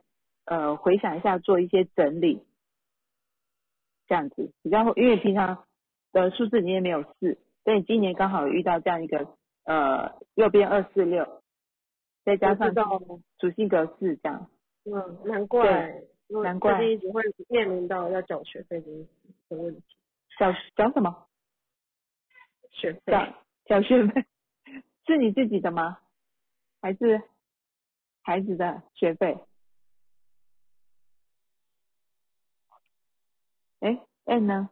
[0.45, 2.41] 呃回想一下，做一些整理，
[4.07, 5.65] 这样子比较因为平常
[6.13, 9.27] 的数字你也没有四，所以今年刚好遇到这样一个
[9.65, 11.41] 呃右边二四六，
[12.23, 12.73] 再加上
[13.37, 14.49] 主性格四这样。
[14.85, 15.93] 嗯，难怪
[16.43, 18.87] 难怪一直会面临到要缴学费的
[19.49, 19.83] 的问题。
[20.37, 21.27] 缴缴什么？
[22.71, 23.11] 学费？
[23.11, 23.33] 缴
[23.65, 24.25] 缴学费
[25.05, 25.99] 是你自己的吗？
[26.81, 27.21] 还是
[28.21, 29.37] 孩子的学费？
[33.79, 34.69] 哎，N 呢？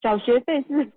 [0.00, 0.92] 缴学费是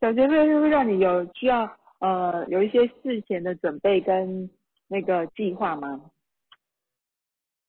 [0.00, 4.50] 缴学费是会让你有需要呃有一些事前的准备跟
[4.86, 6.10] 那个计划吗？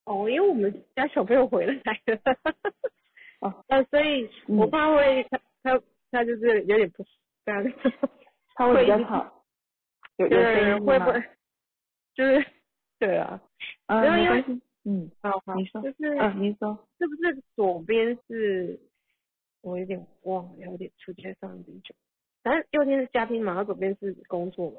[0.06, 1.74] 哦，因为我们家小朋友回来
[2.06, 2.20] 了，
[3.42, 7.06] 哦，那 所以我怕会他他他就是有点不
[7.46, 7.64] 干，
[8.56, 9.44] 他会比较好。
[10.18, 10.28] 对，
[10.82, 11.24] 会不会
[12.14, 12.46] 就是
[13.00, 13.42] 对啊？
[13.88, 14.44] 啊，因为
[14.84, 18.80] 嗯，好好，你说，就是啊，你说，是不是左边是？
[19.64, 21.94] 我有点忘了，有点出街上有点久。
[22.42, 24.78] 反正右边是家庭嘛，然后左边是工作嘛。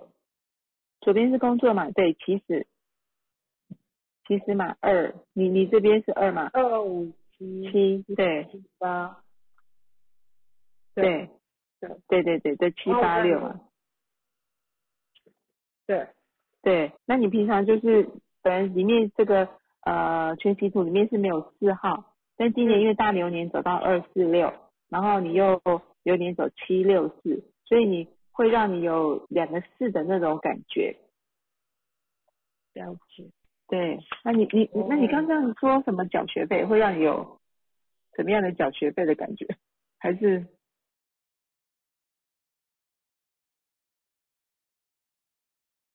[1.01, 1.89] 左边是工作嘛？
[1.93, 2.67] 对，其实
[4.39, 6.49] 其实嘛，二，你你这边是二嘛？
[6.55, 9.23] 二五七七，对，七八，
[10.95, 11.29] 对，
[11.81, 13.61] 对对对对对，七八六嘛。
[15.87, 16.09] 对，
[16.63, 18.09] 对，那你平常就是
[18.41, 19.51] 本来里面这个
[19.83, 24.51] 呃全息图里面是没有四号，但今年因为大流年走到二四六，
[24.89, 25.61] 然后你又
[26.05, 30.97] 流年走七六四，所以你会让你有两个四的那种感觉。
[32.73, 33.31] 了解。
[33.73, 37.41] 对，那你你那你刚刚说什么缴学费会让你有
[38.15, 39.47] 怎么样的缴学费的感觉？
[39.97, 40.41] 还是？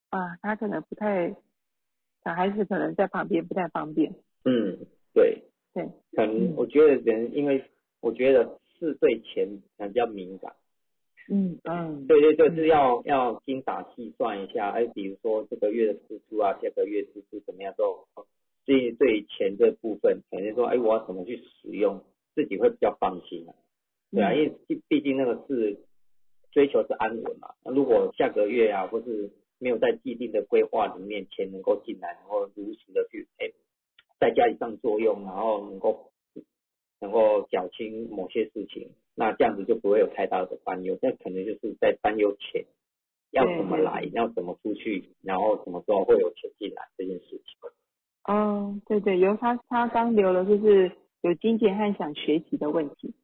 [0.10, 1.36] 啊，他可能不太，
[2.24, 4.12] 小孩子可能在旁边不太方便。
[4.44, 4.80] 嗯，
[5.14, 5.44] 对，
[5.76, 7.64] 对，可能我觉得人，因为
[8.00, 9.48] 我觉得四岁前
[9.78, 10.52] 比较敏感。
[11.30, 18.06] 嗯嗯，对对对，是要要精打细算一下，哎，比如说这个月的支出啊，下个月支出怎么样，都
[18.66, 22.02] 对对钱这部分，肯定说，哎，我要怎么去使用，
[22.36, 23.54] 自己会比较放心啊。
[24.12, 25.80] 对啊，因为毕毕竟那个是
[26.52, 29.30] 追求是安稳嘛，那如果下个月啊，或是
[29.60, 33.52] 没有在既定的规划里面，钱能够进来，然后如实的去哎，
[34.20, 36.12] 在家里上作用，然后能够
[37.02, 38.90] 能够缴清某些事情，
[39.20, 40.98] 那这样子就不会有太大的担忧。
[41.02, 42.66] 那可能就是在担忧钱
[43.32, 47.44] 要怎么来，要怎么出去，然后什么时候会有钱进来这件事情。
[48.26, 50.92] 哦，对对，有他他刚留了，就是
[51.22, 53.16] 有金钱和想学习的问题。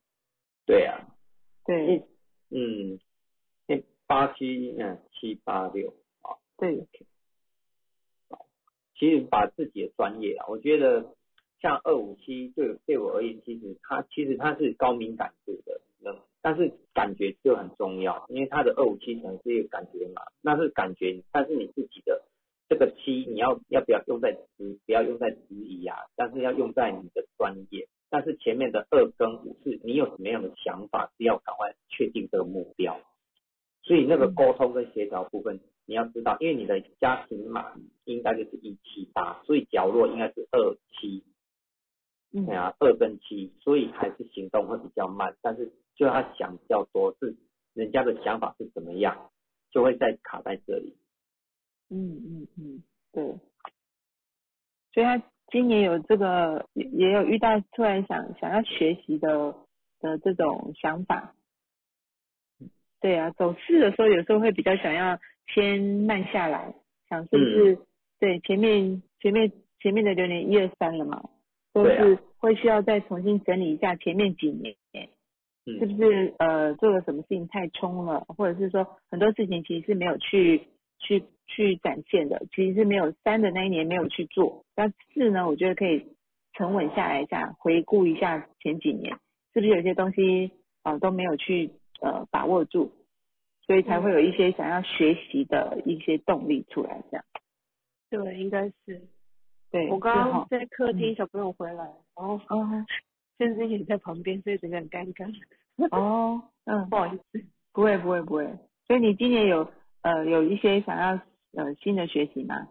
[0.65, 1.13] 对啊，
[1.65, 2.03] 对，
[2.49, 2.99] 嗯，
[4.07, 6.39] 八七嗯七八六啊。
[6.57, 6.87] 对，
[8.97, 11.13] 其实把自己的专业啊，我觉得
[11.63, 15.79] 像二五七对对我而言，其实它其实它是高敏感度的，
[16.41, 22.21] 但是感觉就很重要，因为它的二五七可能是一个感觉嘛，那是感觉，但是你自己的
[22.67, 24.37] 这个七你要要不要用在，
[24.85, 32.99] 不要用在质疑啊，但是要用在你的专业，但是前面的二跟五是你有什么样的想法，是要赶快确定这个目标，
[33.83, 35.61] 所以那个沟通跟协调部分。
[35.85, 37.73] 你要知道，因为你的家庭码
[38.05, 41.21] 应该就是一七八，所以角落应该是二七，
[42.33, 45.35] 对啊，二跟七，所以还是行动会比较慢。
[45.41, 47.35] 但是就他想比较多，是
[47.73, 49.29] 人家的想法是怎么样，
[49.71, 50.95] 就会再卡在这里。
[51.89, 53.23] 嗯嗯嗯，对。
[54.93, 59.55] 所以他今年有这个，也也有遇到突然想想要学习的
[59.99, 61.35] 的这种想法。
[62.99, 65.19] 对啊，走势的时候有时候会比较想要。
[65.53, 66.73] 先慢下来，
[67.09, 67.77] 想是不是
[68.17, 69.51] 对前面前面
[69.81, 71.21] 前面的流年一二三了嘛，
[71.73, 74.75] 都是会需要再重新整理一下前面几年，
[75.65, 80.67] 是不是呃做了什么事情太冲了，或者是说很多事情其实是没有去
[80.99, 86.05] 去去展现的，其实是没有三的那一年没有去做，但四呢，我觉得可以
[86.53, 89.15] 沉稳下来一下，回顾一下前几年，
[89.53, 90.51] 是不是有些东西
[90.83, 91.71] 啊都没有去
[92.01, 92.91] 呃把握住，
[93.65, 97.25] 所以才会有一些想要学习的一些动力出来这样。
[98.09, 99.01] 对，应该是。
[99.73, 99.89] 对。
[99.89, 101.83] 我刚刚在客厅，小朋友回来，
[102.15, 102.39] 然后
[103.39, 105.27] 甚至也在旁边，所以整个很尴尬。
[105.89, 107.43] 哦， 嗯，不好意思。
[107.73, 108.45] 不会不会不会，
[108.85, 109.67] 所以你今年有
[110.03, 111.19] 呃有一些想要
[111.53, 112.67] 呃新的学习吗？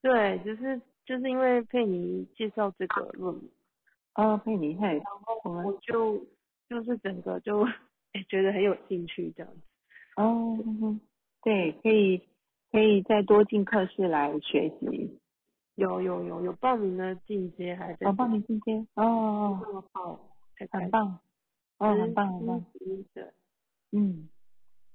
[0.00, 3.42] 对，就是就是因为佩妮介绍这个论文。
[4.14, 4.86] 哦，佩妮，嘿。
[4.94, 6.24] 然后我就
[6.70, 7.66] 就是整个就
[8.30, 9.60] 觉得很有兴趣这样子。
[10.16, 10.56] 哦，
[11.42, 12.22] 对，可以
[12.72, 15.19] 可以再多进课室来学习。
[15.80, 18.06] 有有有有报名的进阶还在。
[18.06, 18.86] 哦，报名进阶。
[18.94, 19.02] 哦。
[19.02, 20.20] 哦哦好，
[20.70, 21.18] 很棒。
[21.78, 22.64] 哦，很棒很棒。
[23.14, 23.24] 对。
[23.92, 24.28] 嗯，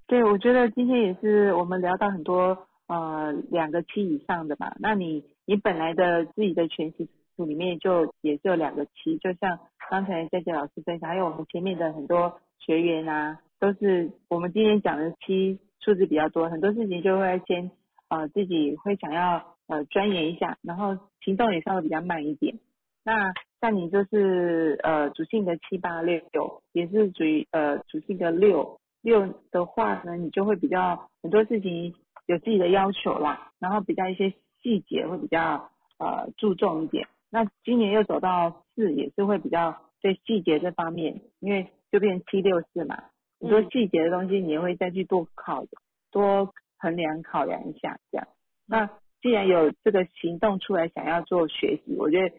[0.07, 4.77] 对，我觉得今天也是我们聊到很多呃两个期以上的吧。
[4.79, 9.59] 那你你本来的自己的全息图里面就也是有两个期，就像
[9.89, 17.71] 刚才在杰老师分享，还有我们前面的很多学员啊，都是我们今天讲的期数字比较多，很多事情就会先
[18.09, 22.59] 呃自己会想要呃钻研一下，然后行动也稍微比较慢一点。
[23.03, 26.23] 那像你就是呃主性的七八六，
[26.71, 28.79] 也是属于呃主性的六。
[29.01, 31.93] 六的话呢，你就会比较很多事情
[32.25, 34.33] 有自己的要求啦，然后比较一些
[34.63, 35.69] 细节会比较
[35.99, 37.07] 呃注重一点。
[37.29, 43.03] 那今年又走到四，也是会比较对细节这方面，因为就变七六四嘛，
[43.39, 45.63] 很多细节的东西你也会再去多考
[46.09, 48.27] 多衡量考量一下这样。
[48.65, 48.89] 那
[49.25, 52.35] 既然有这个行动出来想要做学习，我觉得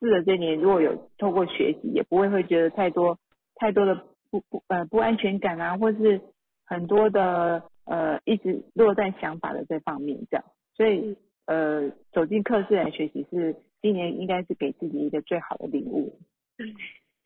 [0.00, 3.20] 四的这年如果有透过学习，也不会会觉得太多
[3.54, 4.04] 太多的。
[4.30, 6.20] 不不呃不安全感啊，或是
[6.66, 10.44] 很多的呃一直落在想法的这方面这样，
[10.74, 11.16] 所以
[11.46, 16.18] 呃走进课室来学习是今年应该是给自己一个最好的礼物。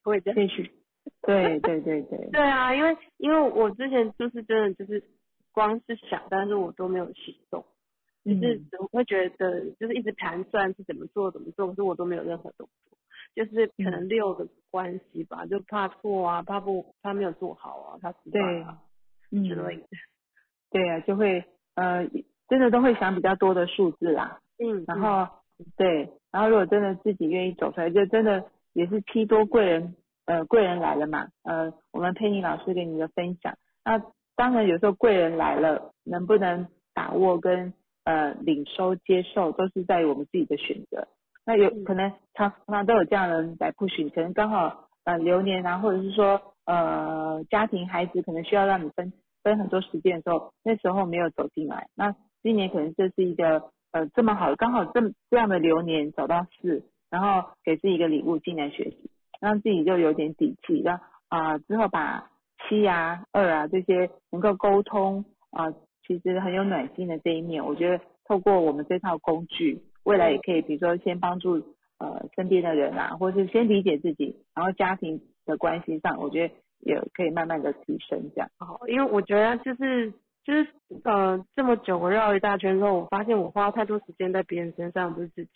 [0.04, 0.70] 我也在继续。
[1.22, 2.28] 对对对对。
[2.30, 5.02] 对啊，因为因为我之前就是真的就是
[5.52, 7.64] 光是想，但是我都没有行动，
[8.24, 12.98] 就是怎么会觉得就是一直盘算是怎么做怎么做，可是我都没有任何动作。
[13.34, 18.78] 就是可能六的关系吧，就怕错啊，怕不怕没有做好啊，他失败啊
[19.30, 19.86] 之类的。
[20.70, 22.08] 对啊，就会呃
[22.48, 24.40] 真的都会想比较多的数字啦。
[24.58, 24.84] 嗯。
[24.86, 25.28] 然后
[25.76, 31.28] 对，然后如果真的自己愿意走出来，就真的也是批多贵人呃贵人来了嘛。
[31.44, 34.02] 呃，我们佩妮老师给你的分享，那
[34.34, 37.72] 当然有时候贵人来了，能不能把握跟
[38.08, 41.06] 呃领收接受，都是在于我们自己的选择。
[41.44, 49.12] 那有可能常常都有这样的人来 push，可能刚好呃流年啊，或者是说呃家庭孩子可能需要让你分
[49.42, 51.88] 分很多时间的时候，那时候没有走进来。
[51.94, 62.30] 那今年可能这是一个呃这么好，刚好这这样的流年走到四，然后给自己一个礼物进来学习，让自己就有点底气，让啊之后把
[62.68, 65.72] 七啊二啊这些能够沟通啊，
[66.08, 69.80] 其实很有暖心的这一面，我觉得透过我们这套工具。
[70.04, 71.62] 未来也可以，比如说先帮助
[71.98, 78.48] 呃身边的人啊，或者是先理解自己，然后家庭的关系上，我觉得也可以慢慢的提升这样。
[78.58, 80.10] 哦，因为我觉得就是
[80.44, 80.66] 就是
[81.04, 85.50] 呃这么久我绕一大圈之后，我发现我花太多时间在别人身上，不是自己。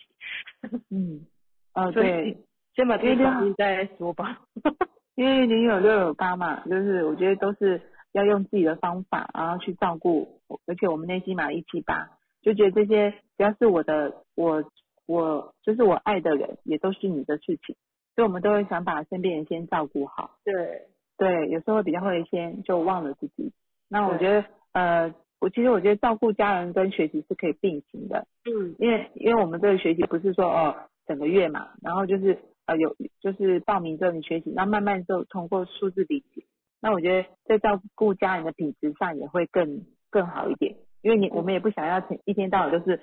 [0.91, 1.25] 嗯，
[1.73, 2.37] 呃对，
[2.75, 4.39] 先把这个事情再说吧。
[5.15, 7.81] 因为零有六有八嘛，就是我觉得都是
[8.13, 12.09] 要用自己的方法，然后去照顾，而且我们内心嘛一七八。
[12.41, 14.63] 就觉得这些只要是我的，我
[15.05, 17.75] 我就是我爱的人，也都是你的事情，
[18.15, 20.37] 所以我们都会想把身边人先照顾好。
[20.43, 20.87] 对
[21.17, 23.51] 对，有时候比较会先就忘了自己。
[23.87, 28.27] 那我觉得呃，我其实我觉得照顾家人跟学习是可以并行的。
[28.45, 28.75] 嗯。
[28.77, 30.75] 因为因为我们这个学习不是说哦
[31.07, 36.43] 整个月嘛，然后就是呃有就是报名之后你学习，然后慢慢就通过数字理解。
[36.83, 40.75] 那我觉得在照顾家人的品质上也会更更好一点。
[41.01, 42.99] 因为你我们也不想要一天到晚都是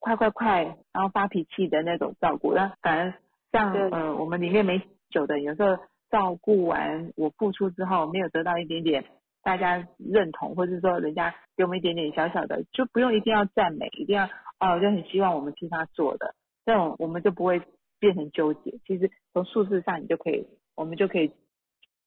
[0.00, 3.14] 快快快，然后发脾气的那种照顾，那反而
[3.52, 5.76] 像呃我们里面没酒的，有时候
[6.10, 9.04] 照顾完我付出之后，没有得到一点点
[9.44, 14.24] 大家认同，或者说人家给我们一点点小小的，就不用一定要赞美，一定要
[14.58, 16.34] 哦就很希望我们替他做的，
[16.66, 17.62] 这种我们就不会
[18.00, 18.78] 变成纠结。
[18.86, 21.32] 其实从数字上你就可以，我们就可以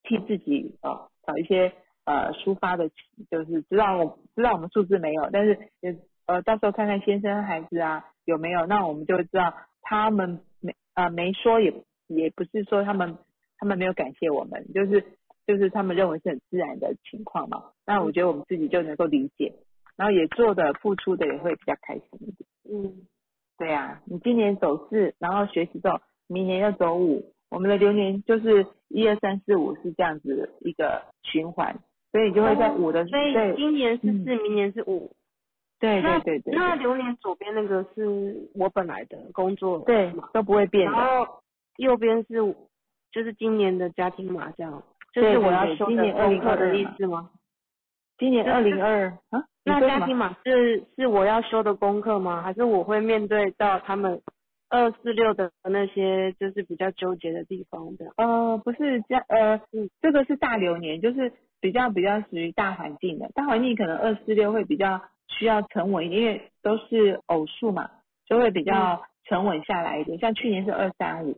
[0.08, 1.74] 替自己呃找一些。
[2.10, 2.90] 呃，抒发的，
[3.30, 5.94] 就是知道我知道我们数字没有，但是也
[6.26, 11.74] 呃，到时候看看先生孩子啊有没有，那我们就知道他们没呃没说也
[12.08, 13.18] 也不是说他们
[13.58, 15.04] 他们没有感谢我们，就是
[15.46, 17.72] 就是他们认为是很自然的情况嘛。
[17.86, 19.54] 那我觉得我们自己就能够理解，
[19.98, 22.50] 然后也做的付出的也会比较开心一点。
[22.72, 23.06] 嗯，
[23.58, 31.80] 对啊，你今年走四，然后学习之后，明年要走五，我们的流年就是一二三四五是这样子一个循环，
[32.12, 35.12] 所以你就会在五的，所以今年是四，明年是五。
[35.80, 36.56] 对对对对。
[36.56, 40.98] 那流年左边那个是我本来的工作，对，都不会变的。
[40.98, 41.42] 然后
[41.78, 42.36] 右边是
[43.12, 44.84] 就是今年的家庭码，这样，
[45.14, 47.30] 就是我要修的功课的意思吗？
[48.18, 49.44] 今年二零二啊？
[49.64, 52.42] 那家庭码是是我要修的功课吗？
[52.42, 54.20] 还是我会面对到他们
[54.70, 58.06] 二四六的那些就是比较纠结的地方的？
[58.18, 59.62] 呃，不是这呃，
[60.02, 65.02] 这个是大流年，就是比较比较属于大环境的，大环境可能二四六会比较。
[65.30, 67.92] 需要沉稳，因为都是偶数嘛，
[68.26, 70.18] 就会比较沉稳下来一点。
[70.20, 71.36] 像去年是二三五，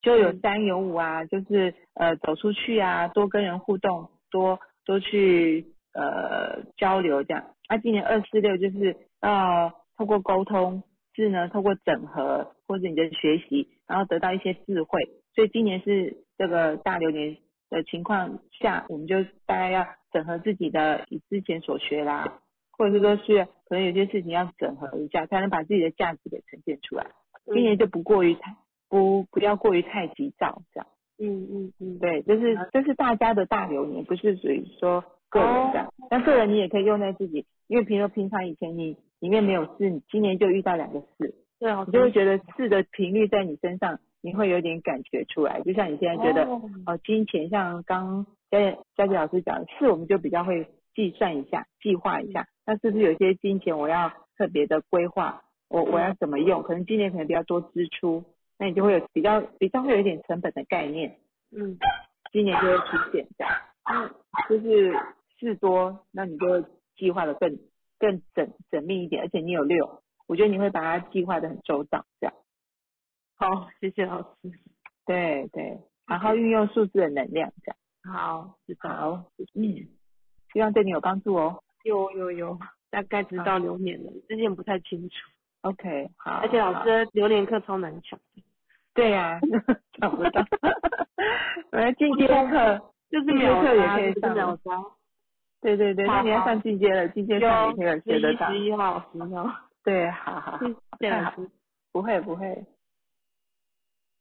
[0.00, 7.44] 就有三有五啊，就是呃走出去啊，多跟人互动，多多去呃交流这样。
[7.68, 10.84] 那今年二四六就是要通过沟通，
[11.16, 15.00] 是呢透过整合或者你的学习，然后得到一些智慧。
[15.34, 17.36] 所以今年是这个大流年
[17.70, 22.40] 的情况下，我们就大家要整合自己的以之前所学啦。
[22.78, 27.06] 或者是说，是可能有些事情要整合一下，才能把自己的价值给呈现出来。
[27.46, 28.54] 今年就不过于太
[28.90, 30.86] 不不要过于太急躁，这样。
[31.18, 35.90] 嗯嗯嗯，对，就是这是大家的大流年，不是属于说个人这样。
[36.10, 45.60] 但个人你也可以用在自己，因为平时平常以前你里面没有四，你今年就遇到两个四，对啊，你就会觉得四的频率在你身上，你会有点感觉出来。
[45.62, 46.44] 就像你现在觉得
[46.86, 48.58] 哦，金钱像刚佳
[48.96, 52.46] 佳琪老师讲的四，我们就比较会计算一下，计划一下。
[52.66, 55.42] 那是不是有些金钱我要特别的规划？
[55.68, 56.62] 我我要怎么用？
[56.62, 58.24] 可能今年可能比较多支出，
[58.58, 61.16] 那你就会有比较比较会有一点成本的概念。
[61.50, 61.76] 嗯，
[62.32, 63.52] 今年就会出现这样。
[63.84, 64.10] 嗯，
[64.48, 64.92] 就是
[65.40, 66.64] 事多，那你就会
[66.96, 67.58] 计划的更
[67.98, 72.34] 更缜缜密一点，而且你有六，我觉得你会把它计划的很周到这样。
[73.36, 74.52] 好，谢谢老师。
[75.04, 77.76] 对对，好好运用数字的能量这样。
[78.02, 79.24] 好，好，
[79.54, 79.88] 嗯，
[80.52, 81.62] 希望对你有帮助哦。
[81.84, 82.58] 有有有，
[82.90, 85.14] 大概知道流年了，之前不太清楚。
[85.62, 86.32] OK，好。
[86.42, 88.18] 而且老师流年课超难抢。
[88.94, 89.38] 对呀，
[90.00, 90.44] 抢不到。
[91.72, 94.34] 我要进阶课，就是秒课也可以上。
[94.34, 94.82] 秒杀。
[95.66, 98.48] 对对对，那你要上进阶了，进阶上也可以学得到。
[98.52, 99.50] 十一号，十一号。
[99.82, 100.58] 对，好好。
[101.00, 101.50] 谢谢。
[101.90, 102.64] 不会不会。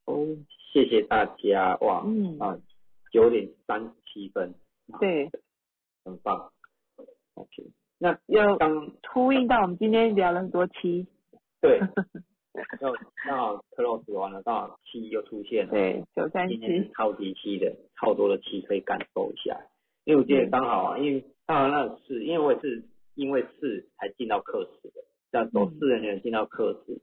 [0.05, 0.25] 哦，
[0.73, 2.01] 谢谢大家哇！
[2.03, 2.57] 嗯啊，
[3.11, 4.55] 九点三十七分。
[4.99, 5.29] 对。
[6.03, 6.51] 很棒。
[7.35, 11.05] OK，那又刚呼应到我们今天聊了很多期，
[11.61, 11.79] 对，
[12.81, 12.95] 又
[13.27, 19.59] 刚好 close 完了，刚好七又出现了，对，九三七，今天是超级七的，超多的七可以感受一下。
[20.05, 22.83] 因为我今天刚好啊，因为刚好那是，因为我也是
[23.15, 27.01] 因为是才进到课室的，这样走四的人进到课室，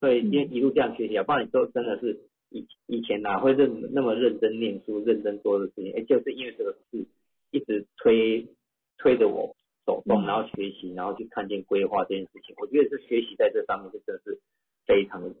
[0.00, 7.06] 所以今天一路这样学习啊，不然你都真的是以以前哪会认那么认真念书、认真做的事情，哎，就是因为这个事
[7.50, 8.48] 一直推
[8.96, 9.54] 推着我。
[9.86, 14.40] 走动，然后学习，然后去看见规划这件事情，我觉得是学习在这上面是真的是
[14.86, 15.34] 非常的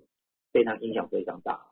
[0.52, 1.62] 非常影响非常大。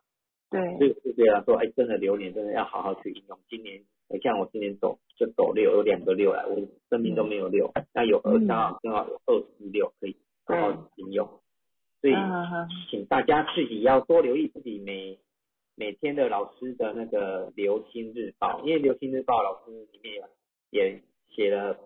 [0.48, 3.38] 对，所以是这样说，哎，真的流年真的要好好去应用。
[3.50, 6.56] 今年，你像我今年走就走六，有两个六来，我
[6.90, 11.26] 生命都没有六，那有二刚好正好有二四六可以好好应用。
[12.00, 12.14] 所以，
[12.90, 15.18] 请大家自己要多留意自己每
[15.76, 20.22] 每天的老师的那个流星日报，因为流星日报老师里面
[20.70, 21.78] 也写了。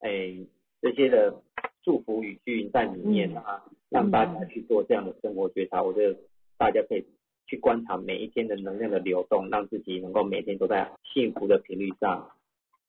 [0.00, 0.34] 哎，
[0.80, 1.40] 这些的
[1.84, 5.80] 祝福语句在里面啊，让大家去做这样的生活觉察。
[5.80, 6.18] 我觉得
[6.58, 7.04] 大家可以
[7.46, 12.30] 去观察每一天的能量的流动，让自己能够每天都在幸福的频率上。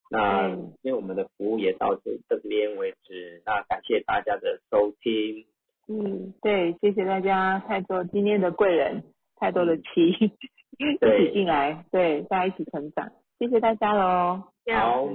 [0.09, 5.45] 那今天我们的服务也到这这边为止，那感谢大家的收听。
[5.87, 9.03] 嗯，对，谢谢大家，太多今天的贵人，
[9.35, 14.43] 太多的期一起进来，对，大家一起成长，谢谢大家喽。
[14.73, 15.09] 好。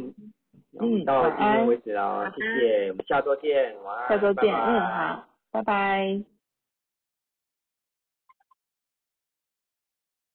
[0.81, 6.38] 嗯，到今天为止了，谢谢，我们下周见，晚安，下周见，嗯，好，拜拜。